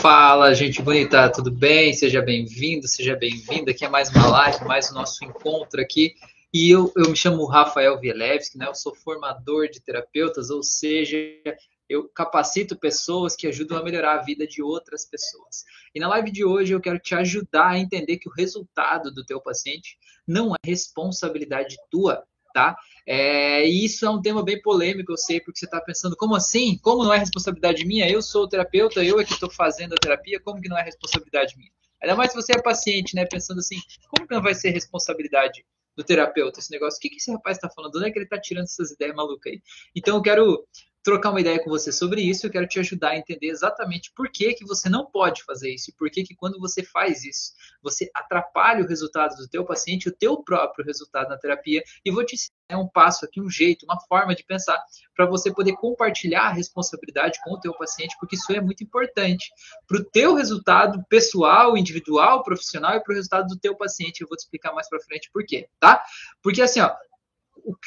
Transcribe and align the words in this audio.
Fala, 0.00 0.54
gente 0.54 0.80
bonita, 0.80 1.30
tudo 1.30 1.50
bem? 1.50 1.92
Seja 1.92 2.22
bem-vindo, 2.22 2.88
seja 2.88 3.14
bem-vinda. 3.14 3.70
Aqui 3.70 3.84
é 3.84 3.88
mais 3.88 4.08
uma 4.08 4.28
live, 4.28 4.64
mais 4.64 4.90
o 4.90 4.94
nosso 4.94 5.22
encontro 5.22 5.78
aqui. 5.78 6.14
E 6.54 6.70
eu, 6.70 6.90
eu 6.96 7.10
me 7.10 7.16
chamo 7.16 7.44
Rafael 7.44 8.00
Vielewski, 8.00 8.56
né? 8.56 8.66
Eu 8.66 8.74
sou 8.74 8.94
formador 8.94 9.68
de 9.68 9.78
terapeutas, 9.78 10.48
ou 10.48 10.62
seja, 10.62 11.18
eu 11.86 12.08
capacito 12.08 12.78
pessoas 12.78 13.36
que 13.36 13.46
ajudam 13.46 13.76
a 13.76 13.82
melhorar 13.84 14.14
a 14.14 14.22
vida 14.22 14.46
de 14.46 14.62
outras 14.62 15.04
pessoas. 15.04 15.66
E 15.94 16.00
na 16.00 16.08
live 16.08 16.30
de 16.30 16.46
hoje 16.46 16.72
eu 16.72 16.80
quero 16.80 16.98
te 16.98 17.14
ajudar 17.14 17.72
a 17.72 17.78
entender 17.78 18.16
que 18.16 18.28
o 18.28 18.32
resultado 18.32 19.12
do 19.12 19.22
teu 19.22 19.38
paciente 19.38 19.98
não 20.26 20.54
é 20.54 20.58
responsabilidade 20.64 21.76
tua, 21.90 22.24
tá? 22.52 22.76
É, 23.06 23.66
e 23.66 23.84
isso 23.84 24.06
é 24.06 24.10
um 24.10 24.20
tema 24.20 24.42
bem 24.42 24.60
polêmico, 24.60 25.12
eu 25.12 25.16
sei, 25.16 25.40
porque 25.40 25.58
você 25.58 25.64
está 25.64 25.80
pensando, 25.80 26.16
como 26.16 26.34
assim? 26.34 26.78
Como 26.78 27.04
não 27.04 27.12
é 27.12 27.18
responsabilidade 27.18 27.84
minha? 27.84 28.08
Eu 28.08 28.22
sou 28.22 28.44
o 28.44 28.48
terapeuta, 28.48 29.02
eu 29.02 29.20
é 29.20 29.24
que 29.24 29.32
estou 29.32 29.50
fazendo 29.50 29.94
a 29.94 29.96
terapia, 29.96 30.40
como 30.40 30.60
que 30.60 30.68
não 30.68 30.78
é 30.78 30.82
responsabilidade 30.82 31.56
minha? 31.56 31.70
Ainda 32.02 32.16
mais 32.16 32.30
se 32.30 32.36
você 32.36 32.52
é 32.52 32.62
paciente, 32.62 33.14
né? 33.14 33.26
Pensando 33.26 33.58
assim, 33.58 33.76
como 34.08 34.26
que 34.26 34.34
não 34.34 34.42
vai 34.42 34.54
ser 34.54 34.70
responsabilidade 34.70 35.64
do 35.96 36.02
terapeuta 36.02 36.60
esse 36.60 36.70
negócio? 36.70 36.96
O 36.96 37.00
que, 37.00 37.10
que 37.10 37.16
esse 37.16 37.30
rapaz 37.30 37.56
está 37.56 37.68
falando? 37.68 37.96
Onde 37.96 38.08
é 38.08 38.10
que 38.10 38.18
ele 38.18 38.24
está 38.24 38.40
tirando 38.40 38.64
essas 38.64 38.90
ideias 38.90 39.14
malucas 39.14 39.52
aí? 39.52 39.60
Então 39.94 40.16
eu 40.16 40.22
quero 40.22 40.66
trocar 41.02 41.30
uma 41.30 41.40
ideia 41.40 41.62
com 41.62 41.70
você 41.70 41.90
sobre 41.90 42.20
isso. 42.22 42.46
Eu 42.46 42.50
quero 42.50 42.66
te 42.66 42.78
ajudar 42.78 43.10
a 43.10 43.16
entender 43.16 43.48
exatamente 43.48 44.12
por 44.14 44.30
que, 44.30 44.54
que 44.54 44.64
você 44.64 44.88
não 44.88 45.06
pode 45.06 45.42
fazer 45.44 45.72
isso 45.72 45.90
e 45.90 45.94
por 45.94 46.10
que, 46.10 46.22
que 46.22 46.34
quando 46.34 46.58
você 46.58 46.82
faz 46.82 47.24
isso, 47.24 47.52
você 47.82 48.10
atrapalha 48.14 48.84
o 48.84 48.88
resultado 48.88 49.36
do 49.36 49.48
teu 49.48 49.64
paciente, 49.64 50.08
o 50.08 50.14
teu 50.14 50.42
próprio 50.42 50.84
resultado 50.84 51.28
na 51.28 51.38
terapia. 51.38 51.82
E 52.04 52.10
vou 52.10 52.24
te 52.24 52.34
ensinar 52.34 52.82
um 52.82 52.88
passo 52.88 53.24
aqui, 53.24 53.40
um 53.40 53.50
jeito, 53.50 53.84
uma 53.84 53.98
forma 54.08 54.34
de 54.34 54.44
pensar 54.44 54.78
para 55.16 55.26
você 55.26 55.52
poder 55.52 55.72
compartilhar 55.74 56.42
a 56.42 56.52
responsabilidade 56.52 57.38
com 57.42 57.54
o 57.54 57.60
teu 57.60 57.74
paciente, 57.74 58.16
porque 58.18 58.36
isso 58.36 58.52
é 58.52 58.60
muito 58.60 58.84
importante 58.84 59.50
para 59.86 59.98
o 59.98 60.04
teu 60.04 60.34
resultado 60.34 61.02
pessoal, 61.08 61.76
individual, 61.76 62.42
profissional 62.42 62.96
e 62.96 63.02
para 63.02 63.12
o 63.12 63.16
resultado 63.16 63.48
do 63.48 63.58
teu 63.58 63.76
paciente. 63.76 64.20
Eu 64.20 64.28
vou 64.28 64.36
te 64.36 64.40
explicar 64.40 64.72
mais 64.72 64.88
para 64.88 65.00
frente 65.00 65.30
por 65.32 65.44
quê, 65.44 65.68
tá? 65.78 66.02
Porque 66.42 66.62
assim, 66.62 66.80
ó, 66.80 66.94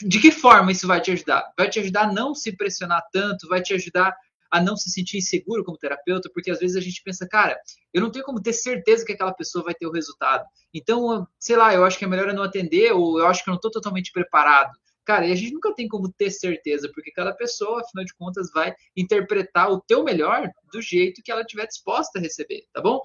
de 0.05 0.19
que 0.19 0.31
forma 0.31 0.71
isso 0.71 0.87
vai 0.87 1.01
te 1.01 1.11
ajudar? 1.11 1.51
Vai 1.57 1.69
te 1.69 1.79
ajudar 1.79 2.03
a 2.03 2.13
não 2.13 2.33
se 2.33 2.55
pressionar 2.55 3.03
tanto, 3.11 3.47
vai 3.47 3.61
te 3.61 3.73
ajudar 3.73 4.15
a 4.53 4.61
não 4.61 4.77
se 4.77 4.91
sentir 4.91 5.17
inseguro 5.17 5.63
como 5.63 5.79
terapeuta, 5.79 6.29
porque 6.31 6.51
às 6.51 6.59
vezes 6.59 6.75
a 6.75 6.79
gente 6.79 7.01
pensa, 7.03 7.27
cara, 7.27 7.59
eu 7.91 7.99
não 7.99 8.11
tenho 8.11 8.23
como 8.23 8.39
ter 8.39 8.53
certeza 8.53 9.03
que 9.03 9.11
aquela 9.11 9.33
pessoa 9.33 9.63
vai 9.63 9.73
ter 9.73 9.87
o 9.87 9.91
resultado. 9.91 10.45
Então, 10.71 11.27
sei 11.39 11.55
lá, 11.55 11.73
eu 11.73 11.83
acho 11.83 11.97
que 11.97 12.05
é 12.05 12.07
melhor 12.07 12.27
eu 12.27 12.35
não 12.35 12.43
atender, 12.43 12.91
ou 12.91 13.19
eu 13.19 13.25
acho 13.25 13.43
que 13.43 13.49
eu 13.49 13.51
não 13.51 13.57
estou 13.57 13.71
totalmente 13.71 14.11
preparado. 14.11 14.71
Cara, 15.03 15.25
e 15.25 15.31
a 15.31 15.35
gente 15.35 15.53
nunca 15.53 15.73
tem 15.73 15.87
como 15.87 16.11
ter 16.11 16.29
certeza, 16.29 16.89
porque 16.93 17.11
cada 17.11 17.33
pessoa, 17.33 17.81
afinal 17.81 18.05
de 18.05 18.13
contas, 18.13 18.51
vai 18.53 18.73
interpretar 18.95 19.71
o 19.71 19.81
teu 19.81 20.03
melhor 20.03 20.47
do 20.71 20.81
jeito 20.81 21.21
que 21.23 21.31
ela 21.31 21.41
estiver 21.41 21.65
disposta 21.65 22.19
a 22.19 22.21
receber, 22.21 22.63
tá 22.71 22.79
bom? 22.79 23.01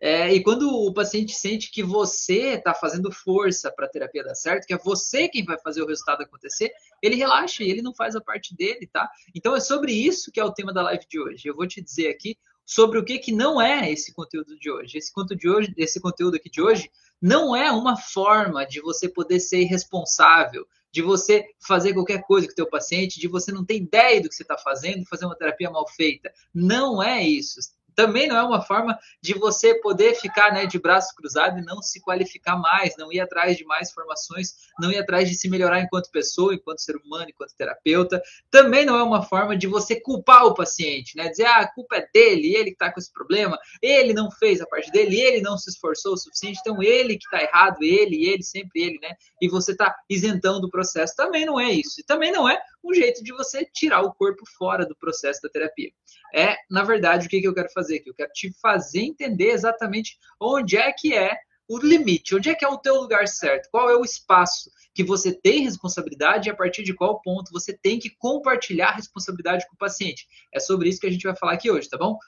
É, 0.00 0.32
e 0.32 0.42
quando 0.42 0.68
o 0.68 0.92
paciente 0.92 1.32
sente 1.32 1.70
que 1.70 1.82
você 1.82 2.54
está 2.54 2.74
fazendo 2.74 3.10
força 3.12 3.70
para 3.70 3.86
a 3.86 3.88
terapia 3.88 4.24
dar 4.24 4.34
certo, 4.34 4.66
que 4.66 4.74
é 4.74 4.78
você 4.78 5.28
quem 5.28 5.44
vai 5.44 5.58
fazer 5.58 5.82
o 5.82 5.86
resultado 5.86 6.22
acontecer, 6.22 6.70
ele 7.02 7.16
relaxa 7.16 7.62
e 7.62 7.70
ele 7.70 7.82
não 7.82 7.94
faz 7.94 8.14
a 8.16 8.20
parte 8.20 8.54
dele, 8.54 8.86
tá? 8.86 9.08
Então 9.34 9.54
é 9.54 9.60
sobre 9.60 9.92
isso 9.92 10.30
que 10.30 10.40
é 10.40 10.44
o 10.44 10.52
tema 10.52 10.72
da 10.72 10.82
live 10.82 11.04
de 11.08 11.20
hoje. 11.20 11.48
Eu 11.48 11.56
vou 11.56 11.66
te 11.66 11.80
dizer 11.80 12.08
aqui 12.08 12.36
sobre 12.64 12.98
o 12.98 13.04
que, 13.04 13.18
que 13.18 13.32
não 13.32 13.60
é 13.60 13.90
esse 13.90 14.12
conteúdo 14.12 14.58
de 14.58 14.70
hoje. 14.70 14.98
Esse 14.98 15.12
conteúdo, 15.12 15.40
de 15.40 15.48
hoje. 15.48 15.74
esse 15.76 16.00
conteúdo 16.00 16.36
aqui 16.36 16.50
de 16.50 16.60
hoje 16.60 16.90
não 17.22 17.54
é 17.54 17.70
uma 17.70 17.96
forma 17.96 18.66
de 18.66 18.80
você 18.80 19.08
poder 19.08 19.40
ser 19.40 19.60
irresponsável, 19.60 20.66
de 20.92 21.00
você 21.00 21.46
fazer 21.66 21.94
qualquer 21.94 22.22
coisa 22.22 22.46
com 22.46 22.52
o 22.52 22.56
teu 22.56 22.68
paciente, 22.68 23.20
de 23.20 23.28
você 23.28 23.52
não 23.52 23.64
ter 23.64 23.76
ideia 23.76 24.20
do 24.20 24.28
que 24.28 24.34
você 24.34 24.42
está 24.42 24.58
fazendo, 24.58 25.06
fazer 25.06 25.26
uma 25.26 25.36
terapia 25.36 25.70
mal 25.70 25.86
feita. 25.88 26.32
Não 26.52 27.02
é 27.02 27.22
isso 27.22 27.60
também 27.96 28.28
não 28.28 28.36
é 28.36 28.42
uma 28.42 28.60
forma 28.60 28.96
de 29.22 29.32
você 29.32 29.74
poder 29.80 30.14
ficar 30.14 30.52
né, 30.52 30.66
de 30.66 30.78
braço 30.78 31.14
cruzado 31.16 31.58
e 31.58 31.64
não 31.64 31.80
se 31.80 31.98
qualificar 32.00 32.56
mais, 32.56 32.94
não 32.98 33.10
ir 33.10 33.20
atrás 33.20 33.56
de 33.56 33.64
mais 33.64 33.90
formações, 33.90 34.54
não 34.78 34.92
ir 34.92 34.98
atrás 34.98 35.28
de 35.28 35.34
se 35.34 35.48
melhorar 35.48 35.80
enquanto 35.80 36.10
pessoa, 36.10 36.54
enquanto 36.54 36.82
ser 36.82 36.94
humano, 36.96 37.26
enquanto 37.28 37.56
terapeuta. 37.56 38.22
Também 38.50 38.84
não 38.84 38.96
é 38.96 39.02
uma 39.02 39.22
forma 39.22 39.56
de 39.56 39.66
você 39.66 39.98
culpar 39.98 40.44
o 40.44 40.54
paciente, 40.54 41.16
né? 41.16 41.28
Dizer, 41.30 41.46
ah, 41.46 41.60
a 41.60 41.72
culpa 41.72 41.96
é 41.96 42.08
dele, 42.12 42.54
ele 42.54 42.66
que 42.66 42.76
está 42.76 42.92
com 42.92 43.00
esse 43.00 43.12
problema, 43.12 43.58
ele 43.80 44.12
não 44.12 44.30
fez 44.30 44.60
a 44.60 44.66
parte 44.66 44.90
dele, 44.92 45.18
ele 45.18 45.40
não 45.40 45.56
se 45.56 45.70
esforçou 45.70 46.12
o 46.12 46.16
suficiente, 46.18 46.58
então 46.60 46.82
ele 46.82 47.16
que 47.16 47.24
está 47.24 47.42
errado, 47.42 47.78
ele, 47.82 48.26
ele, 48.26 48.42
sempre 48.42 48.82
ele, 48.82 48.98
né? 49.00 49.16
E 49.40 49.48
você 49.48 49.72
está 49.72 49.96
isentando 50.08 50.60
do 50.60 50.68
processo. 50.68 51.16
Também 51.16 51.46
não 51.46 51.58
é 51.58 51.72
isso. 51.72 51.98
E 52.00 52.04
também 52.04 52.30
não 52.30 52.46
é 52.46 52.60
um 52.84 52.92
jeito 52.92 53.24
de 53.24 53.32
você 53.32 53.64
tirar 53.64 54.02
o 54.02 54.12
corpo 54.12 54.44
fora 54.58 54.84
do 54.84 54.94
processo 54.94 55.40
da 55.42 55.48
terapia. 55.48 55.90
É, 56.34 56.56
na 56.70 56.82
verdade, 56.82 57.26
o 57.26 57.30
que, 57.30 57.40
que 57.40 57.48
eu 57.48 57.54
quero 57.54 57.70
fazer 57.72 57.85
aqui? 57.94 58.10
Eu 58.10 58.14
quero 58.14 58.32
te 58.32 58.52
fazer 58.60 59.00
entender 59.00 59.50
exatamente 59.50 60.18
onde 60.40 60.76
é 60.76 60.92
que 60.92 61.14
é 61.14 61.38
o 61.68 61.78
limite, 61.78 62.34
onde 62.34 62.48
é 62.48 62.54
que 62.54 62.64
é 62.64 62.68
o 62.68 62.78
teu 62.78 62.94
lugar 63.00 63.26
certo, 63.26 63.68
qual 63.70 63.90
é 63.90 63.96
o 63.96 64.04
espaço 64.04 64.70
que 64.94 65.02
você 65.02 65.32
tem 65.32 65.62
responsabilidade 65.62 66.48
e 66.48 66.52
a 66.52 66.56
partir 66.56 66.82
de 66.82 66.94
qual 66.94 67.20
ponto 67.20 67.52
você 67.52 67.76
tem 67.76 67.98
que 67.98 68.10
compartilhar 68.10 68.92
responsabilidade 68.92 69.66
com 69.66 69.74
o 69.74 69.78
paciente. 69.78 70.26
É 70.52 70.60
sobre 70.60 70.88
isso 70.88 71.00
que 71.00 71.06
a 71.06 71.10
gente 71.10 71.24
vai 71.24 71.36
falar 71.36 71.52
aqui 71.52 71.70
hoje, 71.70 71.88
tá 71.88 71.98
bom? 71.98 72.18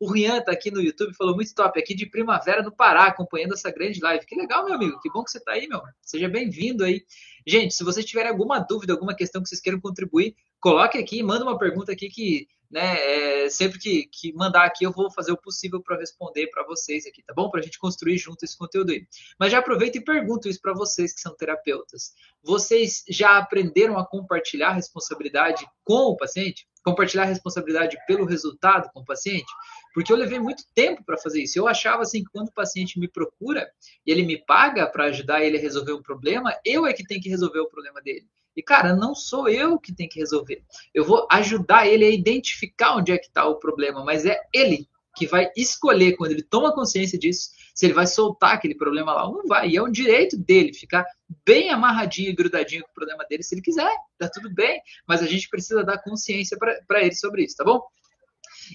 O 0.00 0.12
Rian 0.12 0.40
tá 0.40 0.52
aqui 0.52 0.70
no 0.70 0.80
YouTube, 0.80 1.14
falou 1.14 1.34
muito 1.34 1.52
top, 1.54 1.78
aqui 1.78 1.92
de 1.92 2.06
Primavera 2.06 2.62
no 2.62 2.70
Pará, 2.70 3.06
acompanhando 3.06 3.54
essa 3.54 3.70
grande 3.70 4.00
live. 4.00 4.24
Que 4.26 4.36
legal, 4.36 4.64
meu 4.64 4.74
amigo, 4.74 5.00
que 5.00 5.10
bom 5.10 5.24
que 5.24 5.30
você 5.30 5.40
tá 5.40 5.52
aí, 5.52 5.66
meu. 5.66 5.80
Seja 6.02 6.28
bem-vindo 6.28 6.84
aí. 6.84 7.02
Gente, 7.44 7.74
se 7.74 7.82
vocês 7.82 8.06
tiverem 8.06 8.30
alguma 8.30 8.60
dúvida, 8.60 8.92
alguma 8.92 9.14
questão 9.14 9.42
que 9.42 9.48
vocês 9.48 9.60
queiram 9.60 9.80
contribuir, 9.80 10.36
coloque 10.60 10.98
aqui, 10.98 11.20
manda 11.22 11.44
uma 11.44 11.58
pergunta 11.58 11.90
aqui 11.90 12.08
que, 12.08 12.46
né, 12.70 13.44
é, 13.44 13.50
sempre 13.50 13.78
que, 13.78 14.06
que 14.06 14.32
mandar 14.34 14.64
aqui 14.64 14.84
eu 14.84 14.92
vou 14.92 15.10
fazer 15.10 15.32
o 15.32 15.36
possível 15.36 15.82
para 15.82 15.96
responder 15.96 16.48
para 16.48 16.64
vocês 16.64 17.06
aqui, 17.06 17.22
tá 17.22 17.32
bom? 17.32 17.50
Para 17.50 17.60
a 17.60 17.62
gente 17.62 17.78
construir 17.78 18.18
junto 18.18 18.44
esse 18.44 18.56
conteúdo 18.56 18.90
aí. 18.92 19.06
Mas 19.38 19.52
já 19.52 19.58
aproveito 19.58 19.96
e 19.96 20.04
pergunto 20.04 20.48
isso 20.48 20.60
para 20.60 20.74
vocês 20.74 21.14
que 21.14 21.20
são 21.20 21.34
terapeutas. 21.34 22.12
Vocês 22.42 23.02
já 23.08 23.38
aprenderam 23.38 23.98
a 23.98 24.06
compartilhar 24.06 24.72
responsabilidade 24.72 25.66
com 25.82 26.10
o 26.10 26.16
paciente? 26.16 26.66
Compartilhar 26.84 27.24
responsabilidade 27.24 27.96
pelo 28.06 28.24
resultado 28.24 28.90
com 28.92 29.00
o 29.00 29.04
paciente? 29.04 29.50
Porque 29.94 30.12
eu 30.12 30.16
levei 30.16 30.38
muito 30.38 30.62
tempo 30.74 31.02
para 31.04 31.16
fazer 31.16 31.42
isso. 31.42 31.58
Eu 31.58 31.66
achava 31.66 32.02
assim 32.02 32.22
que 32.22 32.30
quando 32.30 32.48
o 32.48 32.54
paciente 32.54 33.00
me 33.00 33.08
procura 33.08 33.68
e 34.06 34.12
ele 34.12 34.24
me 34.24 34.44
paga 34.44 34.86
para 34.86 35.04
ajudar 35.04 35.42
ele 35.42 35.56
a 35.56 35.60
resolver 35.60 35.92
um 35.92 36.02
problema, 36.02 36.54
eu 36.64 36.86
é 36.86 36.92
que 36.92 37.06
tenho 37.06 37.20
que 37.20 37.28
resolver 37.28 37.60
o 37.60 37.68
problema 37.68 38.00
dele. 38.02 38.26
E, 38.58 38.62
cara, 38.62 38.92
não 38.92 39.14
sou 39.14 39.48
eu 39.48 39.78
que 39.78 39.94
tenho 39.94 40.10
que 40.10 40.18
resolver. 40.18 40.64
Eu 40.92 41.04
vou 41.04 41.28
ajudar 41.30 41.86
ele 41.86 42.04
a 42.04 42.10
identificar 42.10 42.96
onde 42.96 43.12
é 43.12 43.16
que 43.16 43.28
está 43.28 43.46
o 43.46 43.54
problema, 43.54 44.04
mas 44.04 44.26
é 44.26 44.36
ele 44.52 44.88
que 45.14 45.28
vai 45.28 45.48
escolher, 45.56 46.16
quando 46.16 46.32
ele 46.32 46.42
toma 46.42 46.74
consciência 46.74 47.16
disso, 47.16 47.50
se 47.72 47.86
ele 47.86 47.92
vai 47.92 48.04
soltar 48.04 48.54
aquele 48.54 48.74
problema 48.74 49.14
lá 49.14 49.28
ou 49.28 49.36
não 49.36 49.46
vai. 49.46 49.68
E 49.68 49.76
é 49.76 49.82
um 49.82 49.90
direito 49.90 50.36
dele 50.36 50.74
ficar 50.74 51.06
bem 51.46 51.70
amarradinho 51.70 52.30
e 52.30 52.34
grudadinho 52.34 52.82
com 52.82 52.90
o 52.90 52.94
problema 52.94 53.24
dele, 53.30 53.44
se 53.44 53.54
ele 53.54 53.62
quiser, 53.62 53.94
tá 54.18 54.28
tudo 54.28 54.52
bem. 54.52 54.82
Mas 55.06 55.22
a 55.22 55.26
gente 55.26 55.48
precisa 55.48 55.84
dar 55.84 56.02
consciência 56.02 56.58
para 56.58 57.00
ele 57.00 57.14
sobre 57.14 57.44
isso, 57.44 57.54
tá 57.54 57.64
bom? 57.64 57.80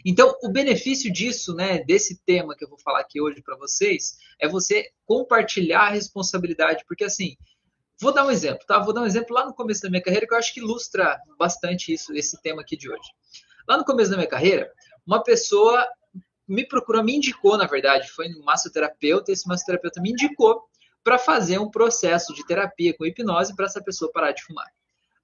Então, 0.06 0.34
o 0.42 0.50
benefício 0.50 1.12
disso, 1.12 1.54
né, 1.54 1.84
desse 1.84 2.22
tema 2.26 2.56
que 2.56 2.64
eu 2.64 2.70
vou 2.70 2.80
falar 2.80 3.02
aqui 3.02 3.20
hoje 3.20 3.42
para 3.42 3.58
vocês, 3.58 4.16
é 4.40 4.48
você 4.48 4.90
compartilhar 5.06 5.88
a 5.88 5.90
responsabilidade, 5.90 6.86
porque 6.88 7.04
assim, 7.04 7.36
vou 8.00 8.14
dar 8.14 8.26
um 8.26 8.32
exemplo, 8.32 8.66
tá? 8.68 8.80
Vou 8.80 8.94
dar 8.94 9.02
um 9.02 9.06
exemplo 9.06 9.36
lá 9.36 9.46
no 9.46 9.54
começo 9.54 9.82
da 9.82 9.90
minha 9.90 10.02
carreira 10.02 10.28
que 10.28 10.34
eu 10.34 10.38
acho 10.38 10.54
que 10.54 10.60
ilustra 10.60 11.20
bastante 11.38 11.94
isso, 11.94 12.14
esse 12.14 12.42
tema 12.42 12.62
aqui 12.62 12.78
de 12.78 12.90
hoje. 12.90 13.10
Lá 13.68 13.78
no 13.78 13.86
começo 13.86 14.12
da 14.12 14.18
minha 14.18 14.30
carreira, 14.30 14.72
uma 15.06 15.24
pessoa 15.24 15.88
me 16.48 16.68
procurou, 16.68 17.04
me 17.04 17.16
indicou, 17.16 17.58
na 17.58 17.66
verdade, 17.66 18.10
foi 18.10 18.28
um 18.30 18.44
massoterapeuta, 18.44 19.32
esse 19.32 19.48
massoterapeuta 19.48 20.02
me 20.02 20.12
indicou 20.12 20.64
para 21.04 21.18
fazer 21.18 21.60
um 21.60 21.70
processo 21.70 22.34
de 22.34 22.46
terapia 22.46 22.96
com 22.96 23.06
hipnose 23.06 23.56
para 23.56 23.66
essa 23.66 23.84
pessoa 23.84 24.12
parar 24.12 24.32
de 24.32 24.44
fumar. 24.44 24.68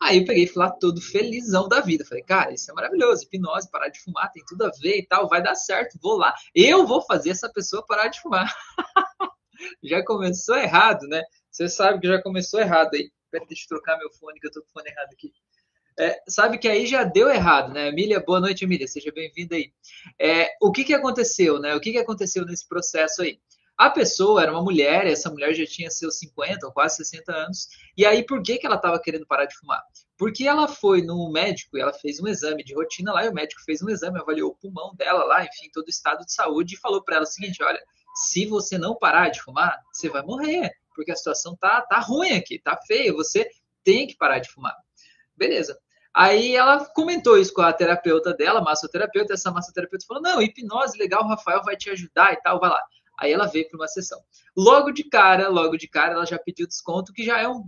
Aí 0.02 0.20
eu 0.20 0.26
peguei 0.26 0.46
e 0.46 0.48
fui 0.48 0.64
lá 0.64 0.72
todo 0.72 1.02
felizão 1.02 1.68
da 1.68 1.82
vida. 1.82 2.06
Falei, 2.06 2.24
cara, 2.24 2.54
isso 2.54 2.72
é 2.72 2.74
maravilhoso. 2.74 3.26
Hipnose, 3.26 3.70
parar 3.70 3.90
de 3.90 4.00
fumar, 4.02 4.32
tem 4.32 4.44
tudo 4.48 4.66
a 4.66 4.72
ver 4.82 4.98
e 4.98 5.06
tal, 5.06 5.28
vai 5.28 5.44
dar 5.44 5.56
certo, 5.56 6.00
vou 6.02 6.18
lá. 6.18 6.34
Eu 6.56 6.88
vou 6.88 7.02
fazer 7.02 7.32
essa 7.32 7.50
pessoa 7.52 7.86
parar 7.86 8.08
de 8.08 8.22
fumar. 8.22 8.54
já 9.84 10.04
começou 10.04 10.56
errado, 10.56 11.06
né? 11.08 11.22
Você 11.52 11.68
sabe 11.68 12.00
que 12.00 12.08
já 12.08 12.22
começou 12.22 12.60
errado 12.60 12.94
aí. 12.94 13.12
Pera, 13.32 13.46
deixa 13.48 13.64
eu 13.66 13.70
trocar 13.70 13.98
meu 13.98 14.12
fone, 14.12 14.40
que 14.40 14.48
eu 14.48 14.52
tô 14.52 14.62
com 14.62 14.68
o 14.68 14.72
fone 14.72 14.90
errado 14.90 15.10
aqui. 15.14 15.32
É, 15.98 16.22
sabe 16.30 16.58
que 16.58 16.68
aí 16.68 16.88
já 16.88 17.04
deu 17.04 17.30
errado, 17.30 17.74
né? 17.74 17.90
Emília, 17.90 18.20
boa 18.20 18.40
noite, 18.40 18.64
Emília, 18.64 18.88
seja 18.88 19.12
bem-vinda 19.12 19.56
aí. 19.56 19.74
É, 20.18 20.50
o 20.62 20.72
que 20.72 20.84
que 20.86 20.94
aconteceu, 20.94 21.60
né? 21.60 21.76
O 21.76 21.82
que 21.82 21.92
que 21.92 21.98
aconteceu 21.98 22.46
nesse 22.46 22.68
processo 22.68 23.22
aí? 23.22 23.40
A 23.78 23.90
pessoa 23.90 24.42
era 24.42 24.52
uma 24.52 24.62
mulher, 24.62 25.08
essa 25.08 25.30
mulher 25.30 25.54
já 25.54 25.66
tinha 25.66 25.90
seus 25.90 26.20
50 26.20 26.68
ou 26.68 26.74
quase 26.74 26.98
60 26.98 27.34
anos. 27.34 27.68
E 27.98 28.06
aí, 28.06 28.26
por 28.26 28.42
que, 28.42 28.58
que 28.58 28.66
ela 28.66 28.76
estava 28.76 29.00
querendo 29.00 29.26
parar 29.26 29.46
de 29.46 29.56
fumar? 29.58 29.82
Porque 30.18 30.46
ela 30.46 30.68
foi 30.68 31.02
no 31.02 31.32
médico 31.32 31.78
e 31.78 31.82
ela 31.82 31.94
fez 31.94 32.20
um 32.20 32.28
exame 32.28 32.62
de 32.62 32.74
rotina 32.74 33.14
lá, 33.14 33.24
e 33.24 33.30
o 33.30 33.34
médico 33.34 33.62
fez 33.64 33.82
um 33.82 33.90
exame, 33.90 34.20
avaliou 34.20 34.52
o 34.52 34.56
pulmão 34.56 34.94
dela 34.96 35.24
lá, 35.24 35.46
enfim, 35.46 35.70
todo 35.74 35.88
o 35.88 35.90
estado 35.90 36.26
de 36.26 36.34
saúde, 36.34 36.76
e 36.76 36.78
falou 36.78 37.02
para 37.02 37.16
ela 37.16 37.24
o 37.24 37.28
seguinte: 37.28 37.64
olha, 37.64 37.82
se 38.16 38.46
você 38.46 38.78
não 38.78 38.98
parar 38.98 39.30
de 39.30 39.42
fumar, 39.42 39.82
você 39.94 40.10
vai 40.10 40.24
morrer, 40.24 40.74
porque 41.00 41.14
a 41.14 41.16
situação 41.16 41.56
tá, 41.56 41.82
tá 41.84 41.98
ruim 41.98 42.34
aqui, 42.34 42.60
tá 42.60 42.78
feia, 42.86 43.14
você 43.14 43.50
tem 43.86 44.06
que 44.06 44.18
parar 44.18 44.40
de 44.40 44.52
fumar. 44.52 44.76
Beleza. 45.34 45.80
Aí 46.14 46.54
ela 46.54 46.86
comentou 46.88 47.38
isso 47.38 47.54
com 47.54 47.62
a 47.62 47.72
terapeuta 47.72 48.34
dela, 48.34 48.60
massoterapeuta, 48.60 49.34
essa 49.34 49.50
massoterapeuta 49.50 50.06
falou: 50.06 50.22
não, 50.22 50.42
hipnose 50.42 50.98
legal, 50.98 51.26
Rafael 51.26 51.64
vai 51.64 51.78
te 51.78 51.90
ajudar 51.90 52.34
e 52.34 52.42
tal, 52.42 52.60
vai 52.60 52.70
lá. 52.70 52.84
Aí 53.18 53.32
ela 53.32 53.48
veio 53.48 53.70
para 53.70 53.78
uma 53.78 53.88
sessão. 53.88 54.22
Logo 54.58 54.92
de 54.92 55.06
cara, 55.06 55.48
logo 55.48 55.78
de 55.78 55.88
cara, 55.88 56.16
ela 56.16 56.26
já 56.26 56.38
pediu 56.38 56.68
desconto, 56.68 57.14
que 57.14 57.24
já 57.24 57.40
é 57.40 57.48
um 57.48 57.64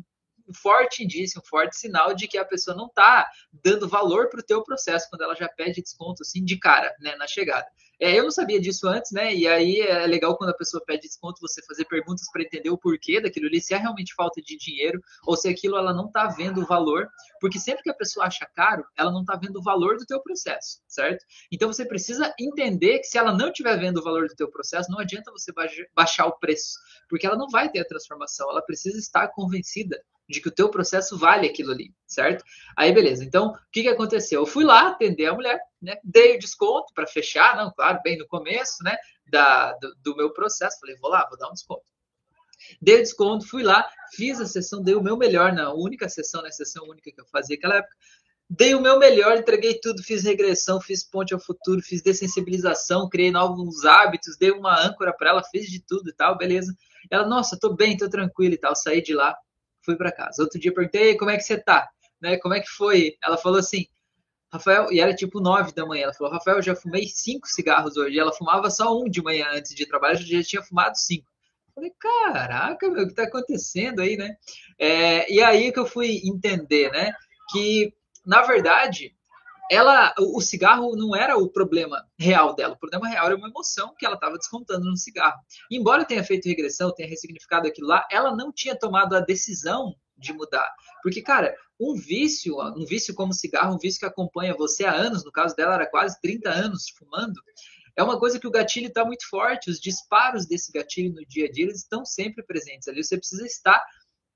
um 0.52 0.54
forte 0.54 1.04
indício, 1.04 1.42
um 1.42 1.48
forte 1.48 1.78
sinal 1.78 2.14
de 2.14 2.28
que 2.28 2.38
a 2.38 2.46
pessoa 2.46 2.76
não 2.76 2.88
está 2.88 3.28
dando 3.64 3.88
valor 3.88 4.30
para 4.30 4.42
o 4.42 4.44
teu 4.44 4.62
processo 4.62 5.08
quando 5.10 5.24
ela 5.24 5.36
já 5.36 5.48
pede 5.48 5.82
desconto 5.82 6.22
assim 6.22 6.44
de 6.44 6.60
cara, 6.60 6.94
né, 7.00 7.16
na 7.16 7.26
chegada. 7.26 7.66
É, 8.02 8.18
eu 8.18 8.24
não 8.24 8.32
sabia 8.32 8.60
disso 8.60 8.88
antes, 8.88 9.12
né? 9.12 9.32
E 9.32 9.48
aí 9.48 9.80
é 9.80 10.08
legal 10.08 10.36
quando 10.36 10.50
a 10.50 10.58
pessoa 10.58 10.84
pede 10.84 11.04
desconto 11.04 11.40
você 11.40 11.64
fazer 11.64 11.86
perguntas 11.86 12.28
para 12.32 12.42
entender 12.42 12.72
o 12.72 12.78
porquê 12.78 13.22
daquilo 13.22 13.46
ali, 13.46 13.62
se 13.62 13.76
é 13.76 13.78
realmente 13.78 14.16
falta 14.16 14.42
de 14.42 14.58
dinheiro 14.58 15.00
ou 15.24 15.38
se 15.38 15.48
aquilo 15.48 15.78
ela 15.78 15.94
não 15.94 16.08
está 16.08 16.26
vendo 16.26 16.62
o 16.62 16.66
valor, 16.66 17.08
porque 17.40 17.60
sempre 17.60 17.84
que 17.84 17.92
a 17.92 17.94
pessoa 17.94 18.26
acha 18.26 18.44
caro, 18.56 18.84
ela 18.98 19.12
não 19.12 19.22
está 19.22 19.36
vendo 19.36 19.58
o 19.58 19.62
valor 19.62 19.98
do 19.98 20.06
teu 20.08 20.20
processo, 20.20 20.82
certo? 20.88 21.24
Então 21.52 21.72
você 21.72 21.86
precisa 21.86 22.34
entender 22.40 22.98
que 23.00 23.06
se 23.06 23.20
ela 23.20 23.32
não 23.32 23.50
estiver 23.50 23.78
vendo 23.78 23.98
o 24.00 24.04
valor 24.04 24.28
do 24.28 24.36
teu 24.36 24.50
processo, 24.50 24.90
não 24.90 24.98
adianta 24.98 25.32
você 25.32 25.54
baixar 25.96 26.26
o 26.26 26.40
preço, 26.40 26.80
porque 27.08 27.28
ela 27.28 27.38
não 27.38 27.50
vai 27.50 27.70
ter 27.70 27.82
a 27.82 27.86
transformação, 27.86 28.50
ela 28.50 28.64
precisa 28.64 28.98
estar 28.98 29.28
convencida 29.28 30.04
de 30.32 30.42
que 30.42 30.48
o 30.48 30.54
teu 30.54 30.70
processo 30.70 31.18
vale 31.18 31.48
aquilo 31.48 31.72
ali, 31.72 31.94
certo? 32.08 32.44
Aí, 32.76 32.92
beleza. 32.92 33.24
Então, 33.24 33.50
o 33.50 33.72
que, 33.72 33.84
que 33.84 33.90
aconteceu? 33.90 34.42
Eu 34.42 34.46
fui 34.48 34.64
lá 34.64 34.88
atender 34.88 35.28
a 35.28 35.34
mulher, 35.34 35.60
né? 35.82 35.98
Dei 36.04 36.36
o 36.36 36.40
desconto 36.40 36.94
para 36.94 37.06
fechar, 37.06 37.56
não, 37.56 37.72
claro, 37.72 38.00
bem 38.04 38.18
no 38.18 38.28
começo, 38.28 38.84
né? 38.84 38.98
Da, 39.28 39.74
do, 39.74 39.96
do, 40.04 40.16
meu 40.16 40.34
processo. 40.34 40.80
Falei, 40.80 40.96
vou 40.98 41.10
lá, 41.12 41.28
vou 41.30 41.38
dar 41.38 41.50
um 41.50 41.54
desconto. 41.54 41.84
Dei 42.82 42.96
o 42.96 43.04
desconto, 43.04 43.48
fui 43.48 43.64
lá, 43.64 43.88
fiz 44.16 44.40
a 44.40 44.46
sessão, 44.46 44.82
dei 44.82 44.96
o 44.96 45.04
meu 45.04 45.18
melhor, 45.18 45.54
na 45.54 45.74
única 45.74 46.08
sessão, 46.08 46.42
na 46.42 46.48
né? 46.48 46.52
sessão 46.52 46.88
única 46.88 47.12
que 47.12 47.20
eu 47.20 47.26
fazia 47.26 47.56
naquela 47.56 47.76
época. 47.78 47.96
Dei 48.50 48.76
o 48.76 48.82
meu 48.82 49.00
melhor, 49.00 49.38
entreguei 49.38 49.80
tudo, 49.80 50.04
fiz 50.04 50.24
regressão, 50.24 50.82
fiz 50.82 51.04
ponte 51.04 51.34
ao 51.34 51.40
futuro, 51.40 51.82
fiz 51.82 52.02
dessensibilização, 52.02 53.08
criei 53.08 53.32
novos 53.32 53.86
hábitos, 53.86 54.38
dei 54.38 54.52
uma 54.52 54.78
âncora 54.78 55.14
para 55.14 55.30
ela, 55.30 55.44
fiz 55.44 55.68
de 55.68 55.80
tudo 55.80 56.10
e 56.10 56.14
tal, 56.14 56.38
beleza. 56.38 56.76
Ela, 57.10 57.26
nossa, 57.26 57.58
tô 57.58 57.74
bem, 57.74 57.96
tô 57.96 58.10
tranquilo 58.10 58.54
e 58.54 58.58
tal. 58.58 58.76
Saí 58.76 59.02
de 59.02 59.14
lá, 59.14 59.36
fui 59.84 59.96
para 59.96 60.12
casa. 60.12 60.42
Outro 60.42 60.60
dia 60.60 60.74
perguntei, 60.74 61.18
como 61.18 61.32
é 61.32 61.38
que 61.38 61.44
você 61.44 61.58
tá? 61.58 61.90
Né? 62.22 62.38
Como 62.38 62.54
é 62.54 62.60
que 62.60 62.70
foi? 62.70 63.16
Ela 63.24 63.38
falou 63.38 63.60
assim, 63.60 63.86
Rafael, 64.52 64.92
e 64.92 65.00
era 65.00 65.16
tipo 65.16 65.40
nove 65.40 65.72
da 65.74 65.86
manhã. 65.86 66.04
Ela 66.04 66.14
falou, 66.14 66.34
Rafael, 66.34 66.58
eu 66.58 66.64
já 66.64 66.76
fumei 66.76 67.08
cinco 67.08 67.48
cigarros 67.48 67.96
hoje. 67.98 68.16
E 68.16 68.20
ela 68.20 68.34
fumava 68.34 68.70
só 68.70 68.98
um 69.00 69.06
de 69.06 69.22
manhã 69.22 69.48
antes 69.54 69.74
de 69.74 69.86
trabalhar, 69.86 70.16
já 70.16 70.44
tinha 70.44 70.62
fumado 70.62 70.98
cinco. 70.98 71.26
Eu 71.70 71.76
falei, 71.76 71.94
caraca, 71.98 72.90
meu, 72.90 73.04
o 73.04 73.08
que 73.08 73.14
tá 73.14 73.24
acontecendo 73.24 74.02
aí, 74.02 74.18
né? 74.18 74.36
É, 74.78 75.32
e 75.32 75.42
aí 75.42 75.72
que 75.72 75.80
eu 75.80 75.86
fui 75.86 76.22
entender, 76.26 76.92
né? 76.92 77.14
Que, 77.52 77.94
na 78.26 78.42
verdade, 78.42 79.16
ela, 79.72 80.14
o 80.20 80.42
cigarro 80.42 80.98
não 80.98 81.16
era 81.16 81.38
o 81.38 81.48
problema 81.48 82.06
real 82.20 82.54
dela. 82.54 82.74
O 82.74 82.78
problema 82.78 83.08
real 83.08 83.28
era 83.28 83.38
uma 83.38 83.48
emoção 83.48 83.96
que 83.98 84.06
ela 84.06 84.16
estava 84.16 84.38
descontando 84.38 84.84
no 84.84 84.98
cigarro. 84.98 85.40
Embora 85.72 86.04
tenha 86.04 86.26
feito 86.26 86.50
regressão, 86.50 86.94
tenha 86.94 87.08
ressignificado 87.08 87.70
aquilo 87.70 87.88
lá, 87.88 88.06
ela 88.12 88.36
não 88.36 88.52
tinha 88.52 88.78
tomado 88.78 89.16
a 89.16 89.22
decisão 89.22 89.96
de 90.18 90.34
mudar. 90.34 90.70
Porque, 91.02 91.22
cara, 91.22 91.56
um 91.80 91.96
vício, 91.96 92.58
um 92.76 92.86
vício 92.86 93.16
como 93.16 93.32
cigarro, 93.32 93.74
um 93.74 93.80
vício 93.80 94.02
que 94.02 94.06
acompanha 94.06 94.54
você 94.54 94.84
há 94.84 94.94
anos, 94.94 95.24
no 95.24 95.32
caso 95.32 95.56
dela 95.56 95.76
era 95.76 95.90
quase 95.90 96.20
30 96.20 96.50
anos 96.50 96.90
fumando, 96.90 97.42
é 97.96 98.04
uma 98.04 98.20
coisa 98.20 98.40
que 98.40 98.48
o 98.48 98.52
gatilho 98.52 98.88
está 98.88 99.06
muito 99.06 99.28
forte, 99.30 99.70
os 99.70 99.80
disparos 99.80 100.46
desse 100.46 100.70
gatilho 100.72 101.14
no 101.14 101.26
dia 101.26 101.46
a 101.46 101.52
dia, 101.52 101.64
eles 101.64 101.78
estão 101.78 102.04
sempre 102.04 102.44
presentes 102.44 102.90
ali. 102.90 103.02
Você 103.02 103.18
precisa 103.18 103.46
estar 103.46 103.82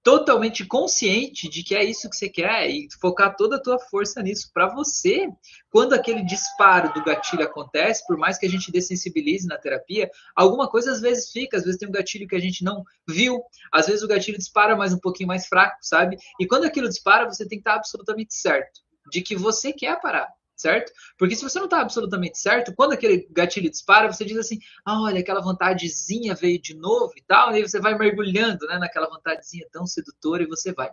totalmente 0.05 0.63
consciente 0.63 1.49
de 1.49 1.63
que 1.63 1.73
é 1.73 1.83
isso 1.83 2.07
que 2.07 2.15
você 2.15 2.29
quer 2.29 2.69
e 2.69 2.87
focar 3.01 3.35
toda 3.35 3.55
a 3.55 3.59
tua 3.59 3.79
força 3.79 4.21
nisso 4.21 4.51
para 4.53 4.71
você. 4.71 5.27
Quando 5.71 5.93
aquele 5.93 6.23
disparo 6.23 6.93
do 6.93 7.03
gatilho 7.03 7.43
acontece, 7.43 8.05
por 8.05 8.15
mais 8.15 8.37
que 8.37 8.45
a 8.45 8.49
gente 8.49 8.71
dessensibilize 8.71 9.47
na 9.47 9.57
terapia, 9.57 10.07
alguma 10.35 10.69
coisa 10.69 10.91
às 10.91 11.01
vezes 11.01 11.31
fica, 11.31 11.57
às 11.57 11.63
vezes 11.63 11.79
tem 11.79 11.89
um 11.89 11.91
gatilho 11.91 12.27
que 12.27 12.35
a 12.35 12.39
gente 12.39 12.63
não 12.63 12.83
viu, 13.09 13.41
às 13.73 13.87
vezes 13.87 14.03
o 14.03 14.07
gatilho 14.07 14.37
dispara 14.37 14.75
mais 14.75 14.93
um 14.93 14.99
pouquinho 14.99 15.27
mais 15.27 15.47
fraco, 15.47 15.77
sabe? 15.81 16.17
E 16.39 16.45
quando 16.45 16.65
aquilo 16.65 16.87
dispara, 16.87 17.25
você 17.25 17.47
tem 17.47 17.57
que 17.57 17.61
estar 17.61 17.73
absolutamente 17.73 18.35
certo 18.35 18.81
de 19.11 19.23
que 19.23 19.35
você 19.35 19.73
quer 19.73 19.99
parar 19.99 20.29
certo? 20.55 20.91
Porque 21.17 21.35
se 21.35 21.43
você 21.43 21.59
não 21.59 21.65
está 21.65 21.81
absolutamente 21.81 22.37
certo, 22.37 22.73
quando 22.73 22.93
aquele 22.93 23.27
gatilho 23.31 23.69
dispara, 23.69 24.11
você 24.11 24.23
diz 24.23 24.37
assim, 24.37 24.59
ah, 24.85 25.01
olha, 25.01 25.19
aquela 25.19 25.41
vontadezinha 25.41 26.33
veio 26.33 26.61
de 26.61 26.75
novo 26.75 27.13
e 27.17 27.21
tal, 27.23 27.51
e 27.51 27.55
aí 27.55 27.61
você 27.61 27.79
vai 27.79 27.97
mergulhando 27.97 28.65
né, 28.67 28.77
naquela 28.77 29.07
vontadezinha 29.07 29.67
tão 29.71 29.85
sedutora 29.85 30.43
e 30.43 30.47
você 30.47 30.73
vai. 30.73 30.89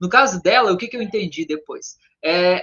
No 0.00 0.08
caso 0.08 0.40
dela, 0.42 0.72
o 0.72 0.76
que, 0.76 0.88
que 0.88 0.96
eu 0.96 1.02
entendi 1.02 1.44
depois? 1.44 1.96
É, 2.24 2.62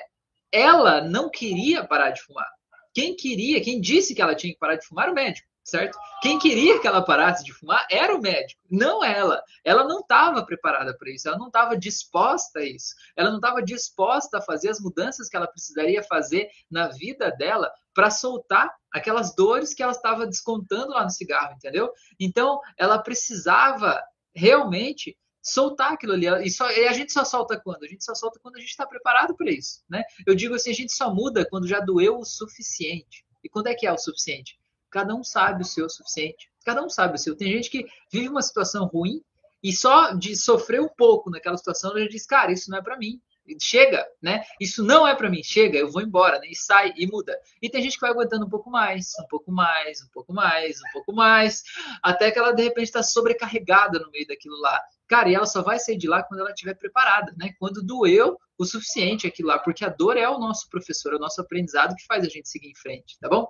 ela 0.52 1.02
não 1.02 1.30
queria 1.30 1.86
parar 1.86 2.12
de 2.12 2.22
fumar. 2.22 2.48
Quem 2.94 3.16
queria, 3.16 3.62
quem 3.62 3.80
disse 3.80 4.16
que 4.16 4.22
ela 4.22 4.36
tinha 4.36 4.54
que 4.54 4.60
parar 4.60 4.76
de 4.76 4.88
fumar 4.88 5.10
o 5.10 5.14
médico 5.14 5.48
certo? 5.68 6.00
Quem 6.22 6.40
queria 6.40 6.80
que 6.80 6.88
ela 6.88 7.04
parasse 7.04 7.44
de 7.44 7.54
fumar 7.54 7.86
era 7.92 8.16
o 8.16 8.22
médico, 8.22 8.62
não 8.72 9.04
ela. 9.04 9.44
Ela 9.66 9.84
não 9.84 10.00
estava 10.00 10.46
preparada 10.46 10.98
para 10.98 11.12
isso, 11.12 11.28
ela 11.28 11.38
não 11.38 11.48
estava 11.48 11.78
disposta 11.78 12.60
a 12.60 12.66
isso. 12.66 12.96
Ela 13.18 13.30
não 13.30 13.38
estava 13.38 13.62
disposta 13.62 14.38
a 14.38 14.42
fazer 14.42 14.69
as 14.69 14.80
mudanças 14.80 15.28
que 15.28 15.36
ela 15.36 15.48
precisaria 15.48 16.02
fazer 16.04 16.50
na 16.72 16.88
vida 16.88 17.30
dela 17.31 17.69
para 17.94 18.10
soltar 18.10 18.74
aquelas 18.94 19.36
dores 19.36 19.74
que 19.74 19.84
ela 19.84 19.92
estava 19.92 20.25
descontando 20.25 20.92
lá 20.92 21.04
no 21.04 21.10
cigarro, 21.10 21.54
entendeu? 21.56 21.92
Então, 22.18 22.62
ela 22.78 22.98
precisava 22.98 24.02
realmente 24.34 25.18
soltar 25.42 25.94
aquilo 25.94 26.13
ali. 26.13 26.28
E, 26.46 26.50
só, 26.50 26.72
e, 26.72 26.88
a 26.88 26.94
gente 26.94 27.12
só 27.12 27.25
solta 27.25 27.60
quando? 27.60 27.84
A 27.84 27.88
gente 27.88 28.06
só 28.06 28.16
solta 28.16 28.40
quando 28.42 28.56
a 28.56 28.60
gente 28.60 28.70
está 28.70 28.86
preparado 28.88 29.36
para 29.36 29.52
isso, 29.52 29.84
né? 29.90 30.04
Eu 30.25 30.34
digo 30.34 30.56
assim, 30.56 30.70
a 30.70 30.75
gente 30.75 30.94
só 30.94 31.13
muda 31.13 31.46
quando 31.50 31.68
já 31.68 31.81
doeu 31.81 32.20
o 32.20 32.25
suficiente. 32.25 33.25
E 33.44 33.50
quando 33.50 33.68
é 33.68 33.75
que 33.75 33.86
é 33.86 33.92
o 33.92 33.98
suficiente? 33.98 34.58
Cada 34.89 35.16
um 35.16 35.24
sabe 35.24 35.62
o 35.62 35.66
seu 35.66 35.86
o 35.86 35.89
suficiente. 35.89 36.50
Cada 36.66 36.84
um 36.84 36.89
sabe 36.89 37.16
o 37.16 37.18
seu. 37.18 37.36
Tem 37.36 37.51
gente 37.51 37.69
que 37.69 37.86
vive 38.12 38.30
uma 38.30 38.42
situação 38.42 38.86
ruim 38.86 39.22
e 39.63 39.74
só 39.74 40.12
de 40.12 40.36
sofrer 40.36 40.81
um 40.81 40.89
pouco 40.89 41.30
naquela 41.30 41.57
situação, 41.57 41.98
já 41.98 42.07
diz, 42.07 42.25
cara, 42.25 42.51
isso 42.51 42.69
não 42.69 42.78
é 42.78 42.81
para 42.81 42.98
mim. 42.98 43.22
Chega, 43.62 44.06
né? 44.22 44.44
Isso 44.60 44.84
não 44.84 45.07
é 45.07 45.16
para 45.16 45.30
mim. 45.30 45.42
Chega, 45.42 45.78
eu 45.78 45.89
vou 45.89 46.01
embora, 46.01 46.38
né? 46.39 46.48
E 46.50 46.56
sai 46.56 46.94
e 46.98 47.07
muda. 47.07 47.39
E 47.62 47.69
tem 47.69 47.81
gente 47.81 47.94
que 47.94 48.01
vai 48.01 48.12
aguentando 48.12 48.45
um 48.45 48.50
pouco 48.50 48.69
mais, 48.69 49.13
um 49.22 49.28
pouco 49.28 49.51
mais, 49.51 50.01
um 50.01 50.10
pouco 50.12 50.34
mais, 50.34 50.78
um 50.78 50.92
pouco 50.92 51.13
mais, 51.13 51.63
até 52.04 52.30
que 52.30 52.38
ela 52.38 52.51
de 52.51 52.63
repente 52.63 52.88
está 52.88 53.01
sobrecarregada 53.01 54.00
no 54.00 54.12
meio 54.12 54.28
daquilo 54.28 54.60
lá. 54.60 54.81
Cara, 55.07 55.30
e 55.30 55.36
ela 55.36 55.45
só 55.45 55.62
vai 55.62 55.80
sair 55.80 55.98
de 55.98 56.10
lá 56.10 56.22
quando 56.24 56.42
ela 56.42 56.50
estiver 56.50 56.74
preparada, 56.74 57.34
né? 57.38 57.54
Quando 57.57 57.81
doeu 57.81 58.38
o 58.57 58.66
suficiente 58.66 59.25
aquilo 59.25 59.48
lá, 59.48 59.60
porque 59.60 59.86
a 59.86 59.89
dor 59.89 60.18
é 60.18 60.28
o 60.28 60.39
nosso 60.39 60.69
professor, 60.69 61.13
é 61.13 61.16
o 61.16 61.19
nosso 61.19 61.39
aprendizado 61.39 61.95
que 61.95 62.06
faz 62.06 62.25
a 62.25 62.30
gente 62.30 62.50
seguir 62.50 62.69
em 62.69 62.75
frente, 62.75 63.17
tá 63.20 63.29
bom? 63.29 63.48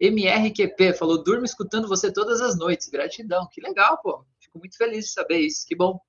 MRQP 0.00 0.94
falou: 0.94 1.22
durmo 1.22 1.44
escutando 1.44 1.88
você 1.88 2.12
todas 2.12 2.40
as 2.40 2.56
noites. 2.56 2.88
Gratidão. 2.88 3.48
Que 3.50 3.60
legal, 3.60 3.98
pô. 4.02 4.24
Fico 4.40 4.58
muito 4.58 4.76
feliz 4.76 5.06
de 5.06 5.12
saber 5.12 5.38
isso. 5.38 5.66
Que 5.66 5.76
bom. 5.76 6.00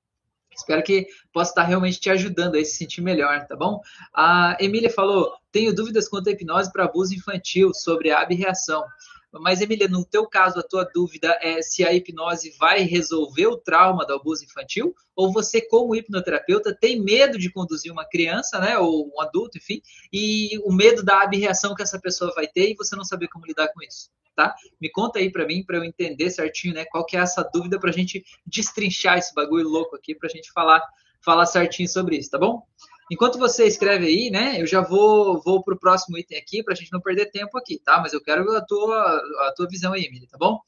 Espero 0.56 0.82
que 0.82 1.06
possa 1.32 1.52
estar 1.52 1.64
realmente 1.64 2.00
te 2.00 2.10
ajudando 2.10 2.56
a 2.56 2.66
se 2.66 2.78
sentir 2.78 3.02
melhor, 3.02 3.46
tá 3.46 3.56
bom? 3.56 3.80
A 4.14 4.58
Emília 4.60 4.90
falou: 4.90 5.32
tenho 5.52 5.74
dúvidas 5.74 6.10
quanto 6.10 6.30
à 6.30 6.32
hipnose 6.32 6.72
para 6.72 6.86
abuso 6.86 7.14
infantil 7.14 7.74
sobre 7.74 8.10
a 8.10 8.22
abreação. 8.22 8.84
Mas, 9.32 9.62
Emília, 9.62 9.88
no 9.88 10.06
teu 10.06 10.26
caso, 10.26 10.60
a 10.60 10.64
tua 10.64 10.84
dúvida 10.86 11.38
é 11.42 11.62
se 11.62 11.84
a 11.84 11.94
hipnose 11.94 12.56
vai 12.58 12.82
resolver 12.82 13.48
o 13.48 13.58
trauma 13.58 14.06
do 14.06 14.14
abuso 14.14 14.46
infantil? 14.46 14.96
Ou 15.16 15.32
você, 15.32 15.62
como 15.62 15.96
hipnoterapeuta, 15.96 16.74
tem 16.74 17.02
medo 17.02 17.38
de 17.38 17.52
conduzir 17.52 17.92
uma 17.92 18.06
criança, 18.06 18.60
né? 18.60 18.78
Ou 18.78 19.12
um 19.14 19.22
adulto, 19.22 19.58
enfim, 19.58 19.82
e 20.12 20.58
o 20.64 20.72
medo 20.72 21.04
da 21.04 21.22
abreação 21.22 21.76
que 21.76 21.84
essa 21.84 22.00
pessoa 22.00 22.34
vai 22.34 22.48
ter 22.48 22.72
e 22.72 22.76
você 22.76 22.96
não 22.96 23.04
saber 23.04 23.28
como 23.28 23.46
lidar 23.46 23.68
com 23.74 23.82
isso, 23.84 24.10
tá? 24.36 24.56
Me 24.80 24.90
conta 24.90 25.20
aí 25.20 25.32
para 25.32 25.46
mim, 25.46 25.64
para 25.64 25.78
eu 25.78 25.84
entender 25.84 26.30
certinho, 26.30 26.74
né? 26.74 26.86
Qual 26.86 27.06
que 27.06 27.18
é 27.18 27.20
essa 27.20 27.44
dúvida 27.44 27.80
para 27.80 27.90
a 27.90 27.94
gente 27.94 28.24
destrinchar 28.46 29.18
esse 29.18 29.34
bagulho 29.34 29.68
louco 29.68 29.96
aqui, 29.96 30.16
para 30.16 30.28
a 30.28 30.32
gente 30.32 30.52
falar, 30.54 30.82
falar 31.22 31.46
certinho 31.46 31.90
sobre 31.90 32.18
isso, 32.18 32.32
tá 32.32 32.38
bom? 32.38 32.64
Enquanto 33.10 33.40
você 33.40 33.66
escreve 33.66 34.06
aí, 34.06 34.30
né, 34.30 34.62
eu 34.62 34.68
já 34.68 34.82
vou, 34.82 35.42
vou 35.42 35.64
para 35.64 35.74
o 35.74 35.80
próximo 35.80 36.18
item 36.18 36.38
aqui, 36.38 36.64
para 36.64 36.74
a 36.74 36.76
gente 36.76 36.92
não 36.92 37.00
perder 37.00 37.32
tempo 37.32 37.58
aqui, 37.58 37.80
tá? 37.80 38.00
Mas 38.02 38.14
eu 38.14 38.22
quero 38.22 38.52
a 38.56 38.62
tua, 38.66 39.18
a 39.48 39.54
tua 39.56 39.68
visão 39.68 39.94
aí, 39.94 40.06
Emília, 40.06 40.28
tá 40.30 40.38
bom? 40.38 40.60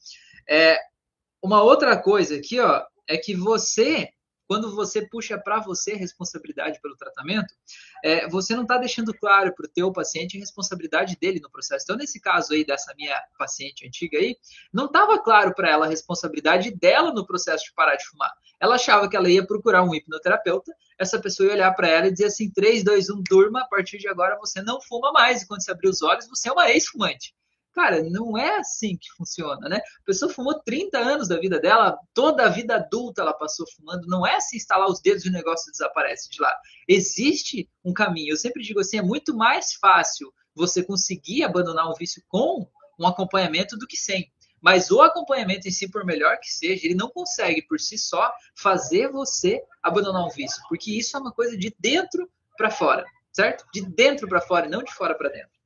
É, 0.48 0.78
uma 1.42 1.62
outra 1.62 1.96
coisa 1.96 2.36
aqui, 2.36 2.58
ó, 2.58 2.82
é 3.06 3.16
que 3.16 3.34
você 3.34 4.08
quando 4.50 4.74
você 4.74 5.06
puxa 5.06 5.38
para 5.38 5.60
você 5.60 5.92
a 5.92 5.96
responsabilidade 5.96 6.80
pelo 6.80 6.96
tratamento, 6.96 7.54
é, 8.02 8.28
você 8.28 8.52
não 8.52 8.62
está 8.62 8.78
deixando 8.78 9.14
claro 9.14 9.54
para 9.54 9.64
o 9.64 9.68
teu 9.68 9.92
paciente 9.92 10.36
a 10.36 10.40
responsabilidade 10.40 11.16
dele 11.20 11.38
no 11.38 11.48
processo. 11.48 11.84
Então, 11.84 11.96
nesse 11.96 12.20
caso 12.20 12.52
aí 12.52 12.64
dessa 12.64 12.92
minha 12.96 13.14
paciente 13.38 13.86
antiga 13.86 14.18
aí, 14.18 14.36
não 14.72 14.86
estava 14.86 15.16
claro 15.20 15.54
para 15.54 15.70
ela 15.70 15.86
a 15.86 15.88
responsabilidade 15.88 16.72
dela 16.72 17.12
no 17.12 17.24
processo 17.24 17.66
de 17.66 17.72
parar 17.74 17.94
de 17.94 18.04
fumar. 18.08 18.32
Ela 18.58 18.74
achava 18.74 19.08
que 19.08 19.16
ela 19.16 19.30
ia 19.30 19.46
procurar 19.46 19.84
um 19.84 19.94
hipnoterapeuta, 19.94 20.72
essa 20.98 21.20
pessoa 21.20 21.46
ia 21.46 21.54
olhar 21.54 21.72
para 21.76 21.86
ela 21.86 22.08
e 22.08 22.10
dizer 22.10 22.24
assim, 22.24 22.50
3, 22.50 22.82
2, 22.82 23.08
1, 23.08 23.22
durma, 23.28 23.60
a 23.60 23.68
partir 23.68 23.98
de 23.98 24.08
agora 24.08 24.36
você 24.36 24.60
não 24.62 24.80
fuma 24.80 25.12
mais. 25.12 25.42
E 25.42 25.46
quando 25.46 25.62
você 25.62 25.70
abrir 25.70 25.90
os 25.90 26.02
olhos, 26.02 26.28
você 26.28 26.48
é 26.48 26.52
uma 26.52 26.68
ex-fumante. 26.68 27.36
Cara, 27.72 28.02
não 28.02 28.36
é 28.36 28.58
assim 28.58 28.96
que 28.96 29.08
funciona, 29.16 29.68
né? 29.68 29.76
A 29.76 30.04
pessoa 30.04 30.32
fumou 30.32 30.60
30 30.60 30.98
anos 30.98 31.28
da 31.28 31.38
vida 31.38 31.60
dela, 31.60 31.96
toda 32.12 32.44
a 32.44 32.48
vida 32.48 32.74
adulta 32.74 33.22
ela 33.22 33.32
passou 33.32 33.64
fumando. 33.76 34.08
Não 34.08 34.26
é 34.26 34.36
assim 34.36 34.56
instalar 34.56 34.88
os 34.88 35.00
dedos 35.00 35.24
e 35.24 35.28
o 35.28 35.32
negócio 35.32 35.70
desaparece 35.70 36.28
de 36.30 36.40
lá. 36.40 36.52
Existe 36.88 37.68
um 37.84 37.92
caminho. 37.92 38.32
Eu 38.32 38.36
sempre 38.36 38.62
digo 38.62 38.80
assim, 38.80 38.98
é 38.98 39.02
muito 39.02 39.36
mais 39.36 39.74
fácil 39.74 40.32
você 40.54 40.82
conseguir 40.82 41.44
abandonar 41.44 41.88
um 41.88 41.94
vício 41.94 42.22
com 42.28 42.68
um 42.98 43.06
acompanhamento 43.06 43.76
do 43.76 43.86
que 43.86 43.96
sem. 43.96 44.30
Mas 44.60 44.90
o 44.90 45.00
acompanhamento 45.00 45.66
em 45.66 45.70
si, 45.70 45.90
por 45.90 46.04
melhor 46.04 46.38
que 46.38 46.50
seja, 46.50 46.84
ele 46.84 46.94
não 46.94 47.08
consegue 47.08 47.62
por 47.62 47.80
si 47.80 47.96
só 47.96 48.30
fazer 48.54 49.10
você 49.10 49.62
abandonar 49.82 50.26
um 50.26 50.28
vício, 50.28 50.62
porque 50.68 50.98
isso 50.98 51.16
é 51.16 51.20
uma 51.20 51.32
coisa 51.32 51.56
de 51.56 51.74
dentro 51.78 52.30
para 52.58 52.70
fora, 52.70 53.06
certo? 53.32 53.64
De 53.72 53.80
dentro 53.80 54.28
para 54.28 54.40
fora, 54.40 54.68
não 54.68 54.82
de 54.82 54.92
fora 54.92 55.14
para 55.14 55.30
dentro. 55.30 55.59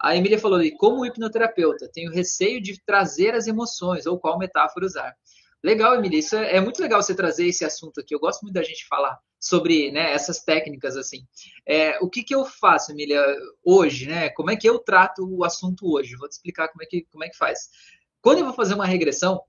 A 0.00 0.16
Emília 0.16 0.38
falou 0.38 0.58
ali, 0.58 0.76
como 0.76 1.04
hipnoterapeuta, 1.04 1.90
tenho 1.92 2.12
receio 2.12 2.60
de 2.62 2.80
trazer 2.84 3.34
as 3.34 3.46
emoções, 3.46 4.06
ou 4.06 4.18
qual 4.18 4.38
metáfora 4.38 4.86
usar. 4.86 5.14
Legal, 5.62 5.96
Emília, 5.96 6.20
isso 6.20 6.36
é, 6.36 6.56
é, 6.56 6.60
muito 6.60 6.80
legal 6.80 7.02
você 7.02 7.14
trazer 7.14 7.48
esse 7.48 7.64
assunto 7.64 8.00
aqui. 8.00 8.14
Eu 8.14 8.20
gosto 8.20 8.42
muito 8.42 8.54
da 8.54 8.62
gente 8.62 8.86
falar 8.86 9.18
sobre 9.40 9.90
né, 9.90 10.12
essas 10.12 10.40
técnicas 10.40 10.96
assim. 10.96 11.26
É, 11.66 11.98
o 12.00 12.08
que, 12.08 12.22
que 12.22 12.34
eu 12.34 12.44
faço, 12.44 12.92
Emília, 12.92 13.24
hoje, 13.64 14.06
né? 14.06 14.28
Como 14.30 14.50
é 14.50 14.56
que 14.56 14.68
eu 14.68 14.78
trato 14.78 15.28
o 15.28 15.44
assunto 15.44 15.92
hoje? 15.92 16.14
Vou 16.16 16.28
te 16.28 16.32
explicar 16.32 16.68
como 16.68 16.82
é 16.82 16.86
que, 16.86 17.06
como 17.10 17.24
é 17.24 17.28
que 17.28 17.36
faz. 17.36 17.68
Quando 18.20 18.38
eu 18.38 18.44
vou 18.44 18.54
fazer 18.54 18.74
uma 18.74 18.86
regressão, 18.86 19.42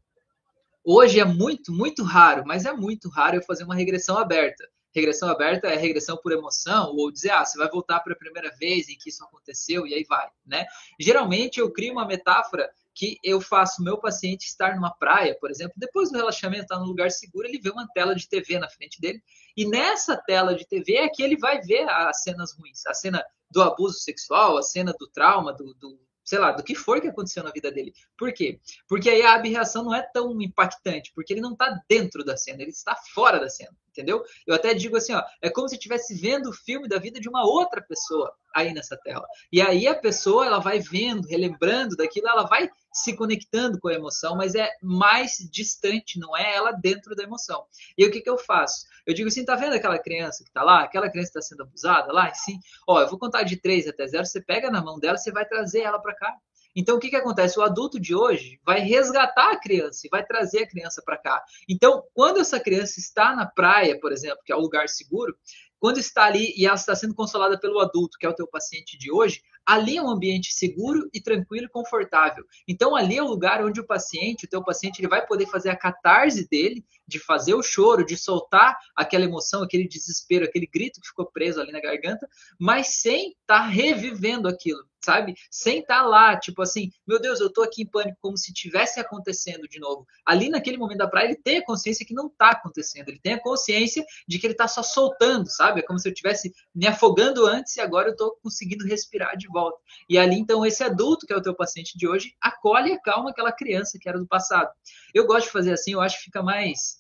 hoje 0.84 1.20
é 1.20 1.25
muito, 1.25 1.72
muito 1.72 2.03
raro, 2.03 2.44
mas 2.46 2.65
é 2.65 2.74
muito 2.74 3.08
raro 3.08 3.36
eu 3.36 3.44
fazer 3.44 3.63
uma 3.63 3.75
regressão 3.75 4.18
aberta. 4.18 4.68
Regressão 4.93 5.29
aberta 5.29 5.67
é 5.67 5.75
regressão 5.75 6.17
por 6.17 6.31
emoção, 6.31 6.96
ou 6.96 7.12
dizer, 7.12 7.31
ah, 7.31 7.46
você 7.46 7.58
vai 7.58 7.69
voltar 7.69 8.00
para 8.00 8.13
a 8.13 8.17
primeira 8.17 8.51
vez 8.55 8.89
em 8.89 8.98
que 8.98 9.10
isso 9.10 9.24
aconteceu, 9.24 9.86
e 9.86 9.93
aí 9.93 10.03
vai, 10.08 10.27
né? 10.46 10.65
Geralmente 11.00 11.60
eu 11.60 11.72
crio 11.72 11.93
uma 11.93 12.05
metáfora 12.05 12.69
que 12.93 13.17
eu 13.24 13.39
faço 13.39 13.84
meu 13.84 13.98
paciente 13.98 14.46
estar 14.46 14.75
numa 14.75 14.91
praia, 14.91 15.38
por 15.39 15.50
exemplo, 15.50 15.74
depois 15.77 16.12
do 16.12 16.17
relaxamento, 16.17 16.63
estar 16.63 16.75
tá 16.75 16.81
num 16.81 16.88
lugar 16.88 17.12
seguro, 17.12 17.48
ele 17.48 17.60
vê 17.60 17.69
uma 17.69 17.88
tela 17.93 18.13
de 18.13 18.27
TV 18.27 18.60
na 18.60 18.67
frente 18.67 19.00
dele, 19.00 19.24
e 19.55 19.65
nessa 19.65 20.17
tela 20.17 20.53
de 20.55 20.67
TV 20.67 20.96
é 20.98 21.08
que 21.08 21.24
ele 21.24 21.38
vai 21.38 21.62
ver 21.62 21.88
as 21.88 22.24
cenas 22.24 22.53
ruins, 22.53 22.86
a 22.86 22.93
cena 22.93 23.24
do 23.50 23.62
abuso 23.62 24.00
sexual, 24.00 24.58
a 24.58 24.63
cena 24.63 24.93
do 25.00 25.08
trauma, 25.08 25.53
do, 25.53 25.74
do 25.75 25.98
sei 26.29 26.38
lá, 26.38 26.51
do 26.51 26.63
que 26.63 26.75
for 26.75 27.01
que 27.01 27.08
aconteceu 27.08 27.43
na 27.43 27.50
vida 27.50 27.72
dele. 27.72 27.91
Por 28.15 28.31
quê? 28.31 28.60
Porque 28.88 29.10
aí 29.10 29.24
a 29.24 29.34
abreação 29.34 29.84
não 29.84 29.96
é 29.96 30.01
tão 30.13 30.39
impactante, 30.39 31.12
porque 31.15 31.34
ele 31.34 31.41
não 31.41 31.53
está 31.53 31.81
dentro 31.89 32.24
da 32.24 32.38
cena, 32.38 32.62
ele 32.62 32.69
está 32.69 32.96
fora 32.96 33.39
da 33.39 33.50
cena, 33.50 33.75
entendeu? 34.00 34.24
Eu 34.48 34.56
até 34.56 34.74
digo 34.74 34.96
assim, 34.96 35.13
ó, 35.13 35.22
é 35.41 35.50
como 35.50 35.68
se 35.68 35.75
estivesse 35.75 36.15
vendo 36.15 36.50
o 36.50 36.53
filme 36.53 36.88
da 36.88 36.98
vida 36.98 37.20
de 37.20 37.27
uma 37.27 37.44
outra 37.44 37.82
pessoa 37.82 38.34
aí 38.56 38.74
nessa 38.74 38.98
tela. 38.98 39.27
E 39.51 39.62
aí 39.62 39.88
a 39.88 39.96
pessoa, 39.96 40.46
ela 40.46 40.60
vai 40.60 40.79
vendo, 40.79 41.27
relembrando 41.27 41.96
daquilo, 41.96 42.27
ela 42.27 42.44
vai 42.44 42.70
se 42.91 43.15
conectando 43.15 43.79
com 43.79 43.89
a 43.89 43.94
emoção, 43.94 44.36
mas 44.36 44.56
é 44.56 44.70
mais 44.82 45.38
distante, 45.51 46.18
não 46.18 46.36
é 46.36 46.56
ela 46.56 46.72
dentro 46.72 47.15
da 47.15 47.24
emoção. 47.24 47.65
E 47.98 48.06
o 48.06 48.12
que, 48.12 48.22
que 48.22 48.29
eu 48.29 48.38
faço? 48.38 48.86
Eu 49.06 49.13
digo 49.13 49.27
assim, 49.27 49.46
tá 49.46 49.56
vendo 49.56 49.74
aquela 49.74 50.00
criança 50.00 50.44
que 50.44 50.51
tá 50.51 50.63
lá? 50.63 50.84
Aquela 50.84 51.10
criança 51.10 51.29
está 51.29 51.41
sendo 51.41 51.63
abusada 51.63 52.12
lá? 52.12 52.34
Sim. 52.34 52.60
Ó, 52.88 53.00
eu 53.01 53.08
vou 53.08 53.20
contar 53.20 53.44
de 53.44 53.58
3 53.58 53.88
até 53.88 54.08
0, 54.08 54.25
você 54.25 54.41
pega 54.41 54.72
na 54.72 54.82
mão 54.82 55.00
dela, 55.00 55.18
você 55.18 55.32
vai 55.32 55.46
trazer 55.46 55.82
ela 55.82 56.00
para 56.00 56.15
cá. 56.15 56.36
Então, 56.76 56.98
o 56.98 57.00
que, 57.00 57.10
que 57.10 57.16
acontece? 57.16 57.60
O 57.60 57.64
adulto 57.64 58.00
de 58.00 58.16
hoje 58.16 58.60
vai 58.66 58.80
resgatar 58.80 59.52
a 59.52 59.60
criança 59.60 60.06
e 60.06 60.10
vai 60.10 60.26
trazer 60.26 60.64
a 60.64 60.68
criança 60.68 61.02
para 61.04 61.18
cá. 61.18 61.44
Então, 61.68 62.04
quando 62.14 62.40
essa 62.40 62.60
criança 62.60 63.00
está 63.00 63.36
na 63.36 63.46
praia, 63.46 64.00
por 64.00 64.12
exemplo, 64.12 64.40
que 64.46 64.52
é 64.52 64.56
um 64.56 64.62
lugar 64.62 64.88
seguro, 64.88 65.36
quando 65.80 65.98
está 65.98 66.26
ali 66.26 66.54
e 66.58 66.66
ela 66.66 66.76
está 66.76 66.94
sendo 66.94 67.16
consolada 67.16 67.58
pelo 67.58 67.80
adulto, 67.80 68.18
que 68.20 68.26
é 68.26 68.30
o 68.30 68.36
teu 68.36 68.48
paciente 68.48 68.98
de 68.98 69.12
hoje, 69.12 69.42
ali 69.66 69.98
é 69.98 70.02
um 70.02 70.10
ambiente 70.10 70.54
seguro 70.54 71.10
e 71.14 71.22
tranquilo 71.22 71.68
e 71.68 71.70
confortável. 71.70 72.44
Então 72.68 72.96
ali 72.96 73.18
é 73.18 73.24
o 73.24 73.28
lugar 73.28 73.64
onde 73.64 73.80
o 73.80 73.86
paciente, 73.86 74.46
o 74.46 74.50
teu 74.50 74.64
paciente, 74.64 75.00
ele 75.00 75.08
vai 75.08 75.26
poder 75.26 75.48
fazer 75.48 75.70
a 75.70 75.78
catarse 75.78 76.48
dele, 76.50 76.84
de 77.10 77.20
fazer 77.20 77.54
o 77.56 77.63
choro, 77.63 78.06
de 78.06 78.16
soltar 78.16 78.78
aquela 78.96 79.25
emoção, 79.25 79.63
aquele 79.63 79.88
desespero, 79.88 80.46
aquele 80.46 80.68
grito 80.68 81.01
que 81.01 81.08
ficou 81.08 81.25
preso 81.25 81.60
ali 81.60 81.72
na 81.72 81.82
garganta, 81.82 82.28
mas 82.58 83.01
sem 83.01 83.32
estar 83.32 83.60
tá 83.60 83.68
revivendo 83.68 84.48
aquilo 84.48 84.88
sabe? 85.04 85.36
Sem 85.50 85.80
estar 85.80 86.01
tá 86.01 86.06
lá, 86.06 86.38
tipo 86.38 86.62
assim, 86.62 86.92
meu 87.08 87.20
Deus, 87.20 87.39
eu 87.39 87.51
tô 87.51 87.62
aqui 87.62 87.84
em 87.84 87.86
pânico, 87.86 88.18
como 88.22 88.38
se 88.38 88.54
tivesse 88.54 89.00
acontecendo 89.00 89.68
de 89.68 89.80
novo. 89.80 90.06
Ali 90.25 90.50
naquele 90.50 90.78
momento 90.78 90.98
da 90.98 91.08
praia, 91.08 91.25
ele 91.25 91.36
tem 91.36 91.58
a 91.58 91.66
consciência 91.66 92.06
que 92.06 92.13
não 92.13 92.30
tá 92.30 92.51
acontecendo, 92.51 93.10
ele 93.10 93.20
tem 93.20 93.34
a 93.34 93.42
consciência 93.42 94.04
de 94.28 94.38
que 94.38 94.48
ele 94.48 94.54
tá 94.54 94.68
só 94.68 94.84
soltando, 94.84 95.50
sabe? 95.50 95.80
É 95.80 95.84
como 95.84 96.00
se 96.00 96.08
eu 96.08 96.13
estivesse 96.13 96.54
me 96.74 96.88
afogando 96.88 97.46
antes 97.46 97.75
e 97.78 97.82
agora 97.82 98.10
eu 98.10 98.16
tô 98.16 98.38
conseguindo 98.44 98.86
respirar 98.86 99.38
de 99.38 99.48
volta. 99.48 99.78
E 100.10 100.18
ali, 100.18 100.38
então, 100.38 100.66
esse 100.66 100.84
adulto, 100.84 101.25
que 101.25 101.34
é 101.34 101.38
o 101.38 101.42
teu 101.42 101.56
paciente 101.56 101.98
de 101.98 102.08
hoje, 102.08 102.34
acolhe 102.42 102.89
e 102.89 102.94
acalma 102.94 103.32
aquela 103.32 103.51
criança 103.51 103.98
que 104.00 104.08
era 104.08 104.20
do 104.20 104.28
passado. 104.28 104.70
Eu 105.13 105.25
gosto 105.25 105.48
de 105.48 105.51
fazer 105.51 105.74
assim, 105.74 105.94
eu 105.94 106.01
acho 106.01 106.18
que 106.18 106.25
fica 106.25 106.44
mais 106.44 106.99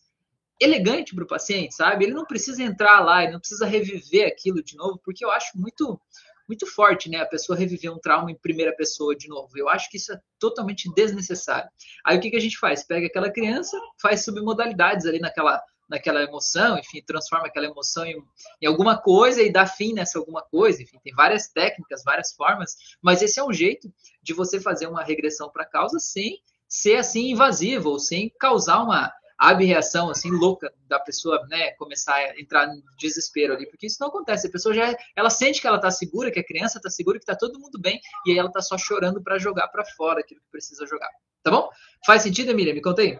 elegante 0.59 1.15
para 1.15 1.23
o 1.23 1.27
paciente, 1.27 1.75
sabe? 1.75 2.05
Ele 2.05 2.13
não 2.13 2.25
precisa 2.25 2.61
entrar 2.61 2.99
lá, 2.99 3.23
ele 3.23 3.33
não 3.33 3.39
precisa 3.39 3.65
reviver 3.65 4.27
aquilo 4.27 4.63
de 4.63 4.75
novo, 4.75 4.99
porque 5.03 5.23
eu 5.23 5.31
acho 5.31 5.57
muito 5.57 5.99
muito 6.47 6.65
forte, 6.65 7.07
né? 7.07 7.19
A 7.19 7.27
pessoa 7.27 7.55
reviver 7.55 7.93
um 7.93 7.99
trauma 7.99 8.31
em 8.31 8.35
primeira 8.35 8.75
pessoa 8.75 9.15
de 9.15 9.27
novo. 9.27 9.55
Eu 9.55 9.69
acho 9.69 9.87
que 9.87 9.97
isso 9.97 10.11
é 10.11 10.19
totalmente 10.39 10.91
desnecessário. 10.95 11.69
Aí 12.03 12.17
o 12.17 12.19
que, 12.19 12.31
que 12.31 12.35
a 12.35 12.41
gente 12.41 12.57
faz? 12.57 12.83
Pega 12.83 13.05
aquela 13.05 13.29
criança, 13.29 13.79
faz 14.01 14.25
submodalidades 14.25 15.05
ali 15.05 15.19
naquela 15.19 15.61
naquela 15.89 16.21
emoção, 16.21 16.77
enfim, 16.77 17.01
transforma 17.01 17.47
aquela 17.47 17.65
emoção 17.65 18.05
em, 18.05 18.15
em, 18.61 18.67
alguma 18.67 18.95
coisa 18.95 19.41
e 19.41 19.51
dá 19.51 19.65
fim 19.65 19.91
nessa 19.91 20.19
alguma 20.19 20.43
coisa, 20.43 20.83
enfim, 20.83 20.99
tem 21.03 21.13
várias 21.15 21.47
técnicas, 21.47 22.03
várias 22.03 22.31
formas, 22.33 22.75
mas 23.01 23.23
esse 23.23 23.39
é 23.39 23.43
um 23.43 23.51
jeito 23.51 23.91
de 24.21 24.31
você 24.31 24.59
fazer 24.59 24.85
uma 24.85 25.03
regressão 25.03 25.49
para 25.49 25.63
a 25.63 25.65
causa 25.65 25.97
sem 25.97 26.43
ser 26.67 26.97
assim 26.97 27.31
invasivo 27.31 27.89
ou 27.89 27.97
sem 27.97 28.31
causar 28.39 28.83
uma 28.83 29.11
abreação 29.39 30.09
assim 30.09 30.29
louca 30.29 30.71
da 30.87 30.99
pessoa, 30.99 31.45
né, 31.47 31.71
começar 31.71 32.15
a 32.15 32.39
entrar 32.39 32.67
em 32.67 32.83
desespero 32.99 33.53
ali, 33.53 33.65
porque 33.69 33.87
isso 33.87 33.97
não 34.01 34.09
acontece. 34.09 34.47
A 34.47 34.51
pessoa 34.51 34.75
já 34.75 34.95
ela 35.15 35.29
sente 35.29 35.61
que 35.61 35.67
ela 35.67 35.77
está 35.77 35.89
segura, 35.89 36.29
que 36.29 36.39
a 36.39 36.45
criança 36.45 36.77
está 36.77 36.89
segura, 36.89 37.17
que 37.17 37.23
está 37.23 37.35
todo 37.35 37.59
mundo 37.59 37.79
bem, 37.79 38.01
e 38.25 38.31
aí 38.31 38.37
ela 38.37 38.49
está 38.49 38.61
só 38.61 38.77
chorando 38.77 39.23
para 39.23 39.39
jogar 39.39 39.69
para 39.69 39.85
fora 39.85 40.19
aquilo 40.19 40.41
que 40.41 40.51
precisa 40.51 40.85
jogar. 40.85 41.09
Tá 41.41 41.49
bom? 41.49 41.69
Faz 42.05 42.21
sentido, 42.21 42.51
Emília? 42.51 42.73
Me 42.73 42.81
conta 42.81 43.01
aí. 43.01 43.17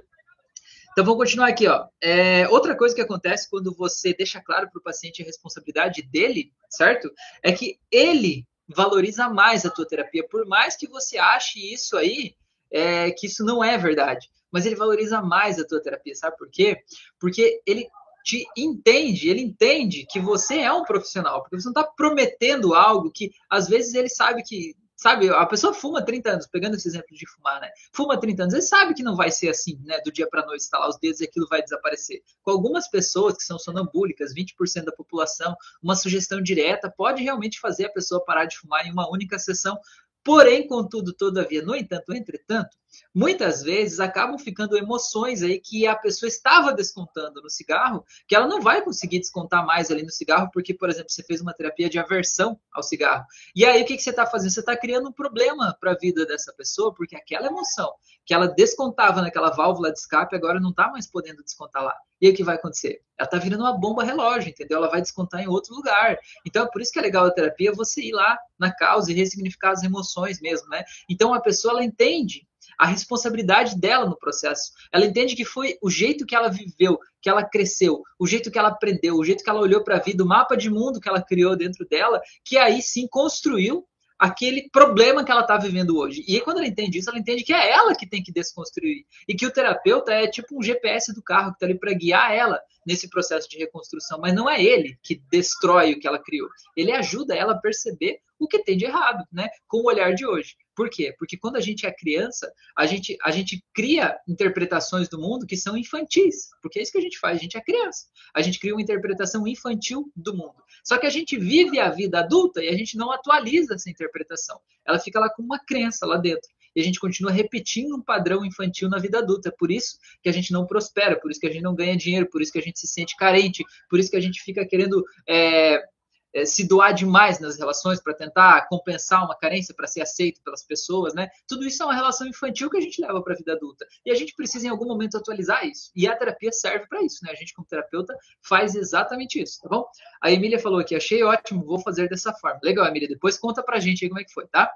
Então 0.92 1.06
vamos 1.06 1.20
continuar 1.20 1.48
aqui, 1.48 1.68
ó. 1.68 1.88
É, 2.02 2.50
outra 2.50 2.76
coisa 2.76 2.94
que 2.94 3.02
acontece 3.02 3.50
quando 3.50 3.74
você 3.74 4.14
deixa 4.14 4.42
claro 4.42 4.70
para 4.70 4.80
o 4.80 4.84
paciente 4.84 5.22
a 5.22 5.26
responsabilidade 5.26 6.02
dele, 6.02 6.52
certo? 6.70 7.10
É 7.42 7.54
que 7.54 7.80
ele 7.90 8.46
valoriza 8.68 9.30
mais 9.30 9.66
a 9.66 9.70
tua 9.70 9.88
terapia, 9.88 10.28
por 10.28 10.46
mais 10.46 10.76
que 10.76 10.88
você 10.88 11.18
ache 11.18 11.74
isso 11.74 11.96
aí, 11.96 12.36
é, 12.72 13.12
que 13.12 13.28
isso 13.28 13.44
não 13.44 13.64
é 13.64 13.78
verdade 13.78 14.30
mas 14.52 14.66
ele 14.66 14.76
valoriza 14.76 15.22
mais 15.22 15.60
a 15.60 15.66
tua 15.66 15.82
terapia, 15.82 16.16
sabe 16.16 16.38
por 16.38 16.50
quê? 16.50 16.78
Porque 17.20 17.62
ele 17.66 17.88
te 18.24 18.46
entende, 18.56 19.30
ele 19.30 19.42
entende 19.42 20.06
que 20.10 20.20
você 20.20 20.60
é 20.60 20.72
um 20.72 20.84
profissional, 20.84 21.42
porque 21.42 21.60
você 21.60 21.66
não 21.66 21.72
está 21.72 21.84
prometendo 21.84 22.74
algo 22.74 23.12
que 23.12 23.32
às 23.50 23.68
vezes 23.68 23.94
ele 23.94 24.10
sabe 24.10 24.44
que 24.44 24.76
sabe, 24.96 25.30
a 25.30 25.46
pessoa 25.46 25.74
fuma 25.74 26.04
30 26.04 26.30
anos, 26.30 26.48
pegando 26.48 26.76
esse 26.76 26.86
exemplo 26.86 27.16
de 27.16 27.26
fumar, 27.26 27.62
né? 27.62 27.70
Fuma 27.94 28.20
30 28.20 28.44
anos, 28.44 28.54
ele 28.54 28.62
sabe 28.62 28.94
que 28.94 29.02
não 29.02 29.16
vai 29.16 29.32
ser 29.32 29.48
assim, 29.48 29.80
né? 29.86 30.02
Do 30.04 30.12
dia 30.12 30.28
para 30.28 30.46
noite, 30.46 30.60
estalar 30.60 30.90
os 30.90 31.00
dedos 31.00 31.22
e 31.22 31.24
aquilo 31.24 31.48
vai 31.48 31.64
desaparecer. 31.64 32.22
Com 32.44 32.52
algumas 32.52 32.90
pessoas 32.90 33.38
que 33.38 33.44
são 33.44 33.58
sonambúlicas, 33.58 34.34
20% 34.36 34.84
da 34.84 34.92
população, 34.92 35.56
uma 35.82 35.96
sugestão 35.96 36.42
direta 36.42 36.92
pode 36.92 37.24
realmente 37.24 37.62
fazer 37.62 37.86
a 37.86 37.94
pessoa 37.94 38.26
parar 38.26 38.44
de 38.44 38.58
fumar 38.58 38.86
em 38.86 38.92
uma 38.92 39.10
única 39.10 39.40
sessão, 39.40 39.80
Porém, 40.24 40.68
contudo, 40.68 41.14
todavia, 41.14 41.62
no 41.62 41.76
entanto, 41.76 42.14
entretanto, 42.14 42.78
muitas 43.14 43.64
vezes 43.64 44.00
acabam 44.00 44.38
ficando 44.38 44.78
emoções 44.78 45.42
aí 45.42 45.60
que 45.60 45.88
a 45.88 45.96
pessoa 45.96 46.28
estava 46.28 46.74
descontando 46.74 47.42
no 47.42 47.50
cigarro, 47.50 48.06
que 48.28 48.36
ela 48.36 48.48
não 48.48 48.62
vai 48.62 48.84
conseguir 48.84 49.20
descontar 49.20 49.66
mais 49.66 49.90
ali 49.90 50.04
no 50.04 50.12
cigarro, 50.12 50.50
porque, 50.54 50.74
por 50.74 50.90
exemplo, 50.90 51.10
você 51.10 51.24
fez 51.24 51.42
uma 51.42 51.54
terapia 51.54 51.90
de 51.90 51.98
aversão 51.98 52.60
ao 52.74 52.84
cigarro. 52.84 53.26
E 53.56 53.66
aí, 53.66 53.82
o 53.82 53.86
que, 53.86 53.96
que 53.96 54.04
você 54.04 54.10
está 54.10 54.26
fazendo? 54.26 54.52
Você 54.52 54.60
está 54.60 54.76
criando 54.76 55.10
um 55.10 55.14
problema 55.14 55.76
para 55.80 55.92
a 55.92 55.98
vida 55.98 56.26
dessa 56.26 56.54
pessoa, 56.54 56.94
porque 56.94 57.16
aquela 57.16 57.48
emoção 57.48 57.94
que 58.30 58.34
ela 58.36 58.48
descontava 58.48 59.24
naquela 59.24 59.50
válvula 59.50 59.92
de 59.92 59.98
escape, 59.98 60.36
agora 60.36 60.60
não 60.60 60.70
está 60.70 60.88
mais 60.92 61.08
podendo 61.08 61.44
descontar 61.44 61.84
lá. 61.84 61.96
E 62.22 62.28
aí 62.28 62.32
o 62.32 62.36
que 62.36 62.44
vai 62.44 62.58
acontecer? 62.58 63.02
Ela 63.18 63.26
está 63.26 63.40
virando 63.40 63.64
uma 63.64 63.76
bomba 63.76 64.04
relógio, 64.04 64.52
entendeu? 64.52 64.78
Ela 64.78 64.88
vai 64.88 65.02
descontar 65.02 65.42
em 65.42 65.48
outro 65.48 65.74
lugar. 65.74 66.16
Então, 66.46 66.64
é 66.64 66.70
por 66.70 66.80
isso 66.80 66.92
que 66.92 67.00
é 67.00 67.02
legal 67.02 67.26
a 67.26 67.32
terapia 67.32 67.74
você 67.74 68.04
ir 68.04 68.12
lá 68.12 68.38
na 68.60 68.72
causa 68.72 69.12
e 69.12 69.16
ressignificar 69.16 69.72
as 69.72 69.82
emoções 69.82 70.40
mesmo, 70.40 70.70
né? 70.70 70.84
Então, 71.10 71.34
a 71.34 71.42
pessoa, 71.42 71.72
ela 71.72 71.84
entende 71.84 72.48
a 72.78 72.86
responsabilidade 72.86 73.76
dela 73.76 74.06
no 74.06 74.16
processo. 74.16 74.74
Ela 74.94 75.08
entende 75.08 75.36
que 75.36 75.44
foi 75.44 75.80
o 75.82 75.90
jeito 75.90 76.24
que 76.24 76.36
ela 76.36 76.50
viveu, 76.50 77.00
que 77.20 77.32
ela 77.32 77.44
cresceu, 77.44 78.04
o 78.20 78.28
jeito 78.28 78.52
que 78.52 78.60
ela 78.60 78.70
aprendeu, 78.70 79.16
o 79.16 79.26
jeito 79.26 79.44
que 79.44 79.50
ela 79.50 79.60
olhou 79.60 79.84
para 79.84 79.96
a 79.96 80.00
vida, 80.00 80.24
o 80.24 80.28
mapa 80.28 80.56
de 80.56 80.70
mundo 80.70 81.00
que 81.00 81.10
ela 81.10 81.20
criou 81.20 81.58
dentro 81.58 81.84
dela, 81.90 82.22
que 82.46 82.60
aí 82.60 82.80
sim 82.80 83.08
construiu 83.08 83.89
aquele 84.20 84.70
problema 84.70 85.24
que 85.24 85.32
ela 85.32 85.42
está 85.42 85.58
vivendo 85.58 85.98
hoje. 85.98 86.26
E 86.28 86.36
aí, 86.36 86.42
quando 86.42 86.58
ela 86.58 86.68
entende 86.68 87.00
isso, 87.00 87.10
ela 87.10 87.18
entende 87.18 87.44
que 87.44 87.54
é 87.54 87.72
ela 87.72 87.96
que 87.96 88.06
tem 88.06 88.22
que 88.22 88.34
desconstruir. 88.34 89.06
E 89.28 89.34
que 89.34 89.46
o 89.46 89.52
terapeuta 89.52 90.12
é 90.12 90.28
tipo 90.28 90.60
um 90.60 90.62
GPS 90.62 91.14
do 91.14 91.24
carro 91.24 91.52
que 91.52 91.56
está 91.56 91.66
ali 91.66 91.80
para 91.80 91.94
guiar 91.94 92.34
ela 92.34 92.60
nesse 92.86 93.10
processo 93.10 93.48
de 93.50 93.58
reconstrução. 93.58 94.20
Mas 94.20 94.34
não 94.34 94.50
é 94.50 94.62
ele 94.62 94.98
que 95.02 95.22
destrói 95.32 95.94
o 95.94 96.00
que 96.00 96.08
ela 96.08 96.22
criou. 96.22 96.50
Ele 96.76 96.92
ajuda 96.92 97.34
ela 97.34 97.54
a 97.54 97.58
perceber 97.58 98.20
o 98.40 98.48
que 98.48 98.64
tem 98.64 98.78
de 98.78 98.86
errado, 98.86 99.26
né? 99.32 99.50
Com 99.68 99.80
o 99.80 99.88
olhar 99.88 100.14
de 100.14 100.26
hoje. 100.26 100.56
Por 100.76 100.90
quê? 100.90 101.14
Porque 101.20 101.38
quando 101.38 101.58
a 101.58 101.60
gente 101.60 101.86
é 101.86 101.92
criança, 101.92 102.52
a 102.76 102.86
gente, 102.86 103.18
a 103.22 103.32
gente 103.32 103.64
cria 103.74 104.18
interpretações 104.28 105.10
do 105.10 105.20
mundo 105.20 105.46
que 105.46 105.58
são 105.58 105.78
infantis. 105.78 106.50
Porque 106.62 106.80
é 106.80 106.82
isso 106.82 106.92
que 106.92 106.98
a 106.98 107.02
gente 107.02 107.20
faz, 107.20 107.38
a 107.38 107.42
gente 107.42 107.58
é 107.58 107.62
criança. 107.62 108.06
A 108.34 108.42
gente 108.42 108.60
cria 108.60 108.74
uma 108.74 108.82
interpretação 108.82 109.46
infantil 109.46 110.10
do 110.16 110.34
mundo. 110.34 110.56
Só 110.84 110.98
que 110.98 111.06
a 111.06 111.10
gente 111.10 111.38
vive 111.38 111.80
a 111.80 111.90
vida 111.90 112.20
adulta 112.20 112.64
e 112.64 112.70
a 112.70 112.78
gente 112.78 112.96
não 112.96 113.12
atualiza 113.12 113.76
essa 113.76 113.90
interpretação. 113.90 114.60
Ela 114.88 115.00
fica 115.00 115.20
lá 115.20 115.30
com 115.30 115.44
uma 115.44 115.60
crença 115.60 116.06
lá 116.06 116.18
dentro. 116.18 116.50
E 116.76 116.82
a 116.82 116.84
gente 116.84 117.00
continua 117.00 117.32
repetindo 117.32 117.96
um 117.96 118.02
padrão 118.02 118.46
infantil 118.46 118.90
na 118.90 119.00
vida 119.00 119.20
adulta. 119.20 119.50
É 119.50 119.52
por 119.52 119.72
isso 119.72 119.98
que 120.22 120.30
a 120.30 120.32
gente 120.32 120.54
não 120.54 120.66
prospera, 120.66 121.20
por 121.20 121.30
isso 121.32 121.40
que 121.40 121.48
a 121.48 121.52
gente 121.52 121.64
não 121.64 121.76
ganha 121.76 121.98
dinheiro, 121.98 122.30
por 122.30 122.42
isso 122.42 122.52
que 122.52 122.60
a 122.60 122.62
gente 122.62 122.80
se 122.80 122.88
sente 122.88 123.18
carente, 123.18 123.66
por 123.90 124.00
isso 124.00 124.10
que 124.10 124.18
a 124.18 124.22
gente 124.22 124.42
fica 124.42 124.66
querendo 124.66 125.04
é, 125.28 125.84
é, 126.34 126.46
se 126.46 126.68
doar 126.68 126.94
demais 126.94 127.40
nas 127.40 127.58
relações 127.58 128.02
para 128.02 128.14
tentar 128.14 128.68
compensar 128.68 129.24
uma 129.26 129.36
carência 129.36 129.74
para 129.74 129.88
ser 129.88 130.02
aceito 130.02 130.42
pelas 130.44 130.64
pessoas, 130.64 131.14
né? 131.14 131.30
Tudo 131.48 131.66
isso 131.66 131.82
é 131.82 131.86
uma 131.86 131.96
relação 131.96 132.28
infantil 132.28 132.70
que 132.70 132.78
a 132.78 132.82
gente 132.82 133.02
leva 133.02 133.22
para 133.22 133.34
a 133.34 133.38
vida 133.38 133.54
adulta. 133.54 133.86
E 134.06 134.12
a 134.12 134.16
gente 134.16 134.36
precisa 134.36 134.68
em 134.68 134.70
algum 134.70 134.86
momento 134.86 135.18
atualizar 135.18 135.66
isso. 135.66 135.92
E 135.96 136.08
a 136.08 136.16
terapia 136.16 136.52
serve 136.52 136.88
para 136.88 137.02
isso, 137.04 137.24
né? 137.24 137.32
A 137.32 137.36
gente 137.36 137.54
como 137.54 137.68
terapeuta 137.68 138.16
faz 138.42 138.76
exatamente 138.76 139.42
isso, 139.42 139.60
tá 139.62 139.70
bom? 139.70 139.86
A 140.22 140.32
Emília 140.32 140.60
falou 140.60 140.80
aqui, 140.80 140.96
achei 140.96 141.24
ótimo, 141.24 141.66
vou 141.66 141.80
fazer 141.80 142.08
dessa 142.08 142.34
forma. 142.34 142.60
Legal, 142.64 142.86
Emília, 142.86 143.08
depois 143.08 143.38
conta 143.38 143.64
pra 143.64 143.80
gente 143.80 144.06
aí 144.06 144.10
como 144.10 144.22
é 144.22 144.24
que 144.24 144.34
foi, 144.34 144.48
tá? 144.48 144.72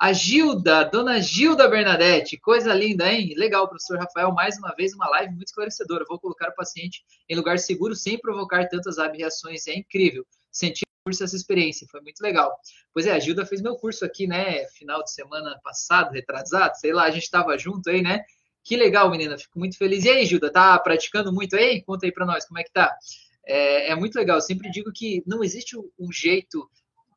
A 0.00 0.12
Gilda, 0.12 0.84
dona 0.84 1.20
Gilda 1.20 1.66
Bernadette, 1.66 2.38
coisa 2.38 2.72
linda, 2.72 3.12
hein? 3.12 3.34
Legal, 3.36 3.66
professor 3.66 3.98
Rafael, 3.98 4.32
mais 4.32 4.56
uma 4.56 4.72
vez 4.76 4.94
uma 4.94 5.08
live 5.08 5.34
muito 5.34 5.48
esclarecedora. 5.48 6.04
Vou 6.08 6.20
colocar 6.20 6.50
o 6.50 6.54
paciente 6.54 7.02
em 7.28 7.34
lugar 7.34 7.58
seguro 7.58 7.96
sem 7.96 8.16
provocar 8.16 8.68
tantas 8.68 9.00
abreações, 9.00 9.66
é 9.66 9.74
incrível. 9.74 10.24
Senti 10.52 10.87
curso 11.08 11.24
essa 11.24 11.36
experiência, 11.36 11.86
foi 11.90 12.00
muito 12.00 12.20
legal. 12.20 12.54
Pois 12.92 13.06
é, 13.06 13.12
a 13.12 13.18
Gilda 13.18 13.46
fez 13.46 13.62
meu 13.62 13.76
curso 13.76 14.04
aqui, 14.04 14.26
né, 14.26 14.66
final 14.68 15.02
de 15.02 15.12
semana 15.12 15.58
passado, 15.64 16.12
retrasado, 16.12 16.76
sei 16.76 16.92
lá, 16.92 17.04
a 17.04 17.10
gente 17.10 17.24
estava 17.24 17.56
junto 17.56 17.88
aí, 17.88 18.02
né? 18.02 18.22
Que 18.62 18.76
legal, 18.76 19.10
menina, 19.10 19.38
fico 19.38 19.58
muito 19.58 19.78
feliz. 19.78 20.04
E 20.04 20.10
aí, 20.10 20.26
Gilda, 20.26 20.52
tá 20.52 20.78
praticando 20.78 21.32
muito 21.32 21.56
aí? 21.56 21.82
Conta 21.82 22.04
aí 22.04 22.12
para 22.12 22.26
nós, 22.26 22.46
como 22.46 22.58
é 22.60 22.64
que 22.64 22.72
tá? 22.72 22.94
É, 23.46 23.90
é, 23.90 23.94
muito 23.94 24.16
legal, 24.16 24.36
eu 24.36 24.42
sempre 24.42 24.70
digo 24.70 24.92
que 24.92 25.22
não 25.26 25.42
existe 25.42 25.74
um 25.98 26.12
jeito 26.12 26.68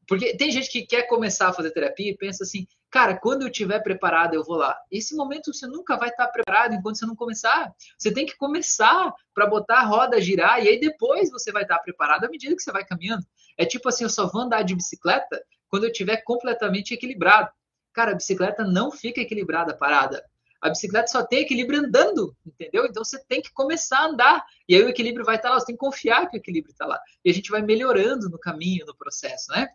porque 0.07 0.35
tem 0.35 0.51
gente 0.51 0.69
que 0.69 0.85
quer 0.85 1.03
começar 1.03 1.47
a 1.47 1.53
fazer 1.53 1.71
terapia 1.71 2.11
e 2.11 2.17
pensa 2.17 2.43
assim, 2.43 2.67
cara, 2.91 3.17
quando 3.17 3.43
eu 3.43 3.47
estiver 3.47 3.79
preparado, 3.79 4.33
eu 4.33 4.43
vou 4.43 4.57
lá. 4.57 4.77
Esse 4.91 5.15
momento 5.15 5.53
você 5.53 5.65
nunca 5.65 5.97
vai 5.97 6.09
estar 6.09 6.27
preparado 6.27 6.75
enquanto 6.75 6.99
você 6.99 7.05
não 7.05 7.15
começar. 7.15 7.73
Você 7.97 8.13
tem 8.13 8.25
que 8.25 8.35
começar 8.35 9.13
para 9.33 9.47
botar 9.47 9.79
a 9.79 9.85
roda 9.85 10.19
girar 10.19 10.63
e 10.63 10.67
aí 10.67 10.79
depois 10.79 11.31
você 11.31 11.51
vai 11.51 11.63
estar 11.63 11.79
preparado 11.79 12.25
à 12.25 12.29
medida 12.29 12.55
que 12.55 12.61
você 12.61 12.71
vai 12.71 12.85
caminhando. 12.85 13.25
É 13.57 13.65
tipo 13.65 13.87
assim, 13.87 14.03
eu 14.03 14.09
só 14.09 14.27
vou 14.27 14.41
andar 14.41 14.63
de 14.63 14.75
bicicleta 14.75 15.41
quando 15.69 15.85
eu 15.85 15.91
estiver 15.91 16.17
completamente 16.17 16.93
equilibrado. 16.93 17.49
Cara, 17.93 18.11
a 18.11 18.15
bicicleta 18.15 18.63
não 18.65 18.91
fica 18.91 19.21
equilibrada 19.21 19.75
parada. 19.75 20.23
A 20.61 20.69
bicicleta 20.69 21.07
só 21.07 21.25
tem 21.25 21.39
equilíbrio 21.39 21.79
andando, 21.79 22.35
entendeu? 22.45 22.85
Então 22.85 23.03
você 23.03 23.23
tem 23.25 23.41
que 23.41 23.51
começar 23.51 23.99
a 23.99 24.05
andar. 24.05 24.45
E 24.69 24.75
aí 24.75 24.83
o 24.83 24.89
equilíbrio 24.89 25.25
vai 25.25 25.37
estar 25.37 25.49
lá, 25.49 25.59
você 25.59 25.65
tem 25.65 25.75
que 25.75 25.79
confiar 25.79 26.29
que 26.29 26.37
o 26.37 26.39
equilíbrio 26.39 26.71
está 26.71 26.85
lá. 26.85 26.99
E 27.25 27.31
a 27.31 27.33
gente 27.33 27.49
vai 27.49 27.61
melhorando 27.61 28.29
no 28.29 28.37
caminho, 28.37 28.85
no 28.85 28.95
processo, 28.95 29.51
né? 29.51 29.69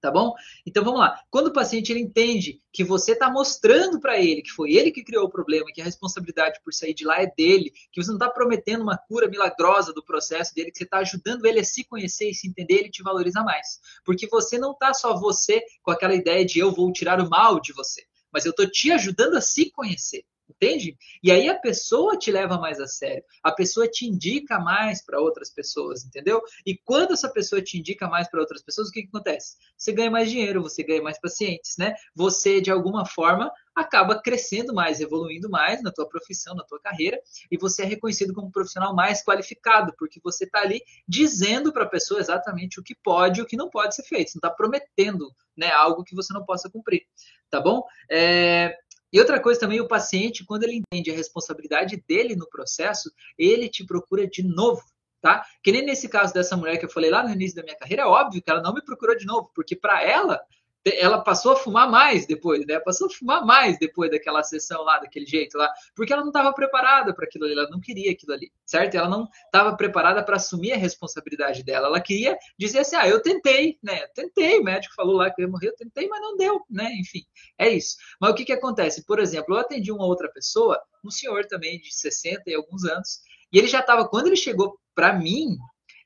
Tá 0.00 0.10
bom? 0.10 0.32
Então 0.66 0.82
vamos 0.82 1.00
lá. 1.00 1.20
Quando 1.30 1.48
o 1.48 1.52
paciente 1.52 1.92
ele 1.92 2.00
entende 2.00 2.60
que 2.72 2.82
você 2.82 3.12
está 3.12 3.30
mostrando 3.30 4.00
para 4.00 4.18
ele 4.18 4.42
que 4.42 4.50
foi 4.50 4.72
ele 4.72 4.90
que 4.90 5.04
criou 5.04 5.26
o 5.26 5.30
problema, 5.30 5.70
que 5.72 5.80
a 5.80 5.84
responsabilidade 5.84 6.60
por 6.64 6.72
sair 6.72 6.94
de 6.94 7.04
lá 7.04 7.20
é 7.20 7.26
dele, 7.26 7.72
que 7.92 8.02
você 8.02 8.08
não 8.08 8.16
está 8.16 8.30
prometendo 8.30 8.82
uma 8.82 8.96
cura 8.96 9.28
milagrosa 9.28 9.92
do 9.92 10.04
processo 10.04 10.54
dele, 10.54 10.70
que 10.70 10.78
você 10.78 10.84
está 10.84 10.98
ajudando 10.98 11.44
ele 11.44 11.60
a 11.60 11.64
se 11.64 11.84
conhecer 11.84 12.30
e 12.30 12.34
se 12.34 12.48
entender, 12.48 12.80
ele 12.80 12.90
te 12.90 13.02
valoriza 13.02 13.42
mais. 13.42 13.80
Porque 14.04 14.26
você 14.28 14.58
não 14.58 14.72
está 14.72 14.94
só 14.94 15.18
você 15.18 15.62
com 15.82 15.90
aquela 15.90 16.14
ideia 16.14 16.44
de 16.44 16.58
eu 16.58 16.72
vou 16.72 16.92
tirar 16.92 17.20
o 17.20 17.28
mal 17.28 17.60
de 17.60 17.72
você, 17.72 18.02
mas 18.32 18.44
eu 18.44 18.50
estou 18.50 18.68
te 18.70 18.90
ajudando 18.90 19.36
a 19.36 19.40
se 19.40 19.70
conhecer. 19.70 20.24
Entende? 20.50 20.96
E 21.22 21.30
aí 21.30 21.48
a 21.48 21.58
pessoa 21.58 22.18
te 22.18 22.30
leva 22.30 22.58
mais 22.58 22.80
a 22.80 22.86
sério, 22.86 23.22
a 23.42 23.52
pessoa 23.52 23.86
te 23.86 24.04
indica 24.06 24.58
mais 24.58 25.04
para 25.04 25.20
outras 25.20 25.50
pessoas, 25.50 26.04
entendeu? 26.04 26.42
E 26.66 26.76
quando 26.76 27.12
essa 27.12 27.28
pessoa 27.28 27.62
te 27.62 27.78
indica 27.78 28.08
mais 28.08 28.28
para 28.28 28.40
outras 28.40 28.62
pessoas, 28.62 28.88
o 28.88 28.90
que, 28.92 29.02
que 29.02 29.08
acontece? 29.08 29.56
Você 29.76 29.92
ganha 29.92 30.10
mais 30.10 30.28
dinheiro, 30.28 30.62
você 30.62 30.82
ganha 30.82 31.02
mais 31.02 31.20
pacientes, 31.20 31.76
né? 31.78 31.94
Você, 32.14 32.60
de 32.60 32.70
alguma 32.70 33.06
forma, 33.06 33.52
acaba 33.74 34.20
crescendo 34.20 34.74
mais, 34.74 35.00
evoluindo 35.00 35.48
mais 35.48 35.82
na 35.82 35.92
tua 35.92 36.08
profissão, 36.08 36.54
na 36.54 36.64
tua 36.64 36.80
carreira, 36.80 37.20
e 37.50 37.56
você 37.56 37.82
é 37.82 37.86
reconhecido 37.86 38.34
como 38.34 38.48
um 38.48 38.50
profissional 38.50 38.94
mais 38.94 39.22
qualificado, 39.22 39.94
porque 39.96 40.20
você 40.22 40.44
está 40.44 40.60
ali 40.60 40.82
dizendo 41.06 41.72
para 41.72 41.84
a 41.84 41.88
pessoa 41.88 42.20
exatamente 42.20 42.80
o 42.80 42.82
que 42.82 42.94
pode 42.94 43.40
e 43.40 43.42
o 43.42 43.46
que 43.46 43.56
não 43.56 43.70
pode 43.70 43.94
ser 43.94 44.02
feito. 44.02 44.30
Você 44.30 44.38
não 44.42 44.48
está 44.48 44.50
prometendo 44.50 45.32
né, 45.56 45.70
algo 45.70 46.04
que 46.04 46.14
você 46.14 46.32
não 46.32 46.44
possa 46.44 46.68
cumprir, 46.68 47.06
tá 47.48 47.60
bom? 47.60 47.84
É, 48.10 48.76
e 49.12 49.18
outra 49.18 49.40
coisa 49.40 49.58
também, 49.58 49.80
o 49.80 49.88
paciente, 49.88 50.44
quando 50.44 50.64
ele 50.64 50.80
entende 50.80 51.10
a 51.10 51.14
responsabilidade 51.14 52.02
dele 52.06 52.36
no 52.36 52.48
processo, 52.48 53.10
ele 53.36 53.68
te 53.68 53.84
procura 53.84 54.26
de 54.26 54.42
novo, 54.42 54.82
tá? 55.20 55.44
Que 55.62 55.72
nem 55.72 55.84
nesse 55.84 56.08
caso 56.08 56.32
dessa 56.32 56.56
mulher 56.56 56.78
que 56.78 56.84
eu 56.84 56.90
falei 56.90 57.10
lá 57.10 57.22
no 57.22 57.30
início 57.30 57.56
da 57.56 57.62
minha 57.62 57.76
carreira, 57.76 58.02
é 58.02 58.06
óbvio 58.06 58.42
que 58.42 58.50
ela 58.50 58.62
não 58.62 58.72
me 58.72 58.82
procurou 58.82 59.16
de 59.16 59.26
novo, 59.26 59.50
porque 59.54 59.74
para 59.74 60.02
ela 60.02 60.40
ela 60.86 61.22
passou 61.22 61.52
a 61.52 61.56
fumar 61.56 61.90
mais 61.90 62.26
depois, 62.26 62.64
né? 62.66 62.80
Passou 62.80 63.06
a 63.06 63.10
fumar 63.10 63.44
mais 63.44 63.78
depois 63.78 64.10
daquela 64.10 64.42
sessão 64.42 64.82
lá, 64.82 64.98
daquele 64.98 65.26
jeito 65.26 65.58
lá, 65.58 65.70
porque 65.94 66.12
ela 66.12 66.22
não 66.22 66.30
estava 66.30 66.52
preparada 66.54 67.14
para 67.14 67.26
aquilo 67.26 67.44
ali, 67.44 67.52
ela 67.52 67.68
não 67.68 67.80
queria 67.80 68.12
aquilo 68.12 68.32
ali, 68.32 68.50
certo? 68.64 68.94
Ela 68.94 69.08
não 69.08 69.28
estava 69.44 69.76
preparada 69.76 70.22
para 70.24 70.36
assumir 70.36 70.72
a 70.72 70.76
responsabilidade 70.76 71.62
dela. 71.62 71.88
Ela 71.88 72.00
queria 72.00 72.36
dizer 72.58 72.80
assim: 72.80 72.96
ah, 72.96 73.08
eu 73.08 73.20
tentei, 73.20 73.78
né? 73.82 74.04
Eu 74.04 74.08
tentei, 74.14 74.58
o 74.58 74.64
médico 74.64 74.94
falou 74.94 75.16
lá 75.16 75.30
que 75.30 75.42
eu 75.42 75.46
ia 75.46 75.50
morrer, 75.50 75.68
eu 75.68 75.76
tentei, 75.76 76.08
mas 76.08 76.20
não 76.20 76.36
deu, 76.36 76.60
né? 76.70 76.90
Enfim, 76.98 77.22
é 77.58 77.68
isso. 77.68 77.96
Mas 78.20 78.30
o 78.30 78.34
que, 78.34 78.44
que 78.44 78.52
acontece? 78.52 79.04
Por 79.04 79.18
exemplo, 79.18 79.54
eu 79.54 79.60
atendi 79.60 79.92
uma 79.92 80.06
outra 80.06 80.30
pessoa, 80.30 80.80
um 81.04 81.10
senhor 81.10 81.44
também 81.46 81.78
de 81.78 81.94
60 81.94 82.42
e 82.46 82.54
alguns 82.54 82.84
anos, 82.84 83.20
e 83.52 83.58
ele 83.58 83.66
já 83.66 83.80
estava, 83.80 84.08
quando 84.08 84.28
ele 84.28 84.36
chegou 84.36 84.78
para 84.94 85.12
mim, 85.12 85.56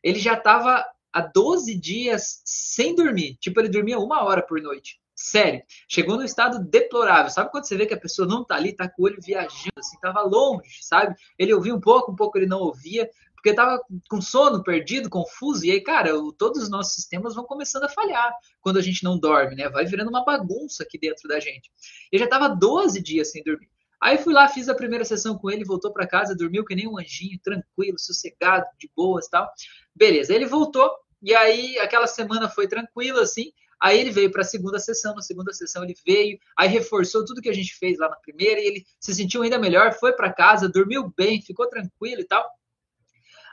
ele 0.03 0.19
já 0.19 0.35
estava 0.35 0.85
há 1.15 1.21
12 1.21 1.79
dias 1.79 2.43
sem 2.45 2.95
dormir. 2.95 3.37
Tipo, 3.41 3.61
ele 3.61 3.69
dormia 3.69 3.99
uma 3.99 4.25
hora 4.25 4.43
por 4.43 4.61
noite. 4.61 5.01
Sério, 5.15 5.63
chegou 5.89 6.17
no 6.17 6.25
estado 6.25 6.59
deplorável. 6.59 7.31
Sabe 7.31 7.53
quando 7.53 7.65
você 7.65 7.77
vê 7.77 7.87
que 7.87 7.95
a 7.95 8.01
pessoa 8.01 8.27
não 8.27 8.45
tá 8.45 8.57
ali, 8.57 8.75
tá 8.75 8.89
com 8.89 9.03
o 9.03 9.05
olho 9.07 9.19
viajando, 9.23 9.79
assim, 9.79 9.97
tava 10.01 10.23
longe, 10.23 10.83
sabe? 10.83 11.15
Ele 11.39 11.55
ouvia 11.55 11.75
um 11.75 11.81
pouco, 11.81 12.11
um 12.11 12.17
pouco 12.17 12.37
ele 12.37 12.47
não 12.47 12.59
ouvia, 12.59 13.09
porque 13.37 13.55
tava 13.55 13.81
com 14.11 14.21
sono, 14.21 14.65
perdido, 14.65 15.09
confuso. 15.09 15.65
E 15.65 15.71
aí, 15.71 15.81
cara, 15.81 16.11
todos 16.37 16.65
os 16.65 16.69
nossos 16.69 16.95
sistemas 16.95 17.35
vão 17.35 17.45
começando 17.45 17.85
a 17.85 17.89
falhar 17.89 18.35
quando 18.61 18.79
a 18.79 18.83
gente 18.83 19.05
não 19.05 19.17
dorme, 19.17 19.55
né? 19.55 19.69
Vai 19.69 19.85
virando 19.85 20.09
uma 20.09 20.25
bagunça 20.25 20.83
aqui 20.83 20.99
dentro 20.99 21.29
da 21.29 21.39
gente. 21.39 21.71
Eu 22.11 22.19
já 22.19 22.27
tava 22.27 22.49
12 22.49 23.01
dias 23.01 23.31
sem 23.31 23.43
dormir. 23.45 23.69
Aí 24.05 24.19
fui 24.19 24.35
lá, 24.35 24.49
fiz 24.49 24.69
a 24.69 24.75
primeira 24.75 25.05
sessão 25.05 25.39
com 25.39 25.51
ele, 25.51 25.65
voltou 25.65 25.93
para 25.93 26.07
casa, 26.07 26.37
dormiu 26.37 26.65
que 26.65 26.75
nem 26.75 26.87
um 26.87 26.99
anjinho, 26.99 27.41
tranquilo, 27.43 27.99
sossegado, 27.99 28.67
de 28.79 28.91
boas 28.95 29.29
tal. 29.29 29.51
Beleza, 29.95 30.35
ele 30.35 30.45
voltou, 30.45 30.91
e 31.25 31.35
aí, 31.35 31.79
aquela 31.79 32.07
semana 32.07 32.49
foi 32.49 32.69
tranquila, 32.69 33.23
assim. 33.23 33.53
Aí 33.81 33.99
ele 33.99 34.11
veio 34.11 34.31
para 34.31 34.43
a 34.43 34.45
segunda 34.45 34.79
sessão, 34.79 35.15
na 35.15 35.21
segunda 35.21 35.53
sessão 35.53 35.85
ele 35.85 35.95
veio, 36.07 36.39
aí 36.57 36.69
reforçou 36.69 37.25
tudo 37.25 37.43
que 37.43 37.49
a 37.49 37.55
gente 37.55 37.75
fez 37.77 37.99
lá 37.99 38.09
na 38.09 38.17
primeira, 38.17 38.61
e 38.61 38.67
ele 38.67 38.87
se 38.99 39.15
sentiu 39.15 39.43
ainda 39.43 39.59
melhor, 39.59 39.93
foi 39.99 40.13
para 40.13 40.33
casa, 40.33 40.69
dormiu 40.69 41.13
bem, 41.17 41.43
ficou 41.43 41.69
tranquilo 41.69 42.21
e 42.21 42.25
tal. 42.25 42.49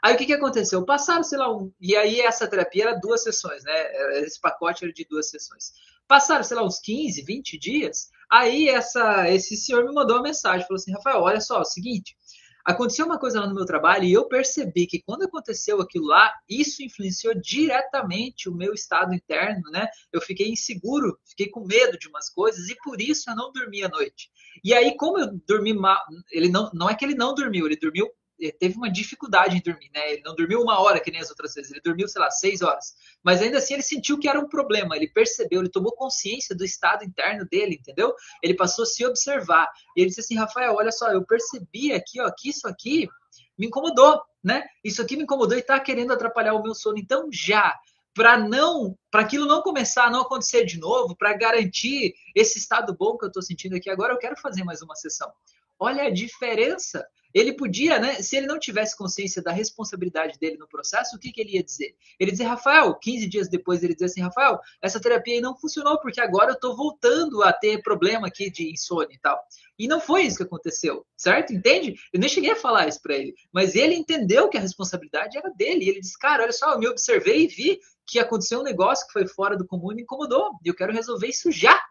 Aí 0.02 0.16
o 0.16 0.18
que, 0.18 0.26
que 0.26 0.34
aconteceu? 0.34 0.84
Passaram, 0.84 1.24
sei 1.24 1.38
lá, 1.38 1.54
um. 1.54 1.72
E 1.80 1.96
aí 1.96 2.22
essa 2.22 2.48
terapia 2.48 2.84
era 2.84 3.00
duas 3.00 3.24
sessões, 3.24 3.64
né? 3.64 4.20
Esse 4.24 4.40
pacote 4.40 4.84
era 4.84 4.94
de 4.94 5.06
duas 5.06 5.30
sessões. 5.30 5.74
Passaram, 6.08 6.44
sei 6.44 6.58
lá, 6.58 6.66
uns 6.66 6.80
15, 6.80 7.22
20 7.22 7.60
dias. 7.60 8.10
Aí 8.30 8.68
essa, 8.70 9.30
esse 9.30 9.56
senhor 9.56 9.86
me 9.86 9.94
mandou 9.94 10.16
uma 10.16 10.24
mensagem, 10.24 10.66
falou 10.66 10.80
assim: 10.80 10.94
Rafael, 10.94 11.22
olha 11.22 11.40
só, 11.40 11.58
é 11.58 11.62
o 11.62 11.66
seguinte, 11.66 12.18
Aconteceu 12.66 13.06
uma 13.06 13.20
coisa 13.20 13.40
lá 13.40 13.48
no 13.48 13.56
meu 13.56 13.66
trabalho 13.66 14.04
e 14.04 14.14
eu 14.14 14.28
percebi 14.28 14.86
que 14.86 15.02
quando 15.02 15.24
aconteceu 15.24 15.82
aquilo 15.82 16.08
lá, 16.08 16.34
isso 16.50 16.84
influenciou 16.84 17.34
diretamente 17.36 18.50
o 18.50 18.56
meu 18.56 18.74
estado 18.74 19.14
interno, 19.14 19.64
né? 19.72 19.88
Eu 20.12 20.22
fiquei 20.22 20.50
inseguro, 20.50 21.18
fiquei 21.26 21.50
com 21.50 21.66
medo 21.66 21.98
de 21.98 22.08
umas 22.08 22.30
coisas 22.30 22.70
e 22.70 22.76
por 22.84 23.02
isso 23.02 23.30
eu 23.30 23.36
não 23.36 23.52
dormi 23.52 23.84
à 23.84 23.90
noite. 23.90 24.30
E 24.64 24.74
aí, 24.74 24.96
como 24.96 25.20
eu 25.20 25.40
dormi 25.48 25.74
mal, 25.74 26.00
ele 26.32 26.50
não, 26.50 26.70
não 26.74 26.90
é 26.90 26.96
que 26.96 27.06
ele 27.06 27.16
não 27.16 27.34
dormiu, 27.34 27.66
ele 27.66 27.78
dormiu 27.78 28.08
teve 28.60 28.76
uma 28.76 28.90
dificuldade 28.90 29.58
em 29.58 29.62
dormir, 29.62 29.92
né? 29.94 30.14
Ele 30.14 30.22
não 30.24 30.36
dormiu 30.36 30.62
uma 30.62 30.80
hora 30.80 31.00
que 31.00 31.12
nem 31.12 31.22
as 31.22 31.30
outras 31.30 31.54
vezes, 31.54 31.72
ele 31.72 31.82
dormiu, 31.82 32.08
sei 32.08 32.22
lá, 32.22 32.32
seis 32.32 32.62
horas. 32.62 32.96
Mas 33.24 33.42
ainda 33.42 33.58
assim 33.58 33.76
ele 33.76 33.84
sentiu 33.84 34.18
que 34.18 34.28
era 34.28 34.40
um 34.40 34.48
problema, 34.48 34.96
ele 34.96 35.08
percebeu, 35.08 35.60
ele 35.60 35.70
tomou 35.70 35.92
consciência 35.92 36.56
do 36.56 36.66
estado 36.66 37.04
interno 37.04 37.46
dele, 37.46 37.76
entendeu? 37.80 38.16
Ele 38.42 38.56
passou 38.56 38.84
a 38.84 38.86
se 38.86 39.06
observar. 39.06 39.70
E 39.96 40.02
ele 40.02 40.10
disse 40.10 40.22
assim, 40.22 40.38
Rafael, 40.38 40.74
olha 40.76 40.92
só, 40.92 41.12
eu 41.12 41.26
percebi 41.26 41.94
aqui, 41.94 42.20
ó, 42.22 42.32
que 42.36 42.50
isso 42.50 42.68
aqui 42.68 43.08
me 43.58 43.68
incomodou, 43.68 44.22
né? 44.44 44.66
Isso 44.84 45.02
aqui 45.02 45.16
me 45.16 45.24
incomodou 45.24 45.58
e 45.58 45.62
tá 45.62 45.80
querendo 45.80 46.14
atrapalhar 46.14 46.54
o 46.54 46.64
meu 46.64 46.74
sono. 46.74 46.98
Então 46.98 47.28
já 47.32 47.78
para 48.14 48.38
não, 48.38 48.98
para 49.10 49.22
aquilo 49.22 49.46
não 49.46 49.62
começar 49.62 50.06
a 50.06 50.10
não 50.10 50.22
acontecer 50.22 50.66
de 50.66 50.78
novo, 50.80 51.16
para 51.16 51.34
garantir 51.34 52.14
esse 52.36 52.58
estado 52.58 52.96
bom 52.96 53.18
que 53.18 53.26
eu 53.26 53.28
estou 53.28 53.42
sentindo 53.42 53.76
aqui 53.76 53.90
agora, 53.90 54.14
eu 54.14 54.18
quero 54.18 54.36
fazer 54.36 54.64
mais 54.64 54.82
uma 54.82 54.96
sessão. 54.96 55.32
Olha 55.80 56.04
a 56.04 56.10
diferença 56.10 57.08
Ele 57.34 57.54
podia, 57.54 58.00
né? 58.00 58.16
Se 58.22 58.36
ele 58.36 58.48
não 58.48 58.60
tivesse 58.60 58.98
consciência 58.98 59.42
da 59.42 59.52
responsabilidade 59.52 60.38
dele 60.40 60.58
no 60.58 60.68
processo, 60.68 61.16
o 61.16 61.20
que, 61.20 61.32
que 61.32 61.42
ele 61.42 61.56
ia 61.56 61.64
dizer? 61.64 61.96
Ele 62.20 62.32
dizer, 62.32 62.46
Rafael, 62.46 62.94
15 62.96 63.28
dias 63.28 63.50
depois 63.50 63.84
ele 63.84 63.94
dizer 63.94 64.06
assim, 64.06 64.22
Rafael, 64.22 64.60
essa 64.82 65.00
terapia 65.00 65.36
aí 65.36 65.42
não 65.42 65.58
funcionou 65.58 66.00
porque 66.00 66.22
agora 66.22 66.52
eu 66.52 66.60
tô 66.60 66.76
voltando 66.76 67.44
a 67.44 67.54
ter 67.54 67.82
problema 67.82 68.28
aqui 68.28 68.50
de 68.50 68.72
insônia 68.72 69.14
e 69.14 69.20
tal. 69.20 69.40
E 69.78 69.88
não 69.88 70.00
foi 70.00 70.24
isso 70.24 70.38
que 70.38 70.44
aconteceu, 70.44 71.06
certo? 71.18 71.54
Entende? 71.54 71.96
Eu 72.14 72.20
nem 72.20 72.30
cheguei 72.30 72.52
a 72.52 72.56
falar 72.56 72.88
isso 72.88 73.02
para 73.02 73.16
ele, 73.16 73.34
mas 73.52 73.76
ele 73.76 73.96
entendeu 73.96 74.48
que 74.48 74.58
a 74.58 74.62
responsabilidade 74.62 75.38
era 75.38 75.50
dele. 75.50 75.90
Ele 75.90 76.00
disse, 76.00 76.18
cara, 76.20 76.44
olha 76.44 76.52
só, 76.52 76.74
eu 76.74 76.80
me 76.80 76.88
observei 76.88 77.46
e 77.46 77.48
vi 77.48 77.80
que 78.06 78.20
aconteceu 78.20 78.60
um 78.60 78.64
negócio 78.64 79.08
que 79.08 79.14
foi 79.14 79.26
fora 79.28 79.58
do 79.58 79.66
comum 79.66 79.92
e 79.92 79.96
me 79.96 80.02
incomodou. 80.04 80.52
E 80.64 80.68
eu 80.68 80.76
quero 80.76 80.94
resolver 80.94 81.28
isso 81.28 81.52
já. 81.52 81.82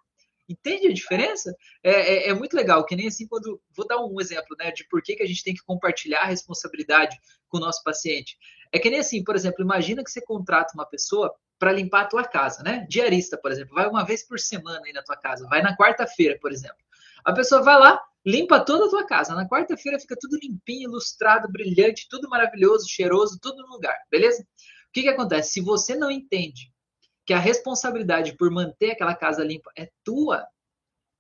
Entende 0.51 0.89
a 0.89 0.93
diferença? 0.93 1.55
É, 1.81 1.91
é, 1.91 2.29
é, 2.31 2.35
muito 2.35 2.55
legal, 2.57 2.85
que 2.85 2.97
nem 2.97 3.07
assim 3.07 3.25
quando. 3.29 3.63
Vou 3.71 3.87
dar 3.87 4.05
um 4.05 4.21
exemplo 4.21 4.57
né, 4.59 4.73
de 4.73 4.85
por 4.89 5.01
que, 5.01 5.15
que 5.15 5.23
a 5.23 5.27
gente 5.27 5.45
tem 5.45 5.55
que 5.55 5.63
compartilhar 5.63 6.23
a 6.23 6.27
responsabilidade 6.27 7.17
com 7.49 7.59
o 7.59 7.61
nosso 7.61 7.85
paciente. 7.85 8.37
É 8.73 8.79
que 8.81 8.91
nem 8.91 8.99
assim, 8.99 9.23
por 9.23 9.37
exemplo, 9.37 9.63
imagina 9.63 10.03
que 10.03 10.11
você 10.11 10.21
contrata 10.21 10.75
uma 10.75 10.85
pessoa 10.85 11.33
para 11.57 11.73
limpar 11.73 12.03
a 12.03 12.07
tua 12.07 12.25
casa, 12.25 12.65
né? 12.65 12.85
Diarista, 12.91 13.39
por 13.39 13.53
exemplo, 13.53 13.75
vai 13.75 13.87
uma 13.87 14.05
vez 14.05 14.27
por 14.27 14.41
semana 14.41 14.81
aí 14.85 14.93
na 14.93 15.05
tua 15.05 15.17
casa, 15.17 15.47
vai 15.47 15.63
na 15.63 15.77
quarta-feira, 15.77 16.37
por 16.41 16.51
exemplo. 16.51 16.79
A 17.25 17.33
pessoa 17.33 17.63
vai 17.63 17.79
lá, 17.79 18.03
limpa 18.27 18.59
toda 18.59 18.87
a 18.87 18.91
tua 18.91 19.07
casa. 19.07 19.37
Na 19.37 19.49
quarta-feira 19.49 20.01
fica 20.01 20.17
tudo 20.19 20.37
limpinho, 20.43 20.91
ilustrado, 20.91 21.49
brilhante, 21.49 22.09
tudo 22.11 22.29
maravilhoso, 22.29 22.89
cheiroso, 22.89 23.39
tudo 23.41 23.63
no 23.63 23.75
lugar, 23.75 23.97
beleza? 24.11 24.43
O 24.43 24.93
que, 24.93 25.03
que 25.03 25.09
acontece? 25.09 25.53
Se 25.53 25.61
você 25.61 25.95
não 25.95 26.11
entende 26.11 26.73
que 27.31 27.35
a 27.35 27.39
responsabilidade 27.39 28.37
por 28.37 28.51
manter 28.51 28.91
aquela 28.91 29.15
casa 29.15 29.45
limpa 29.45 29.71
é 29.79 29.89
tua, 30.03 30.45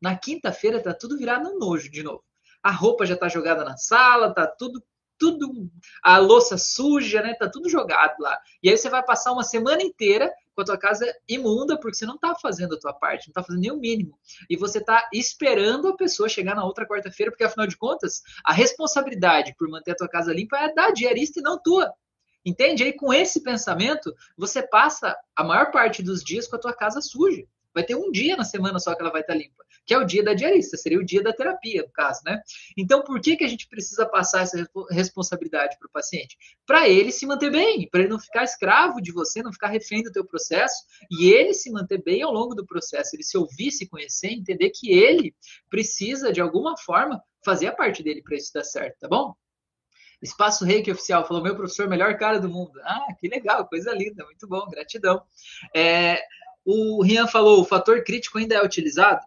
na 0.02 0.18
quinta-feira 0.18 0.82
tá 0.82 0.92
tudo 0.92 1.16
virado 1.16 1.44
no 1.44 1.56
nojo 1.56 1.88
de 1.88 2.02
novo. 2.02 2.24
A 2.60 2.72
roupa 2.72 3.06
já 3.06 3.16
tá 3.16 3.28
jogada 3.28 3.64
na 3.64 3.76
sala, 3.76 4.34
tá 4.34 4.44
tudo 4.44 4.82
tudo 5.16 5.70
a 6.02 6.18
louça 6.18 6.58
suja, 6.58 7.22
né? 7.22 7.34
Tá 7.34 7.48
tudo 7.48 7.68
jogado 7.68 8.16
lá. 8.18 8.36
E 8.60 8.68
aí 8.68 8.76
você 8.76 8.90
vai 8.90 9.04
passar 9.04 9.30
uma 9.30 9.44
semana 9.44 9.84
inteira 9.84 10.32
com 10.52 10.62
a 10.62 10.64
tua 10.64 10.76
casa 10.76 11.06
imunda 11.28 11.78
porque 11.78 11.96
você 11.96 12.06
não 12.06 12.18
tá 12.18 12.34
fazendo 12.34 12.74
a 12.74 12.80
tua 12.80 12.92
parte, 12.92 13.28
não 13.28 13.32
tá 13.32 13.44
fazendo 13.44 13.62
nem 13.62 13.70
o 13.70 13.78
mínimo. 13.78 14.18
E 14.48 14.56
você 14.56 14.82
tá 14.82 15.08
esperando 15.12 15.86
a 15.86 15.96
pessoa 15.96 16.28
chegar 16.28 16.56
na 16.56 16.64
outra 16.64 16.88
quarta-feira, 16.88 17.30
porque 17.30 17.44
afinal 17.44 17.68
de 17.68 17.76
contas, 17.76 18.20
a 18.44 18.52
responsabilidade 18.52 19.54
por 19.56 19.68
manter 19.68 19.92
a 19.92 19.96
tua 19.96 20.08
casa 20.08 20.32
limpa 20.32 20.58
é 20.58 20.74
da 20.74 20.90
diarista 20.90 21.38
e 21.38 21.42
não 21.42 21.56
tua. 21.56 21.94
Entende? 22.44 22.84
Aí 22.84 22.92
com 22.92 23.12
esse 23.12 23.42
pensamento, 23.42 24.14
você 24.36 24.62
passa 24.62 25.16
a 25.36 25.44
maior 25.44 25.70
parte 25.70 26.02
dos 26.02 26.22
dias 26.22 26.46
com 26.46 26.56
a 26.56 26.60
tua 26.60 26.72
casa 26.72 27.00
suja. 27.00 27.44
Vai 27.74 27.84
ter 27.84 27.94
um 27.94 28.10
dia 28.10 28.36
na 28.36 28.44
semana 28.44 28.78
só 28.78 28.94
que 28.94 29.00
ela 29.00 29.12
vai 29.12 29.20
estar 29.20 29.34
limpa, 29.34 29.64
que 29.86 29.94
é 29.94 29.98
o 29.98 30.04
dia 30.04 30.24
da 30.24 30.34
diarista, 30.34 30.76
seria 30.76 30.98
o 30.98 31.04
dia 31.04 31.22
da 31.22 31.32
terapia, 31.32 31.82
no 31.82 31.92
caso, 31.92 32.20
né? 32.24 32.40
Então, 32.76 33.02
por 33.02 33.20
que, 33.20 33.36
que 33.36 33.44
a 33.44 33.48
gente 33.48 33.68
precisa 33.68 34.04
passar 34.06 34.42
essa 34.42 34.68
responsabilidade 34.90 35.76
para 35.78 35.86
o 35.86 35.90
paciente? 35.90 36.36
Para 36.66 36.88
ele 36.88 37.12
se 37.12 37.26
manter 37.26 37.50
bem, 37.50 37.88
para 37.88 38.00
ele 38.00 38.08
não 38.08 38.18
ficar 38.18 38.42
escravo 38.42 39.00
de 39.00 39.12
você, 39.12 39.42
não 39.42 39.52
ficar 39.52 39.68
refém 39.68 40.02
do 40.02 40.10
teu 40.10 40.24
processo, 40.24 40.84
e 41.10 41.30
ele 41.32 41.54
se 41.54 41.70
manter 41.70 42.02
bem 42.02 42.22
ao 42.22 42.32
longo 42.32 42.54
do 42.54 42.66
processo, 42.66 43.14
ele 43.14 43.22
se 43.22 43.38
ouvir, 43.38 43.70
se 43.70 43.88
conhecer, 43.88 44.32
entender 44.32 44.70
que 44.70 44.92
ele 44.92 45.34
precisa, 45.68 46.32
de 46.32 46.40
alguma 46.40 46.76
forma, 46.76 47.22
fazer 47.44 47.68
a 47.68 47.72
parte 47.72 48.02
dele 48.02 48.22
para 48.22 48.36
isso 48.36 48.52
dar 48.52 48.64
certo, 48.64 48.98
tá 48.98 49.08
bom? 49.08 49.34
Espaço 50.22 50.64
Reiki 50.64 50.90
Oficial 50.90 51.26
falou: 51.26 51.42
meu 51.42 51.56
professor, 51.56 51.88
melhor 51.88 52.16
cara 52.16 52.38
do 52.38 52.48
mundo. 52.48 52.78
Ah, 52.82 53.14
que 53.18 53.28
legal, 53.28 53.66
coisa 53.66 53.92
linda, 53.92 54.24
muito 54.24 54.46
bom, 54.46 54.66
gratidão. 54.68 55.22
É, 55.74 56.22
o 56.64 57.02
Rian 57.02 57.26
falou: 57.26 57.60
o 57.60 57.64
fator 57.64 58.02
crítico 58.04 58.38
ainda 58.38 58.54
é 58.54 58.64
utilizado? 58.64 59.20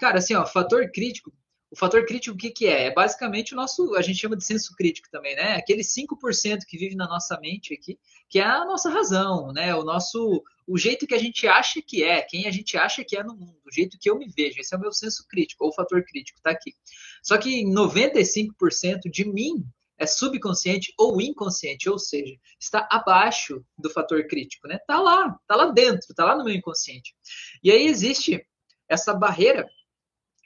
Cara, 0.00 0.18
assim, 0.18 0.34
ó, 0.34 0.46
fator 0.46 0.90
crítico. 0.90 1.32
O 1.70 1.76
fator 1.76 2.04
crítico, 2.04 2.34
o 2.34 2.38
que, 2.38 2.50
que 2.50 2.66
é? 2.66 2.88
É 2.88 2.92
basicamente 2.92 3.54
o 3.54 3.56
nosso, 3.56 3.94
a 3.94 4.02
gente 4.02 4.18
chama 4.18 4.36
de 4.36 4.44
senso 4.44 4.74
crítico 4.76 5.08
também, 5.10 5.34
né? 5.34 5.54
Aquele 5.54 5.80
5% 5.80 6.66
que 6.68 6.76
vive 6.76 6.94
na 6.94 7.08
nossa 7.08 7.40
mente 7.40 7.72
aqui, 7.72 7.98
que 8.28 8.38
é 8.38 8.44
a 8.44 8.66
nossa 8.66 8.90
razão, 8.90 9.52
né? 9.54 9.74
O 9.74 9.82
nosso, 9.82 10.42
o 10.66 10.76
jeito 10.76 11.06
que 11.06 11.14
a 11.14 11.18
gente 11.18 11.48
acha 11.48 11.80
que 11.80 12.04
é, 12.04 12.20
quem 12.20 12.46
a 12.46 12.50
gente 12.50 12.76
acha 12.76 13.02
que 13.02 13.16
é 13.16 13.24
no 13.24 13.34
mundo, 13.34 13.56
o 13.64 13.72
jeito 13.72 13.96
que 13.98 14.10
eu 14.10 14.18
me 14.18 14.28
vejo. 14.28 14.60
Esse 14.60 14.74
é 14.74 14.76
o 14.76 14.80
meu 14.80 14.92
senso 14.92 15.26
crítico, 15.26 15.64
ou 15.64 15.70
o 15.70 15.74
fator 15.74 16.04
crítico, 16.04 16.42
tá 16.42 16.50
aqui. 16.50 16.74
Só 17.22 17.38
que 17.38 17.64
95% 17.64 19.10
de 19.10 19.24
mim 19.24 19.64
é 19.98 20.06
subconsciente 20.06 20.92
ou 20.98 21.20
inconsciente, 21.20 21.88
ou 21.88 21.98
seja, 21.98 22.34
está 22.58 22.88
abaixo 22.90 23.64
do 23.78 23.90
fator 23.90 24.26
crítico, 24.26 24.66
né? 24.66 24.78
Tá 24.86 25.00
lá, 25.00 25.38
tá 25.46 25.56
lá 25.56 25.66
dentro, 25.66 26.14
tá 26.14 26.24
lá 26.24 26.36
no 26.36 26.44
meu 26.44 26.54
inconsciente. 26.54 27.14
E 27.62 27.70
aí 27.70 27.86
existe 27.86 28.44
essa 28.88 29.14
barreira 29.14 29.66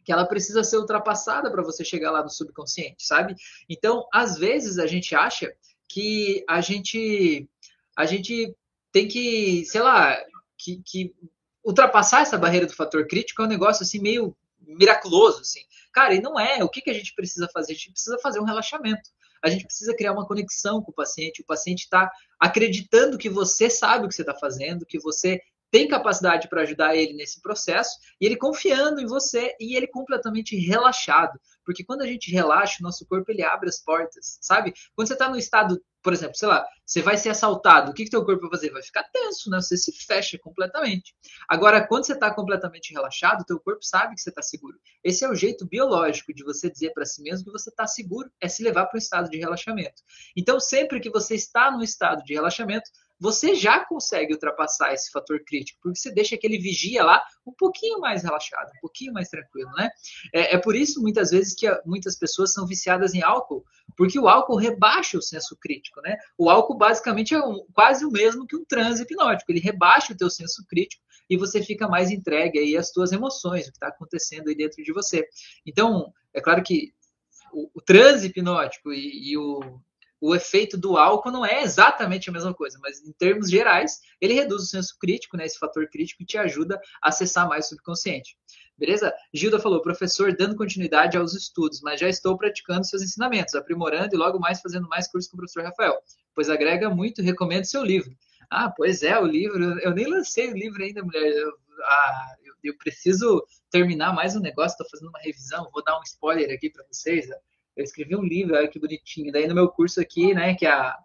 que 0.05 0.13
ela 0.13 0.25
precisa 0.25 0.63
ser 0.63 0.77
ultrapassada 0.77 1.51
para 1.51 1.63
você 1.63 1.85
chegar 1.85 2.13
lá 2.13 2.23
no 2.23 2.31
subconsciente, 2.31 3.05
sabe? 3.05 3.35
Então, 3.69 4.07
às 4.13 4.39
vezes 4.39 4.79
a 4.79 4.87
gente 4.87 5.15
acha 5.15 5.53
que 5.89 6.45
a 6.49 6.61
gente 6.61 7.49
a 7.97 8.05
gente 8.05 8.55
tem 8.93 9.09
que, 9.09 9.65
sei 9.65 9.81
lá, 9.81 10.17
que, 10.57 10.83
que 10.85 11.15
ultrapassar 11.65 12.21
essa 12.21 12.39
barreira 12.39 12.67
do 12.67 12.75
fator 12.75 13.07
crítico 13.07 13.43
é 13.43 13.47
um 13.47 13.49
negócio 13.49 13.83
assim 13.83 13.99
meio 14.01 14.37
miraculoso, 14.61 15.41
assim. 15.41 15.63
Cara, 15.93 16.15
e 16.15 16.21
não 16.21 16.39
é. 16.39 16.63
O 16.63 16.69
que, 16.69 16.83
que 16.83 16.91
a 16.91 16.95
gente 16.95 17.15
precisa 17.15 17.49
fazer? 17.53 17.73
A 17.73 17.75
gente 17.75 17.93
precisa 17.93 18.19
fazer 18.19 18.39
um 18.39 18.45
relaxamento 18.45 19.11
a 19.43 19.49
gente 19.49 19.65
precisa 19.65 19.95
criar 19.95 20.13
uma 20.13 20.27
conexão 20.27 20.83
com 20.83 20.91
o 20.91 20.95
paciente. 20.95 21.43
O 21.43 21.47
paciente 21.47 21.83
está 21.83 22.11
acreditando 22.41 23.19
que 23.19 23.29
você 23.29 23.71
sabe 23.71 24.07
o 24.07 24.09
que 24.09 24.15
você 24.15 24.23
está 24.23 24.35
fazendo, 24.35 24.87
que 24.87 24.99
você 24.99 25.41
tem 25.71 25.89
capacidade 25.89 26.49
para 26.49 26.63
ajudar 26.63 26.97
ele 26.97 27.13
nesse 27.13 27.41
processo 27.41 27.99
e 28.21 28.27
ele 28.27 28.37
confiando 28.37 29.01
em 29.01 29.07
você 29.07 29.55
e 29.61 29.77
ele 29.77 29.87
completamente 29.87 30.57
relaxado. 30.57 31.39
Porque 31.65 31.85
quando 31.85 32.03
a 32.03 32.07
gente 32.07 32.31
relaxa, 32.31 32.77
o 32.81 32.83
nosso 32.83 33.05
corpo 33.07 33.31
ele 33.31 33.43
abre 33.43 33.69
as 33.69 33.83
portas, 33.83 34.39
sabe? 34.41 34.73
Quando 34.95 35.09
você 35.09 35.15
está 35.15 35.29
no 35.29 35.37
estado, 35.37 35.83
por 36.07 36.13
exemplo, 36.13 36.37
sei 36.37 36.47
lá, 36.47 36.65
você 36.85 37.03
vai 37.03 37.17
ser 37.17 37.31
assaltado, 37.31 37.91
o 37.91 37.93
que, 37.93 38.05
que 38.05 38.11
teu 38.11 38.25
corpo 38.25 38.43
vai 38.43 38.51
fazer? 38.51 38.71
Vai 38.71 38.81
ficar 38.81 39.03
tenso, 39.13 39.51
né? 39.51 39.61
Você 39.61 39.77
se 39.77 39.91
fecha 39.91 40.39
completamente. 40.39 41.13
Agora, 41.49 41.85
quando 41.85 42.07
você 42.07 42.13
está 42.13 42.33
completamente 42.33 42.95
relaxado, 42.95 43.45
teu 43.45 43.59
corpo 43.59 43.85
sabe 43.85 44.15
que 44.15 44.21
você 44.21 44.29
está 44.29 44.41
seguro. 44.41 44.79
Esse 45.03 45.25
é 45.25 45.29
o 45.29 45.35
jeito 45.35 45.67
biológico 45.67 46.33
de 46.33 46.45
você 46.45 46.71
dizer 46.71 46.93
para 46.93 47.05
si 47.05 47.21
mesmo 47.25 47.47
que 47.47 47.51
você 47.51 47.71
está 47.71 47.89
seguro, 47.89 48.31
é 48.41 48.47
se 48.47 48.63
levar 48.63 48.87
para 48.87 48.95
o 48.95 48.99
estado 48.99 49.29
de 49.29 49.37
relaxamento. 49.37 50.01
Então, 50.37 50.61
sempre 50.61 51.01
que 51.01 51.11
você 51.11 51.35
está 51.35 51.73
no 51.73 51.83
estado 51.83 52.23
de 52.23 52.35
relaxamento, 52.35 52.89
você 53.19 53.55
já 53.55 53.85
consegue 53.85 54.33
ultrapassar 54.33 54.93
esse 54.93 55.11
fator 55.11 55.41
crítico, 55.45 55.79
porque 55.83 55.99
você 55.99 56.13
deixa 56.13 56.35
aquele 56.35 56.59
vigia 56.59 57.05
lá 57.05 57.25
um 57.47 57.53
pouquinho 57.53 57.99
mais 58.01 58.23
relaxado, 58.23 58.69
um 58.77 58.81
pouquinho 58.81 59.13
mais 59.13 59.29
tranquilo, 59.29 59.71
né? 59.77 59.89
É, 60.35 60.55
é 60.55 60.59
por 60.59 60.75
isso, 60.75 61.01
muitas 61.01 61.31
vezes, 61.31 61.55
que 61.55 61.67
muitas 61.85 62.17
pessoas 62.19 62.53
são 62.53 62.67
viciadas 62.67 63.15
em 63.15 63.23
álcool, 63.23 63.65
porque 63.97 64.19
o 64.19 64.29
álcool 64.29 64.57
rebaixa 64.57 65.17
o 65.17 65.23
senso 65.23 65.57
crítico, 65.61 66.01
né? 66.03 66.17
O 66.37 66.51
álcool 66.51 66.77
basicamente 66.77 67.35
é 67.35 67.41
um, 67.41 67.65
quase 67.73 68.05
o 68.05 68.11
mesmo 68.11 68.47
que 68.47 68.57
um 68.57 68.65
transe 68.65 69.03
hipnótico, 69.03 69.51
ele 69.51 69.61
rebaixa 69.61 70.13
o 70.13 70.17
teu 70.17 70.29
senso 70.29 70.65
crítico 70.69 71.03
e 71.29 71.37
você 71.37 71.63
fica 71.63 71.89
mais 71.89 72.11
entregue 72.11 72.59
aí 72.59 72.77
às 72.77 72.91
tuas 72.91 73.13
emoções, 73.13 73.67
o 73.67 73.71
que 73.71 73.77
está 73.77 73.89
acontecendo 73.89 74.49
aí 74.49 74.55
dentro 74.55 74.83
de 74.83 74.93
você. 74.93 75.27
Então, 75.65 76.13
é 76.33 76.41
claro 76.41 76.63
que 76.63 76.93
o, 77.53 77.71
o 77.75 77.81
transe 77.81 78.27
hipnótico 78.27 78.93
e, 78.93 79.33
e 79.33 79.37
o 79.37 79.81
o 80.21 80.35
efeito 80.35 80.77
do 80.77 80.97
álcool 80.97 81.31
não 81.31 81.45
é 81.45 81.63
exatamente 81.63 82.31
a 82.31 82.33
mesma 82.33 82.55
coisa, 82.55 82.79
mas 82.81 83.01
em 83.03 83.13
termos 83.13 83.51
gerais, 83.51 84.01
ele 84.21 84.35
reduz 84.35 84.63
o 84.63 84.67
senso 84.67 84.97
crítico, 84.99 85.37
né, 85.37 85.45
esse 85.45 85.59
fator 85.59 85.89
crítico, 85.89 86.23
e 86.23 86.27
te 86.27 86.39
ajuda 86.39 86.81
a 87.03 87.09
acessar 87.09 87.49
mais 87.49 87.67
o 87.67 87.69
subconsciente. 87.71 88.37
Beleza? 88.79 89.13
Gilda 89.33 89.59
falou, 89.59 89.81
professor, 89.81 90.35
dando 90.37 90.57
continuidade 90.57 91.17
aos 91.17 91.35
estudos, 91.35 91.81
mas 91.81 92.01
já 92.01 92.09
estou 92.09 92.37
praticando 92.37 92.87
seus 92.87 93.03
ensinamentos, 93.03 93.55
aprimorando 93.55 94.15
e 94.15 94.19
logo 94.19 94.39
mais 94.39 94.61
fazendo 94.61 94.89
mais 94.89 95.11
cursos 95.11 95.31
com 95.31 95.37
o 95.37 95.41
professor 95.41 95.65
Rafael, 95.65 95.99
pois 96.35 96.51
agrega 96.51 96.91
muito, 96.91 97.23
recomendo 97.23 97.65
seu 97.65 97.83
livro. 97.83 98.15
Ah, 98.51 98.71
pois 98.71 99.03
é, 99.03 99.19
o 99.19 99.27
livro, 99.27 99.79
eu 99.81 99.95
nem 99.95 100.07
lancei 100.07 100.51
o 100.51 100.57
livro 100.57 100.83
ainda, 100.83 101.03
mulher. 101.03 101.27
Eu, 101.27 101.53
ah, 101.83 102.35
eu, 102.45 102.55
eu 102.65 102.79
preciso 102.79 103.45
terminar 103.71 104.15
mais 104.15 104.37
um 104.37 104.41
negócio, 104.41 104.75
estou 104.75 104.89
fazendo 104.91 105.09
uma 105.09 105.21
revisão, 105.21 105.69
vou 105.73 105.83
dar 105.83 105.99
um 105.99 106.03
spoiler 106.03 106.55
aqui 106.55 106.71
para 106.71 106.85
vocês. 106.85 107.27
Ó 107.31 107.56
eu 107.77 107.85
escrevi 107.85 108.17
um 108.17 108.23
livro, 108.23 108.57
olha 108.57 108.69
que 108.69 108.79
bonitinho. 108.79 109.31
Daí 109.31 109.47
no 109.47 109.55
meu 109.55 109.69
curso 109.69 110.01
aqui, 110.01 110.33
né, 110.33 110.55
que 110.55 110.65
a, 110.65 110.97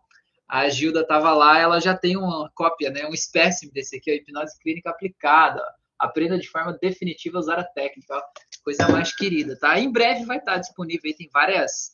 a 0.48 0.70
Gilda 0.70 1.02
estava 1.02 1.34
lá, 1.34 1.60
ela 1.60 1.80
já 1.80 1.96
tem 1.96 2.16
uma 2.16 2.50
cópia, 2.56 2.90
né, 2.90 3.06
um 3.06 3.14
espécime 3.14 3.72
desse 3.72 3.98
aqui, 3.98 4.10
a 4.10 4.16
hipnose 4.16 4.58
clínica 4.60 4.90
aplicada. 4.90 5.62
Aprenda 6.00 6.40
de 6.40 6.50
forma 6.50 6.78
definitiva 6.82 7.38
a 7.38 7.42
usar 7.42 7.60
a 7.60 7.64
técnica, 7.64 8.16
ó, 8.16 8.22
coisa 8.64 8.88
mais 8.88 9.14
querida, 9.14 9.56
tá? 9.60 9.80
Em 9.80 9.92
breve 9.92 10.26
vai 10.26 10.38
estar 10.38 10.58
disponível 10.58 11.14
tem 11.16 11.30
várias. 11.32 11.92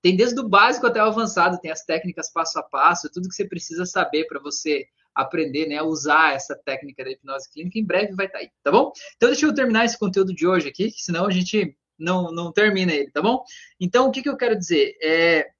Tem 0.00 0.16
desde 0.16 0.40
o 0.40 0.48
básico 0.48 0.86
até 0.86 1.02
o 1.02 1.06
avançado, 1.06 1.60
tem 1.60 1.70
as 1.70 1.84
técnicas 1.84 2.32
passo 2.32 2.58
a 2.58 2.62
passo, 2.62 3.10
tudo 3.12 3.28
que 3.28 3.34
você 3.34 3.46
precisa 3.46 3.84
saber 3.84 4.26
para 4.26 4.40
você 4.40 4.86
aprender 5.14 5.66
né, 5.66 5.76
a 5.76 5.84
usar 5.84 6.34
essa 6.34 6.54
técnica 6.54 7.04
da 7.04 7.10
hipnose 7.10 7.50
clínica. 7.52 7.78
Em 7.78 7.84
breve 7.84 8.14
vai 8.14 8.24
estar 8.24 8.38
aí, 8.38 8.50
tá 8.62 8.70
bom? 8.70 8.90
Então, 9.16 9.28
deixa 9.28 9.44
eu 9.44 9.54
terminar 9.54 9.84
esse 9.84 9.98
conteúdo 9.98 10.32
de 10.32 10.46
hoje 10.46 10.68
aqui, 10.68 10.90
senão 10.92 11.26
a 11.26 11.30
gente 11.30 11.76
não, 12.00 12.32
não 12.32 12.50
termina 12.50 12.92
ele, 12.92 13.10
tá 13.10 13.22
bom? 13.22 13.44
Então, 13.78 14.08
o 14.08 14.10
que, 14.10 14.22
que 14.22 14.28
eu 14.28 14.36
quero 14.36 14.58
dizer? 14.58 14.96
É, 15.02 15.50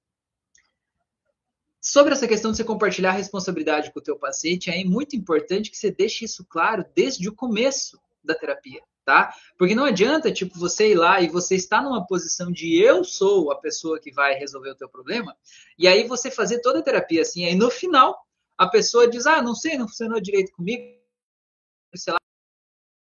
sobre 1.81 2.13
essa 2.13 2.27
questão 2.27 2.51
de 2.51 2.57
você 2.57 2.63
compartilhar 2.63 3.09
a 3.09 3.13
responsabilidade 3.13 3.91
com 3.91 3.99
o 3.99 4.03
teu 4.03 4.17
paciente, 4.17 4.69
é 4.69 4.83
muito 4.83 5.15
importante 5.15 5.71
que 5.71 5.77
você 5.77 5.91
deixe 5.91 6.25
isso 6.25 6.45
claro 6.49 6.85
desde 6.95 7.27
o 7.27 7.35
começo 7.35 7.99
da 8.23 8.35
terapia, 8.35 8.81
tá? 9.03 9.33
Porque 9.57 9.73
não 9.73 9.85
adianta, 9.85 10.31
tipo, 10.31 10.59
você 10.59 10.91
ir 10.91 10.95
lá 10.95 11.21
e 11.21 11.27
você 11.27 11.55
está 11.55 11.81
numa 11.81 12.05
posição 12.05 12.51
de 12.51 12.79
eu 12.79 13.03
sou 13.03 13.51
a 13.51 13.55
pessoa 13.55 13.99
que 13.99 14.11
vai 14.11 14.35
resolver 14.35 14.69
o 14.69 14.75
teu 14.75 14.87
problema, 14.87 15.35
e 15.77 15.87
aí 15.87 16.07
você 16.07 16.29
fazer 16.29 16.59
toda 16.59 16.79
a 16.79 16.83
terapia 16.83 17.21
assim, 17.21 17.45
aí 17.45 17.55
no 17.55 17.71
final 17.71 18.15
a 18.57 18.67
pessoa 18.67 19.09
diz, 19.09 19.25
ah, 19.25 19.41
não 19.41 19.55
sei, 19.55 19.75
não 19.75 19.87
funcionou 19.87 20.21
direito 20.21 20.51
comigo, 20.51 21.00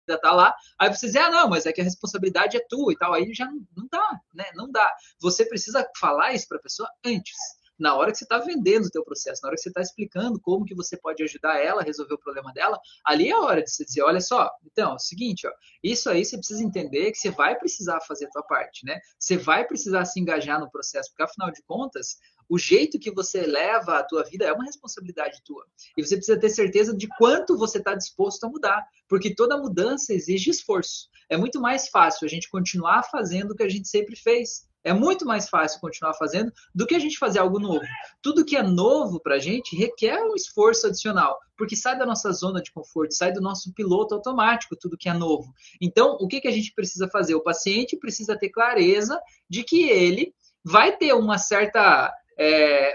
ainda 0.08 0.20
tá 0.20 0.32
lá, 0.32 0.54
aí 0.78 0.94
você 0.94 1.06
diz, 1.06 1.16
ah, 1.16 1.30
não, 1.30 1.48
mas 1.48 1.66
é 1.66 1.72
que 1.72 1.80
a 1.80 1.84
responsabilidade 1.84 2.56
é 2.56 2.66
tua 2.68 2.92
e 2.92 2.96
tal, 2.96 3.14
aí 3.14 3.32
já 3.34 3.46
não, 3.46 3.60
não 3.76 3.88
dá, 3.90 4.20
né? 4.34 4.44
Não 4.54 4.70
dá. 4.70 4.92
Você 5.20 5.44
precisa 5.46 5.86
falar 5.98 6.32
isso 6.32 6.46
para 6.48 6.58
a 6.58 6.62
pessoa 6.62 6.88
antes 7.04 7.36
na 7.78 7.94
hora 7.94 8.12
que 8.12 8.18
você 8.18 8.24
está 8.24 8.38
vendendo 8.38 8.86
o 8.86 8.90
teu 8.90 9.04
processo, 9.04 9.40
na 9.42 9.48
hora 9.48 9.56
que 9.56 9.62
você 9.62 9.68
está 9.68 9.80
explicando 9.80 10.40
como 10.40 10.64
que 10.64 10.74
você 10.74 10.96
pode 10.96 11.22
ajudar 11.22 11.58
ela 11.60 11.82
a 11.82 11.84
resolver 11.84 12.14
o 12.14 12.18
problema 12.18 12.52
dela, 12.52 12.78
ali 13.04 13.28
é 13.28 13.32
a 13.32 13.40
hora 13.40 13.62
de 13.62 13.70
você 13.70 13.84
dizer, 13.84 14.02
olha 14.02 14.20
só, 14.20 14.50
então, 14.64 14.92
é 14.92 14.94
o 14.94 14.98
seguinte, 14.98 15.46
ó, 15.46 15.50
isso 15.82 16.08
aí 16.08 16.24
você 16.24 16.36
precisa 16.36 16.62
entender 16.62 17.10
que 17.10 17.18
você 17.18 17.30
vai 17.30 17.56
precisar 17.58 18.00
fazer 18.02 18.26
a 18.26 18.30
tua 18.30 18.42
parte, 18.42 18.84
né? 18.84 18.98
Você 19.18 19.36
vai 19.36 19.66
precisar 19.66 20.04
se 20.04 20.20
engajar 20.20 20.60
no 20.60 20.70
processo, 20.70 21.10
porque 21.10 21.22
afinal 21.22 21.50
de 21.50 21.62
contas, 21.64 22.16
o 22.48 22.58
jeito 22.58 22.98
que 22.98 23.10
você 23.10 23.46
leva 23.46 23.98
a 23.98 24.02
tua 24.02 24.22
vida 24.24 24.44
é 24.44 24.52
uma 24.52 24.64
responsabilidade 24.64 25.42
tua. 25.44 25.64
E 25.96 26.04
você 26.04 26.16
precisa 26.16 26.38
ter 26.38 26.50
certeza 26.50 26.96
de 26.96 27.08
quanto 27.18 27.56
você 27.56 27.78
está 27.78 27.94
disposto 27.94 28.44
a 28.44 28.48
mudar, 28.48 28.86
porque 29.08 29.34
toda 29.34 29.58
mudança 29.58 30.12
exige 30.12 30.50
esforço. 30.50 31.08
É 31.28 31.36
muito 31.36 31.60
mais 31.60 31.88
fácil 31.88 32.26
a 32.26 32.28
gente 32.28 32.48
continuar 32.48 33.02
fazendo 33.04 33.52
o 33.52 33.56
que 33.56 33.62
a 33.62 33.68
gente 33.68 33.88
sempre 33.88 34.16
fez. 34.16 34.68
É 34.84 34.92
muito 34.92 35.24
mais 35.24 35.48
fácil 35.48 35.80
continuar 35.80 36.12
fazendo 36.12 36.52
do 36.74 36.86
que 36.86 36.94
a 36.94 36.98
gente 36.98 37.18
fazer 37.18 37.38
algo 37.38 37.58
novo. 37.58 37.80
Tudo 38.20 38.44
que 38.44 38.54
é 38.54 38.62
novo 38.62 39.18
para 39.18 39.36
a 39.36 39.38
gente 39.38 39.74
requer 39.74 40.22
um 40.22 40.34
esforço 40.34 40.86
adicional, 40.86 41.38
porque 41.56 41.74
sai 41.74 41.98
da 41.98 42.04
nossa 42.04 42.30
zona 42.32 42.60
de 42.60 42.70
conforto, 42.70 43.14
sai 43.14 43.32
do 43.32 43.40
nosso 43.40 43.72
piloto 43.72 44.14
automático, 44.14 44.76
tudo 44.76 44.98
que 44.98 45.08
é 45.08 45.14
novo. 45.14 45.54
Então, 45.80 46.18
o 46.20 46.28
que, 46.28 46.38
que 46.38 46.48
a 46.48 46.52
gente 46.52 46.72
precisa 46.74 47.08
fazer? 47.08 47.34
O 47.34 47.42
paciente 47.42 47.96
precisa 47.96 48.36
ter 48.36 48.50
clareza 48.50 49.18
de 49.48 49.64
que 49.64 49.88
ele 49.88 50.34
vai 50.62 50.94
ter 50.94 51.14
uma 51.14 51.38
certa. 51.38 52.12
É, 52.38 52.94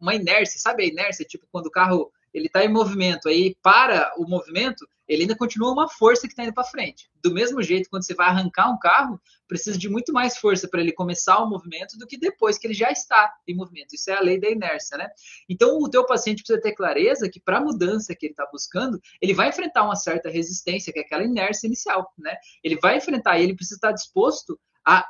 uma 0.00 0.14
inércia, 0.14 0.58
sabe 0.58 0.84
a 0.84 0.86
inércia? 0.86 1.24
Tipo, 1.24 1.46
quando 1.50 1.66
o 1.66 1.70
carro 1.70 2.10
ele 2.32 2.46
está 2.46 2.64
em 2.64 2.68
movimento, 2.68 3.28
aí 3.28 3.56
para 3.62 4.12
o 4.16 4.28
movimento, 4.28 4.86
ele 5.08 5.22
ainda 5.22 5.36
continua 5.36 5.72
uma 5.72 5.88
força 5.88 6.22
que 6.22 6.32
está 6.32 6.44
indo 6.44 6.54
para 6.54 6.62
frente. 6.62 7.10
Do 7.16 7.34
mesmo 7.34 7.60
jeito, 7.60 7.90
quando 7.90 8.04
você 8.04 8.14
vai 8.14 8.28
arrancar 8.28 8.70
um 8.70 8.78
carro, 8.78 9.20
precisa 9.48 9.76
de 9.76 9.88
muito 9.88 10.12
mais 10.12 10.38
força 10.38 10.68
para 10.68 10.80
ele 10.80 10.92
começar 10.92 11.38
o 11.40 11.50
movimento 11.50 11.98
do 11.98 12.06
que 12.06 12.16
depois 12.16 12.56
que 12.56 12.68
ele 12.68 12.74
já 12.74 12.92
está 12.92 13.32
em 13.48 13.56
movimento. 13.56 13.92
Isso 13.92 14.08
é 14.08 14.14
a 14.14 14.20
lei 14.20 14.38
da 14.38 14.48
inércia, 14.48 14.96
né? 14.96 15.08
Então, 15.48 15.78
o 15.78 15.90
teu 15.90 16.06
paciente 16.06 16.44
precisa 16.44 16.60
ter 16.60 16.72
clareza 16.72 17.28
que 17.28 17.40
para 17.40 17.58
a 17.58 17.60
mudança 17.60 18.14
que 18.14 18.26
ele 18.26 18.32
está 18.32 18.46
buscando, 18.52 19.00
ele 19.20 19.34
vai 19.34 19.48
enfrentar 19.48 19.82
uma 19.82 19.96
certa 19.96 20.30
resistência, 20.30 20.92
que 20.92 21.00
é 21.00 21.02
aquela 21.02 21.24
inércia 21.24 21.66
inicial, 21.66 22.12
né? 22.16 22.36
Ele 22.62 22.78
vai 22.80 22.96
enfrentar 22.96 23.38
e 23.38 23.42
ele 23.42 23.56
precisa 23.56 23.78
estar 23.78 23.90
disposto 23.90 24.58
a 24.86 25.04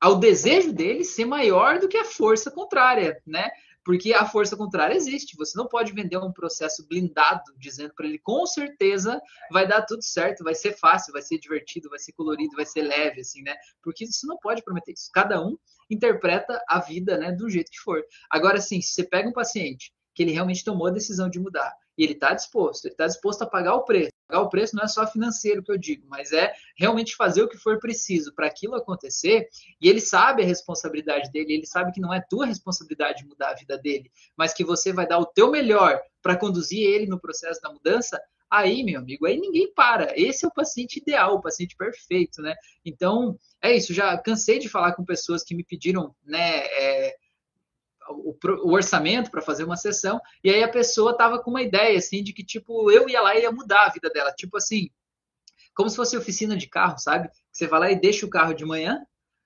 ao 0.00 0.18
desejo 0.18 0.72
dele 0.72 1.04
ser 1.04 1.26
maior 1.26 1.78
do 1.78 1.88
que 1.88 1.96
a 1.96 2.04
força 2.04 2.50
contrária, 2.50 3.20
né? 3.26 3.50
Porque 3.84 4.12
a 4.12 4.26
força 4.26 4.56
contrária 4.56 4.94
existe. 4.94 5.36
Você 5.36 5.56
não 5.56 5.66
pode 5.66 5.92
vender 5.92 6.16
um 6.18 6.32
processo 6.32 6.86
blindado 6.86 7.42
dizendo 7.58 7.94
para 7.94 8.06
ele 8.06 8.18
com 8.18 8.46
certeza 8.46 9.20
vai 9.50 9.66
dar 9.66 9.82
tudo 9.82 10.02
certo, 10.02 10.44
vai 10.44 10.54
ser 10.54 10.72
fácil, 10.72 11.12
vai 11.12 11.22
ser 11.22 11.38
divertido, 11.38 11.88
vai 11.88 11.98
ser 11.98 12.12
colorido, 12.12 12.56
vai 12.56 12.66
ser 12.66 12.82
leve, 12.82 13.20
assim, 13.20 13.42
né? 13.42 13.54
Porque 13.82 14.06
você 14.06 14.26
não 14.26 14.38
pode 14.38 14.62
prometer 14.62 14.92
isso. 14.92 15.10
Cada 15.12 15.42
um 15.42 15.56
interpreta 15.88 16.62
a 16.68 16.78
vida, 16.78 17.16
né, 17.18 17.32
do 17.32 17.48
jeito 17.48 17.70
que 17.70 17.80
for. 17.80 18.02
Agora, 18.30 18.58
assim, 18.58 18.80
se 18.80 18.92
você 18.92 19.04
pega 19.04 19.28
um 19.28 19.32
paciente 19.32 19.92
que 20.14 20.22
ele 20.22 20.32
realmente 20.32 20.64
tomou 20.64 20.86
a 20.86 20.92
decisão 20.92 21.28
de 21.28 21.40
mudar 21.40 21.74
e 22.00 22.04
ele 22.04 22.14
está 22.14 22.32
disposto, 22.32 22.86
ele 22.86 22.94
está 22.94 23.06
disposto 23.06 23.42
a 23.42 23.46
pagar 23.46 23.74
o 23.74 23.84
preço 23.84 24.10
Pagar 24.30 24.42
o 24.42 24.48
preço 24.48 24.76
não 24.76 24.84
é 24.84 24.88
só 24.88 25.04
financeiro 25.06 25.62
que 25.62 25.72
eu 25.72 25.76
digo, 25.76 26.06
mas 26.08 26.30
é 26.30 26.52
realmente 26.76 27.16
fazer 27.16 27.42
o 27.42 27.48
que 27.48 27.58
for 27.58 27.80
preciso 27.80 28.32
para 28.32 28.46
aquilo 28.46 28.76
acontecer. 28.76 29.48
E 29.80 29.88
ele 29.88 30.00
sabe 30.00 30.42
a 30.42 30.46
responsabilidade 30.46 31.32
dele, 31.32 31.54
ele 31.54 31.66
sabe 31.66 31.90
que 31.90 32.00
não 32.00 32.14
é 32.14 32.20
tua 32.20 32.46
responsabilidade 32.46 33.26
mudar 33.26 33.50
a 33.50 33.54
vida 33.54 33.76
dele, 33.76 34.10
mas 34.36 34.54
que 34.54 34.64
você 34.64 34.92
vai 34.92 35.06
dar 35.06 35.18
o 35.18 35.26
teu 35.26 35.50
melhor 35.50 36.00
para 36.22 36.36
conduzir 36.36 36.88
ele 36.88 37.06
no 37.06 37.20
processo 37.20 37.60
da 37.60 37.72
mudança. 37.72 38.20
Aí, 38.48 38.84
meu 38.84 39.00
amigo, 39.00 39.26
aí 39.26 39.36
ninguém 39.36 39.72
para. 39.74 40.12
Esse 40.16 40.44
é 40.44 40.48
o 40.48 40.52
paciente 40.52 41.00
ideal, 41.00 41.34
o 41.34 41.42
paciente 41.42 41.76
perfeito, 41.76 42.40
né? 42.40 42.54
Então, 42.84 43.36
é 43.60 43.72
isso. 43.76 43.92
Já 43.92 44.16
cansei 44.18 44.58
de 44.58 44.68
falar 44.68 44.92
com 44.92 45.04
pessoas 45.04 45.42
que 45.42 45.54
me 45.54 45.64
pediram, 45.64 46.14
né? 46.24 46.66
É, 46.66 47.16
o, 48.12 48.36
o 48.64 48.72
orçamento 48.72 49.30
para 49.30 49.42
fazer 49.42 49.64
uma 49.64 49.76
sessão, 49.76 50.20
e 50.42 50.50
aí 50.50 50.62
a 50.62 50.68
pessoa 50.68 51.16
tava 51.16 51.42
com 51.42 51.50
uma 51.50 51.62
ideia, 51.62 51.98
assim, 51.98 52.22
de 52.22 52.32
que, 52.32 52.44
tipo, 52.44 52.90
eu 52.90 53.08
ia 53.08 53.20
lá 53.20 53.36
e 53.36 53.42
ia 53.42 53.52
mudar 53.52 53.86
a 53.86 53.90
vida 53.90 54.10
dela. 54.10 54.32
Tipo 54.32 54.56
assim, 54.56 54.90
como 55.74 55.88
se 55.88 55.96
fosse 55.96 56.16
oficina 56.16 56.56
de 56.56 56.68
carro, 56.68 56.98
sabe? 56.98 57.30
Você 57.52 57.66
vai 57.66 57.80
lá 57.80 57.90
e 57.90 58.00
deixa 58.00 58.26
o 58.26 58.30
carro 58.30 58.54
de 58.54 58.64
manhã, 58.64 59.04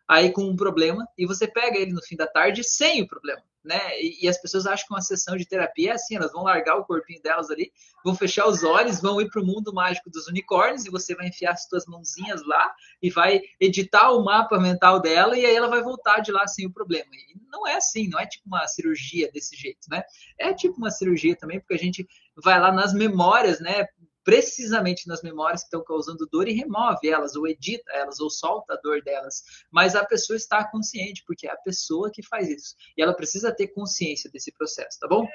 aí 0.09 0.33
com 0.33 0.45
um 0.45 0.57
problema, 0.57 1.07
e 1.17 1.27
você 1.27 1.47
pega 1.47 1.79
ele 1.79 1.93
no 1.93 2.03
fim 2.03 2.17
da 2.17 2.27
tarde 2.27 2.63
sem 2.65 3.03
o 3.03 3.09
problema 3.09 3.43
né? 3.65 3.99
E, 3.99 4.25
e, 4.25 4.29
as 4.29 4.39
pessoas 4.39 4.67
acham 4.67 4.87
que 4.87 4.93
uma 4.93 5.01
sessão 5.01 5.37
de 5.37 5.47
terapia 5.47 5.93
é 5.93 5.95
assim, 5.95 6.17
elas 6.17 6.33
vão 6.33 6.43
largar 6.43 6.77
o 6.77 6.85
corpinho 6.85 7.23
delas 7.23 7.51
ali, 7.51 7.73
vão 8.05 8.15
fechar 8.15 8.47
os 8.47 8.63
olhos, 8.63 9.01
vão 9.01 9.21
ir 9.21 9.31
para 9.31 9.41
o 9.41 9.47
mundo 9.47 9.73
mágico 9.73 10.11
dos 10.11 10.27
unicórnios 10.29 10.85
e 10.85 10.91
você 10.91 11.15
vai 11.15 11.29
enfiar 11.29 11.53
as 11.53 11.65
suas 11.65 11.87
mãozinhas 11.87 12.47
lá 12.47 12.75
e 13.03 13.09
vai 13.09 13.41
editar 13.59 14.11
o 14.11 14.23
mapa 14.23 14.59
mental 14.59 15.01
dela 15.01 15.37
e 15.39 15.47
aí 15.47 15.57
ela 15.57 15.69
vai 15.69 15.83
voltar 15.83 16.21
de 16.21 16.31
lá 16.31 16.47
sem 16.47 16.67
o 16.67 16.73
problema. 16.73 17.09
E 17.15 17.35
não 17.51 17.67
é 17.67 17.77
assim, 17.77 18.09
não 18.09 18.21
é 18.21 18.27
tipo 18.27 18.47
uma 18.47 18.67
cirurgia 18.69 19.31
desse 19.33 19.57
jeito, 19.57 19.89
né? 19.89 20.03
É 20.39 20.53
tipo 20.53 20.77
uma 20.77 20.91
cirurgia 20.91 21.35
também, 21.35 21.59
porque 21.59 21.75
a 21.75 21.79
gente 21.79 22.07
vai 22.37 22.61
lá 22.61 22.71
nas 22.71 22.93
memórias, 22.93 23.61
né? 23.61 23.87
Precisamente 24.25 25.07
nas 25.07 25.23
memórias 25.23 25.61
que 25.61 25.67
estão 25.67 25.85
causando 25.85 26.27
dor 26.27 26.49
e 26.49 26.53
remove 26.53 27.09
elas, 27.09 27.37
ou 27.37 27.47
edita 27.47 27.93
elas, 27.93 28.19
ou 28.19 28.31
solta 28.31 28.75
a 28.75 28.81
dor 28.83 29.03
delas. 29.03 29.43
Mas 29.71 29.95
a 29.95 30.05
pessoa 30.05 30.37
está 30.37 30.65
consciente, 30.65 31.23
porque 31.27 31.47
é 31.47 31.51
a 31.53 31.57
pessoa 31.57 32.11
que 32.11 32.23
faz 32.23 32.49
isso. 32.49 32.75
E 32.97 33.03
ela 33.03 33.15
precisa 33.15 33.55
ter 33.55 33.69
consciência 33.69 34.31
desse 34.31 34.51
processo, 34.53 34.99
tá 34.99 35.07
bom? 35.07 35.29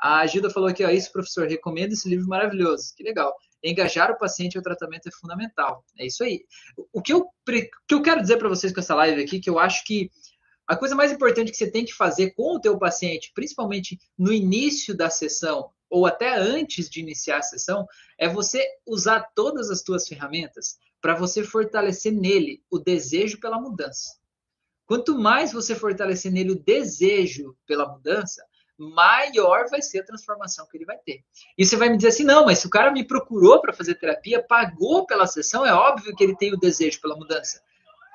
A 0.00 0.26
Gilda 0.26 0.48
falou 0.48 0.70
aqui, 0.70 0.82
ó, 0.82 0.88
isso, 0.88 1.12
professor, 1.12 1.46
recomendo 1.46 1.92
esse 1.92 2.08
livro 2.08 2.26
maravilhoso. 2.26 2.94
Que 2.96 3.02
legal. 3.02 3.34
Engajar 3.62 4.10
o 4.10 4.16
paciente 4.16 4.56
ao 4.56 4.62
tratamento 4.62 5.08
é 5.08 5.12
fundamental. 5.12 5.84
É 5.98 6.06
isso 6.06 6.24
aí. 6.24 6.46
O 6.90 7.02
que 7.02 7.12
eu, 7.12 7.26
que 7.86 7.94
eu 7.94 8.00
quero 8.00 8.22
dizer 8.22 8.38
para 8.38 8.48
vocês 8.48 8.72
com 8.72 8.80
essa 8.80 8.94
live 8.94 9.22
aqui, 9.22 9.38
que 9.38 9.50
eu 9.50 9.58
acho 9.58 9.84
que 9.84 10.10
a 10.70 10.76
coisa 10.76 10.94
mais 10.94 11.10
importante 11.10 11.50
que 11.50 11.56
você 11.56 11.68
tem 11.68 11.84
que 11.84 11.92
fazer 11.92 12.30
com 12.30 12.54
o 12.54 12.60
teu 12.60 12.78
paciente, 12.78 13.32
principalmente 13.34 13.98
no 14.16 14.32
início 14.32 14.96
da 14.96 15.10
sessão, 15.10 15.72
ou 15.90 16.06
até 16.06 16.38
antes 16.38 16.88
de 16.88 17.00
iniciar 17.00 17.38
a 17.38 17.42
sessão, 17.42 17.88
é 18.16 18.28
você 18.28 18.64
usar 18.86 19.32
todas 19.34 19.68
as 19.68 19.80
suas 19.80 20.06
ferramentas 20.06 20.78
para 21.00 21.16
você 21.16 21.42
fortalecer 21.42 22.12
nele 22.12 22.62
o 22.70 22.78
desejo 22.78 23.40
pela 23.40 23.60
mudança. 23.60 24.16
Quanto 24.86 25.18
mais 25.18 25.52
você 25.52 25.74
fortalecer 25.74 26.30
nele 26.30 26.52
o 26.52 26.62
desejo 26.62 27.56
pela 27.66 27.88
mudança, 27.88 28.40
maior 28.78 29.68
vai 29.68 29.82
ser 29.82 29.98
a 29.98 30.04
transformação 30.04 30.68
que 30.70 30.76
ele 30.76 30.84
vai 30.84 30.98
ter. 30.98 31.24
E 31.58 31.66
você 31.66 31.74
vai 31.74 31.88
me 31.88 31.96
dizer 31.96 32.10
assim: 32.10 32.22
não, 32.22 32.44
mas 32.46 32.60
se 32.60 32.68
o 32.68 32.70
cara 32.70 32.92
me 32.92 33.04
procurou 33.04 33.60
para 33.60 33.72
fazer 33.72 33.96
terapia, 33.96 34.40
pagou 34.40 35.04
pela 35.04 35.26
sessão, 35.26 35.66
é 35.66 35.74
óbvio 35.74 36.14
que 36.14 36.22
ele 36.22 36.36
tem 36.36 36.54
o 36.54 36.60
desejo 36.60 37.00
pela 37.00 37.16
mudança. 37.16 37.60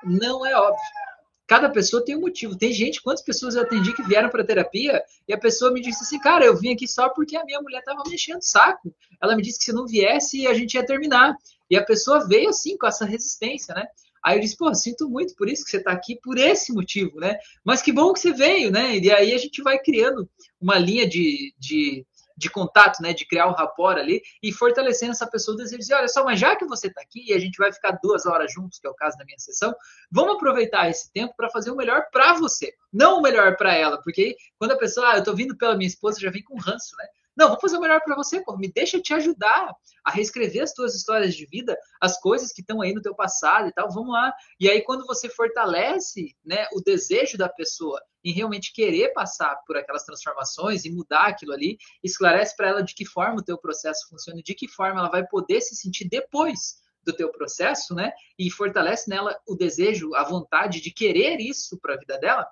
Não 0.02 0.46
é 0.46 0.56
óbvio. 0.56 1.05
Cada 1.46 1.70
pessoa 1.70 2.04
tem 2.04 2.16
um 2.16 2.20
motivo. 2.20 2.56
Tem 2.56 2.72
gente, 2.72 3.00
quantas 3.00 3.22
pessoas 3.22 3.54
eu 3.54 3.62
atendi 3.62 3.94
que 3.94 4.02
vieram 4.02 4.28
para 4.28 4.44
terapia 4.44 5.02
e 5.28 5.32
a 5.32 5.38
pessoa 5.38 5.72
me 5.72 5.80
disse 5.80 6.02
assim, 6.02 6.18
cara, 6.18 6.44
eu 6.44 6.56
vim 6.56 6.72
aqui 6.72 6.88
só 6.88 7.08
porque 7.08 7.36
a 7.36 7.44
minha 7.44 7.60
mulher 7.60 7.78
estava 7.78 8.02
mexendo 8.08 8.38
o 8.38 8.42
saco. 8.42 8.92
Ela 9.22 9.36
me 9.36 9.42
disse 9.42 9.58
que 9.58 9.64
se 9.64 9.72
não 9.72 9.86
viesse 9.86 10.46
a 10.46 10.54
gente 10.54 10.74
ia 10.74 10.84
terminar. 10.84 11.36
E 11.70 11.76
a 11.76 11.84
pessoa 11.84 12.26
veio 12.26 12.48
assim 12.48 12.76
com 12.76 12.86
essa 12.86 13.04
resistência, 13.04 13.74
né? 13.74 13.86
Aí 14.24 14.38
eu 14.38 14.40
disse, 14.40 14.56
pô, 14.56 14.74
sinto 14.74 15.08
muito 15.08 15.36
por 15.36 15.48
isso 15.48 15.64
que 15.64 15.70
você 15.70 15.76
está 15.76 15.92
aqui, 15.92 16.18
por 16.20 16.36
esse 16.36 16.72
motivo, 16.72 17.20
né? 17.20 17.38
Mas 17.64 17.80
que 17.80 17.92
bom 17.92 18.12
que 18.12 18.18
você 18.18 18.32
veio, 18.32 18.72
né? 18.72 18.98
E 18.98 19.08
aí 19.12 19.32
a 19.32 19.38
gente 19.38 19.62
vai 19.62 19.78
criando 19.78 20.28
uma 20.60 20.76
linha 20.76 21.08
de, 21.08 21.54
de 21.56 22.04
de 22.36 22.50
contato, 22.50 23.00
né, 23.00 23.12
de 23.12 23.26
criar 23.26 23.46
o 23.46 23.52
rapport 23.52 23.98
ali 23.98 24.20
e 24.42 24.52
fortalecendo 24.52 25.12
essa 25.12 25.26
pessoa 25.26 25.56
desejo 25.56 25.76
de 25.76 25.82
dizer, 25.82 25.94
olha 25.94 26.08
só, 26.08 26.24
mas 26.24 26.38
já 26.38 26.54
que 26.54 26.66
você 26.66 26.88
está 26.88 27.00
aqui 27.00 27.24
e 27.28 27.32
a 27.32 27.38
gente 27.38 27.56
vai 27.56 27.72
ficar 27.72 27.98
duas 28.02 28.26
horas 28.26 28.52
juntos, 28.52 28.78
que 28.78 28.86
é 28.86 28.90
o 28.90 28.94
caso 28.94 29.16
da 29.16 29.24
minha 29.24 29.38
sessão, 29.38 29.74
vamos 30.10 30.36
aproveitar 30.36 30.88
esse 30.90 31.10
tempo 31.12 31.34
para 31.36 31.48
fazer 31.48 31.70
o 31.70 31.76
melhor 31.76 32.06
para 32.12 32.34
você, 32.34 32.74
não 32.92 33.18
o 33.18 33.22
melhor 33.22 33.56
para 33.56 33.74
ela, 33.74 34.00
porque 34.02 34.36
quando 34.58 34.72
a 34.72 34.78
pessoa, 34.78 35.12
ah, 35.12 35.14
eu 35.14 35.20
estou 35.20 35.34
vindo 35.34 35.56
pela 35.56 35.76
minha 35.76 35.88
esposa, 35.88 36.20
já 36.20 36.30
vem 36.30 36.42
com 36.42 36.58
ranço, 36.58 36.94
né? 36.96 37.06
Não, 37.36 37.50
vou 37.50 37.60
fazer 37.60 37.76
o 37.76 37.80
melhor 37.80 38.00
para 38.00 38.16
você, 38.16 38.40
pô. 38.40 38.56
Me 38.56 38.72
deixa 38.72 39.00
te 39.00 39.12
ajudar 39.12 39.74
a 40.02 40.10
reescrever 40.10 40.62
as 40.62 40.72
tuas 40.72 40.94
histórias 40.94 41.34
de 41.34 41.44
vida, 41.46 41.76
as 42.00 42.18
coisas 42.18 42.50
que 42.50 42.62
estão 42.62 42.80
aí 42.80 42.94
no 42.94 43.02
teu 43.02 43.14
passado 43.14 43.68
e 43.68 43.72
tal. 43.72 43.90
Vamos 43.90 44.12
lá. 44.12 44.32
E 44.58 44.70
aí, 44.70 44.82
quando 44.82 45.04
você 45.04 45.28
fortalece 45.28 46.34
né, 46.44 46.66
o 46.72 46.80
desejo 46.80 47.36
da 47.36 47.48
pessoa 47.48 48.00
em 48.24 48.32
realmente 48.32 48.72
querer 48.72 49.12
passar 49.12 49.54
por 49.66 49.76
aquelas 49.76 50.04
transformações 50.04 50.84
e 50.84 50.90
mudar 50.90 51.26
aquilo 51.26 51.52
ali, 51.52 51.76
esclarece 52.02 52.56
para 52.56 52.68
ela 52.68 52.82
de 52.82 52.94
que 52.94 53.04
forma 53.04 53.40
o 53.40 53.44
teu 53.44 53.58
processo 53.58 54.08
funciona, 54.08 54.42
de 54.42 54.54
que 54.54 54.66
forma 54.66 55.00
ela 55.00 55.10
vai 55.10 55.26
poder 55.26 55.60
se 55.60 55.76
sentir 55.76 56.08
depois 56.08 56.76
do 57.04 57.12
teu 57.12 57.30
processo, 57.30 57.94
né? 57.94 58.12
E 58.38 58.50
fortalece 58.50 59.08
nela 59.08 59.38
o 59.46 59.54
desejo, 59.54 60.14
a 60.14 60.24
vontade 60.24 60.80
de 60.80 60.90
querer 60.90 61.38
isso 61.38 61.78
para 61.78 61.94
a 61.94 61.98
vida 61.98 62.18
dela 62.18 62.46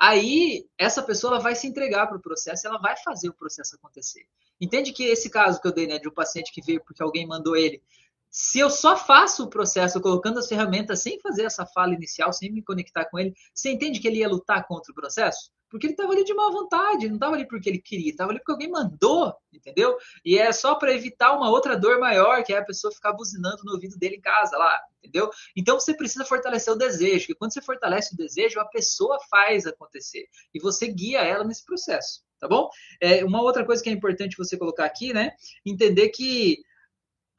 aí 0.00 0.66
essa 0.78 1.02
pessoa 1.02 1.34
ela 1.34 1.42
vai 1.42 1.54
se 1.54 1.66
entregar 1.66 2.06
para 2.06 2.16
o 2.16 2.22
processo, 2.22 2.66
ela 2.66 2.78
vai 2.78 2.96
fazer 2.96 3.28
o 3.28 3.34
processo 3.34 3.76
acontecer. 3.76 4.26
Entende 4.58 4.92
que 4.92 5.04
esse 5.04 5.28
caso 5.28 5.60
que 5.60 5.68
eu 5.68 5.72
dei, 5.72 5.86
né, 5.86 5.98
de 5.98 6.08
um 6.08 6.12
paciente 6.12 6.50
que 6.52 6.62
veio 6.62 6.82
porque 6.82 7.02
alguém 7.02 7.26
mandou 7.26 7.54
ele, 7.54 7.82
se 8.30 8.58
eu 8.58 8.70
só 8.70 8.96
faço 8.96 9.44
o 9.44 9.50
processo 9.50 10.00
colocando 10.00 10.38
as 10.38 10.48
ferramentas 10.48 11.02
sem 11.02 11.20
fazer 11.20 11.44
essa 11.44 11.66
fala 11.66 11.92
inicial, 11.92 12.32
sem 12.32 12.50
me 12.50 12.62
conectar 12.62 13.04
com 13.06 13.18
ele, 13.18 13.34
você 13.52 13.70
entende 13.70 14.00
que 14.00 14.08
ele 14.08 14.18
ia 14.18 14.28
lutar 14.28 14.66
contra 14.66 14.90
o 14.90 14.94
processo? 14.94 15.50
Porque 15.70 15.86
ele 15.86 15.92
estava 15.92 16.12
ali 16.12 16.24
de 16.24 16.34
má 16.34 16.50
vontade, 16.50 17.06
não 17.06 17.14
estava 17.14 17.36
ali 17.36 17.46
porque 17.46 17.68
ele 17.68 17.78
queria, 17.78 18.10
estava 18.10 18.32
ali 18.32 18.40
porque 18.40 18.52
alguém 18.52 18.70
mandou, 18.70 19.32
entendeu? 19.52 19.96
E 20.24 20.36
é 20.36 20.52
só 20.52 20.74
para 20.74 20.92
evitar 20.92 21.32
uma 21.36 21.48
outra 21.48 21.76
dor 21.76 22.00
maior, 22.00 22.42
que 22.42 22.52
é 22.52 22.58
a 22.58 22.64
pessoa 22.64 22.92
ficar 22.92 23.12
buzinando 23.12 23.62
no 23.64 23.72
ouvido 23.72 23.96
dele 23.96 24.16
em 24.16 24.20
casa 24.20 24.58
lá, 24.58 24.78
entendeu? 24.98 25.30
Então 25.56 25.78
você 25.78 25.94
precisa 25.94 26.24
fortalecer 26.24 26.72
o 26.72 26.76
desejo, 26.76 27.28
que 27.28 27.34
quando 27.34 27.54
você 27.54 27.62
fortalece 27.62 28.14
o 28.14 28.16
desejo, 28.16 28.58
a 28.58 28.64
pessoa 28.64 29.18
faz 29.30 29.64
acontecer 29.64 30.26
e 30.52 30.58
você 30.58 30.88
guia 30.88 31.20
ela 31.20 31.44
nesse 31.44 31.64
processo, 31.64 32.24
tá 32.40 32.48
bom? 32.48 32.68
É, 33.00 33.24
uma 33.24 33.40
outra 33.40 33.64
coisa 33.64 33.82
que 33.82 33.88
é 33.88 33.92
importante 33.92 34.36
você 34.36 34.58
colocar 34.58 34.84
aqui, 34.84 35.12
né? 35.12 35.32
Entender 35.64 36.08
que 36.08 36.58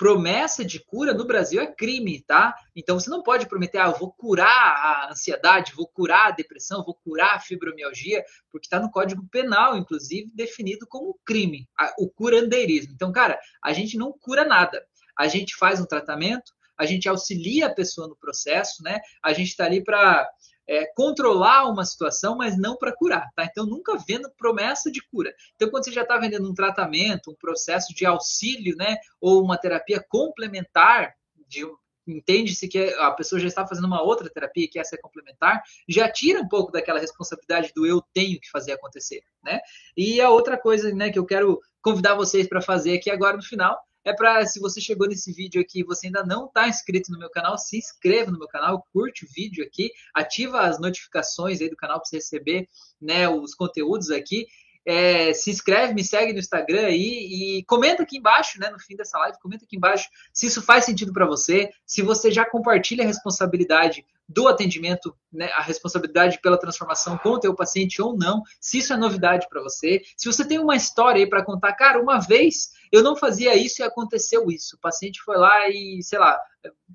promessa 0.01 0.65
de 0.65 0.79
cura 0.79 1.13
no 1.13 1.27
Brasil 1.27 1.61
é 1.61 1.67
crime, 1.67 2.23
tá? 2.23 2.55
Então 2.75 2.99
você 2.99 3.07
não 3.07 3.21
pode 3.21 3.47
prometer, 3.47 3.77
ah, 3.77 3.89
eu 3.89 3.99
vou 3.99 4.11
curar 4.11 4.47
a 4.47 5.11
ansiedade, 5.11 5.75
vou 5.75 5.87
curar 5.87 6.29
a 6.29 6.31
depressão, 6.31 6.83
vou 6.83 6.95
curar 6.95 7.35
a 7.35 7.39
fibromialgia, 7.39 8.25
porque 8.51 8.65
está 8.65 8.79
no 8.79 8.89
Código 8.89 9.23
Penal, 9.31 9.77
inclusive, 9.77 10.31
definido 10.33 10.87
como 10.87 11.19
crime, 11.23 11.69
o 11.99 12.09
curandeirismo. 12.09 12.93
Então, 12.95 13.11
cara, 13.11 13.39
a 13.63 13.73
gente 13.73 13.95
não 13.95 14.11
cura 14.11 14.43
nada. 14.43 14.83
A 15.15 15.27
gente 15.27 15.55
faz 15.55 15.79
um 15.79 15.85
tratamento, 15.85 16.51
a 16.75 16.87
gente 16.87 17.07
auxilia 17.07 17.67
a 17.67 17.73
pessoa 17.75 18.07
no 18.07 18.17
processo, 18.17 18.81
né? 18.81 19.01
A 19.23 19.33
gente 19.33 19.49
está 19.49 19.65
ali 19.65 19.83
para 19.83 20.27
é, 20.71 20.85
controlar 20.95 21.69
uma 21.69 21.83
situação, 21.83 22.37
mas 22.37 22.57
não 22.57 22.77
para 22.77 22.95
curar, 22.95 23.27
tá? 23.35 23.43
Então, 23.43 23.65
nunca 23.65 23.97
vendo 23.97 24.31
promessa 24.37 24.89
de 24.89 25.01
cura. 25.01 25.35
Então, 25.53 25.69
quando 25.69 25.83
você 25.83 25.91
já 25.91 26.03
está 26.03 26.17
vendendo 26.17 26.49
um 26.49 26.53
tratamento, 26.53 27.29
um 27.29 27.35
processo 27.35 27.93
de 27.93 28.05
auxílio, 28.05 28.77
né, 28.77 28.95
ou 29.19 29.43
uma 29.43 29.57
terapia 29.57 30.01
complementar 30.07 31.13
de 31.45 31.67
entende-se 32.07 32.69
que 32.69 32.79
a 32.95 33.11
pessoa 33.11 33.39
já 33.39 33.47
está 33.47 33.67
fazendo 33.67 33.85
uma 33.85 34.01
outra 34.01 34.29
terapia 34.29 34.67
que 34.69 34.79
essa 34.79 34.95
é 34.95 34.97
complementar, 34.97 35.61
já 35.87 36.09
tira 36.09 36.39
um 36.39 36.47
pouco 36.47 36.71
daquela 36.71 36.99
responsabilidade 36.99 37.73
do 37.75 37.85
eu 37.85 38.01
tenho 38.13 38.39
que 38.39 38.49
fazer 38.49 38.71
acontecer, 38.71 39.21
né? 39.43 39.59
E 39.95 40.21
a 40.21 40.29
outra 40.29 40.57
coisa, 40.57 40.93
né, 40.93 41.11
que 41.11 41.19
eu 41.19 41.25
quero 41.25 41.59
convidar 41.81 42.15
vocês 42.15 42.47
para 42.47 42.61
fazer 42.61 42.97
aqui 42.97 43.11
agora 43.11 43.35
no 43.35 43.43
final 43.43 43.77
é 44.03 44.13
para, 44.13 44.45
se 44.45 44.59
você 44.59 44.81
chegou 44.81 45.07
nesse 45.07 45.31
vídeo 45.31 45.61
aqui 45.61 45.79
e 45.81 45.83
você 45.83 46.07
ainda 46.07 46.23
não 46.23 46.45
está 46.45 46.67
inscrito 46.67 47.11
no 47.11 47.19
meu 47.19 47.29
canal, 47.29 47.57
se 47.57 47.77
inscreva 47.77 48.31
no 48.31 48.39
meu 48.39 48.47
canal, 48.47 48.85
curte 48.91 49.25
o 49.25 49.27
vídeo 49.29 49.63
aqui, 49.63 49.91
ativa 50.13 50.61
as 50.61 50.79
notificações 50.79 51.61
aí 51.61 51.69
do 51.69 51.75
canal 51.75 51.97
para 51.99 52.05
você 52.05 52.17
receber 52.17 52.67
né, 52.99 53.29
os 53.29 53.53
conteúdos 53.53 54.09
aqui. 54.09 54.47
É, 54.83 55.31
se 55.33 55.51
inscreve, 55.51 55.93
me 55.93 56.03
segue 56.03 56.33
no 56.33 56.39
Instagram 56.39 56.87
aí 56.87 57.59
e 57.59 57.63
comenta 57.65 58.01
aqui 58.01 58.17
embaixo, 58.17 58.59
né, 58.59 58.71
no 58.71 58.79
fim 58.79 58.95
dessa 58.95 59.15
live, 59.19 59.37
comenta 59.39 59.63
aqui 59.63 59.77
embaixo 59.77 60.09
se 60.33 60.47
isso 60.47 60.59
faz 60.59 60.85
sentido 60.85 61.13
para 61.13 61.27
você, 61.27 61.69
se 61.85 62.01
você 62.01 62.31
já 62.31 62.43
compartilha 62.49 63.03
a 63.03 63.07
responsabilidade 63.07 64.03
do 64.33 64.47
atendimento, 64.47 65.15
né, 65.31 65.49
a 65.53 65.61
responsabilidade 65.61 66.39
pela 66.41 66.57
transformação 66.57 67.17
com 67.17 67.29
o 67.29 67.39
teu 67.39 67.53
paciente 67.53 68.01
ou 68.01 68.17
não, 68.17 68.41
se 68.59 68.77
isso 68.77 68.93
é 68.93 68.97
novidade 68.97 69.47
para 69.49 69.61
você, 69.61 70.01
se 70.15 70.31
você 70.31 70.47
tem 70.47 70.59
uma 70.59 70.75
história 70.75 71.19
aí 71.19 71.29
para 71.29 71.43
contar, 71.43 71.73
cara, 71.73 72.01
uma 72.01 72.19
vez 72.19 72.69
eu 72.91 73.03
não 73.03 73.15
fazia 73.15 73.55
isso 73.55 73.81
e 73.81 73.83
aconteceu 73.83 74.49
isso, 74.49 74.75
o 74.75 74.79
paciente 74.79 75.21
foi 75.23 75.37
lá 75.37 75.69
e, 75.69 76.01
sei 76.01 76.19
lá, 76.19 76.39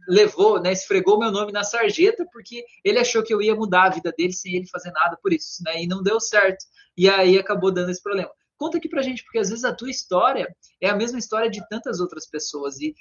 levou, 0.08 0.60
né, 0.60 0.72
esfregou 0.72 1.18
meu 1.18 1.30
nome 1.30 1.52
na 1.52 1.64
sarjeta 1.64 2.26
porque 2.32 2.64
ele 2.84 2.98
achou 2.98 3.22
que 3.22 3.34
eu 3.34 3.42
ia 3.42 3.54
mudar 3.54 3.84
a 3.84 3.90
vida 3.90 4.12
dele 4.16 4.32
sem 4.32 4.56
ele 4.56 4.66
fazer 4.66 4.90
nada 4.92 5.18
por 5.22 5.32
isso, 5.32 5.62
né, 5.64 5.82
e 5.82 5.86
não 5.86 6.02
deu 6.02 6.18
certo, 6.20 6.64
e 6.96 7.08
aí 7.08 7.38
acabou 7.38 7.72
dando 7.72 7.90
esse 7.90 8.02
problema. 8.02 8.30
Conta 8.56 8.78
aqui 8.78 8.88
pra 8.88 9.02
gente, 9.02 9.22
porque 9.22 9.38
às 9.38 9.50
vezes 9.50 9.64
a 9.64 9.74
tua 9.74 9.90
história 9.90 10.48
é 10.80 10.88
a 10.88 10.96
mesma 10.96 11.18
história 11.18 11.50
de 11.50 11.66
tantas 11.68 12.00
outras 12.00 12.26
pessoas, 12.26 12.80
e 12.80 12.94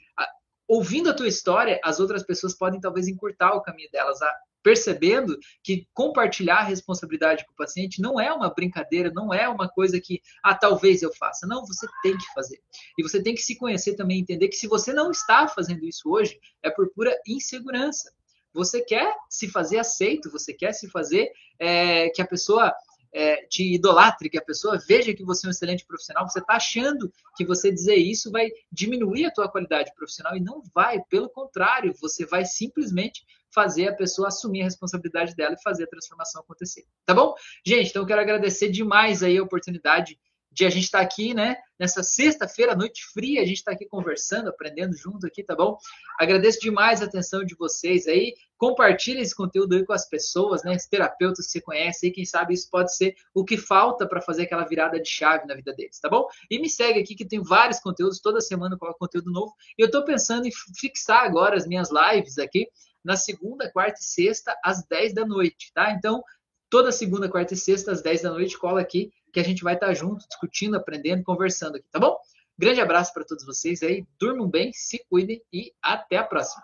ouvindo 0.67 1.10
a 1.10 1.13
tua 1.13 1.28
história, 1.28 1.80
as 1.84 1.99
outras 1.99 2.23
pessoas 2.23 2.54
podem 2.54 2.80
talvez 2.80 3.08
encurtar 3.08 3.54
o 3.54 3.62
caminho 3.62 3.89
delas, 3.91 4.19
percebendo 4.65 5.38
que 5.63 5.88
compartilhar 5.93 6.58
a 6.58 6.63
responsabilidade 6.63 7.45
com 7.45 7.54
o 7.54 7.56
paciente 7.56 8.01
não 8.01 8.19
é 8.19 8.34
uma 8.34 8.49
brincadeira, 8.49 9.12
não 9.13 9.32
é 9.32 9.47
uma 9.47 9.69
coisa 9.69 10.01
que, 10.01 10.19
ah, 10.43 10.56
talvez 10.56 11.04
eu 11.04 11.13
faça. 11.13 11.45
Não, 11.45 11.63
você 11.63 11.86
tem 12.01 12.17
que 12.17 12.34
fazer. 12.34 12.60
E 12.97 13.04
você 13.04 13.21
tem 13.21 13.36
que 13.36 13.43
se 13.43 13.56
conhecer 13.56 13.95
também, 13.95 14.19
entender 14.19 14.47
que 14.47 14.56
se 14.56 14.67
você 14.67 14.91
não 14.91 15.12
está 15.12 15.47
fazendo 15.47 15.86
isso 15.86 16.10
hoje, 16.10 16.39
é 16.63 16.71
por 16.71 16.89
pura 16.89 17.15
insegurança. 17.28 18.12
Você 18.56 18.82
quer 18.82 19.13
se 19.30 19.47
fazer 19.49 19.78
aceito, 19.78 20.32
você 20.32 20.51
quer 20.51 20.73
se 20.73 20.89
fazer 20.89 21.30
é, 21.60 22.10
que 22.10 22.21
a 22.21 22.28
pessoa 22.28 22.73
é, 23.15 23.47
te 23.47 23.73
idolatre, 23.73 24.30
que 24.30 24.38
a 24.38 24.43
pessoa 24.43 24.78
veja 24.78 25.13
que 25.13 25.23
você 25.23 25.45
é 25.45 25.47
um 25.47 25.51
excelente 25.51 25.86
profissional, 25.86 26.28
você 26.28 26.39
está 26.39 26.56
achando 26.56 27.10
que 27.38 27.45
você 27.45 27.71
dizer 27.71 27.95
isso 27.95 28.30
vai 28.30 28.49
diminuir 28.69 29.25
a 29.25 29.32
tua 29.32 29.49
qualidade 29.49 29.93
profissional 29.95 30.36
e 30.36 30.41
não 30.41 30.62
vai, 30.73 31.01
pelo 31.10 31.30
contrário, 31.30 31.95
você 32.01 32.25
vai 32.25 32.43
simplesmente 32.43 33.25
fazer 33.54 33.88
a 33.88 33.95
pessoa 33.95 34.28
assumir 34.28 34.62
a 34.62 34.65
responsabilidade 34.65 35.34
dela 35.34 35.56
e 35.58 35.63
fazer 35.63 35.86
a 35.86 35.88
transformação 35.88 36.41
acontecer. 36.41 36.84
Tá 37.06 37.13
bom? 37.13 37.34
Gente, 37.65 37.89
então 37.89 38.01
eu 38.01 38.06
quero 38.06 38.19
agradecer 38.19 38.69
demais 38.69 39.23
aí 39.23 39.38
a 39.38 39.43
oportunidade 39.43 40.19
de 40.56 40.65
a 40.65 40.70
gente 40.70 40.86
estar 40.86 41.00
tá 41.00 41.04
aqui, 41.04 41.34
né? 41.34 41.58
Nessa 41.78 42.02
sexta-feira, 42.02 42.74
noite 42.74 43.04
fria, 43.13 43.41
a 43.41 43.46
gente 43.46 43.58
está 43.58 43.74
aqui 43.74 43.86
conversando, 43.86 44.48
aprendendo 44.48 44.96
junto 44.96 45.28
aqui, 45.28 45.44
tá 45.44 45.54
bom? 45.54 45.78
Agradeço 46.18 46.62
demais 46.62 47.02
a 47.02 47.06
atenção 47.06 47.44
de 47.44 47.54
vocês 47.56 48.08
aí. 48.08 48.34
Compartilhe 48.58 49.20
esse 49.20 49.36
conteúdo 49.36 49.76
aí 49.76 49.86
com 49.86 49.91
as 49.91 50.08
pessoas, 50.08 50.63
né? 50.63 50.74
Os 50.74 50.86
terapeutas 50.86 51.46
que 51.46 51.52
você 51.52 51.62
conhece 51.62 52.06
aí, 52.06 52.12
quem 52.13 52.24
sabe 52.24 52.54
isso 52.54 52.70
pode 52.72 52.96
ser 52.96 53.15
o 53.34 53.44
que 53.44 53.58
falta 53.58 54.08
para 54.08 54.22
fazer 54.22 54.44
aquela 54.44 54.63
virada 54.63 54.98
de 54.98 55.10
chave 55.10 55.46
na 55.46 55.56
vida 55.56 55.74
deles, 55.74 56.00
tá 56.00 56.08
bom? 56.08 56.26
E 56.50 56.58
me 56.58 56.70
segue 56.70 57.02
aqui 57.02 57.15
que 57.15 57.26
tem 57.26 57.44
vários 57.44 57.82
conteúdos, 57.82 58.22
toda 58.22 58.39
semana 58.39 58.78
com 58.78 58.91
conteúdo 58.94 59.30
novo. 59.30 59.54
E 59.78 59.82
eu 59.82 59.88
estou 59.88 60.06
pensando 60.06 60.48
em 60.48 60.52
fixar 60.80 61.26
agora 61.26 61.58
as 61.58 61.68
minhas 61.68 61.89
lives 61.91 62.38
aqui 62.38 62.70
na 63.04 63.18
segunda, 63.18 63.70
quarta 63.70 64.00
e 64.00 64.04
sexta, 64.04 64.58
às 64.63 64.86
10 64.88 65.13
da 65.13 65.26
noite, 65.26 65.72
tá? 65.74 65.91
Então, 65.91 66.24
toda 66.70 66.94
segunda, 66.94 67.28
quarta 67.28 67.54
e 67.54 67.58
sexta, 67.58 67.91
às 67.91 68.02
10 68.02 68.22
da 68.22 68.32
noite, 68.32 68.58
cola 68.58 68.80
aqui 68.80 69.12
que 69.36 69.39
a 69.41 69.43
gente 69.43 69.65
vai 69.65 69.74
estar 69.74 69.93
junto, 69.93 70.26
discutindo, 70.26 70.78
aprendendo, 70.78 71.21
conversando 71.21 71.76
aqui, 71.76 71.86
tá 71.91 72.00
bom? 72.00 72.17
Grande 72.58 72.80
abraço 72.80 73.13
para 73.13 73.26
todos 73.26 73.45
vocês 73.45 73.84
aí, 73.84 74.08
durmam 74.17 74.50
bem, 74.50 74.71
se 74.71 75.06
cuidem 75.10 75.41
e 75.52 75.74
até 75.82 76.15
a 76.15 76.24
próxima. 76.24 76.63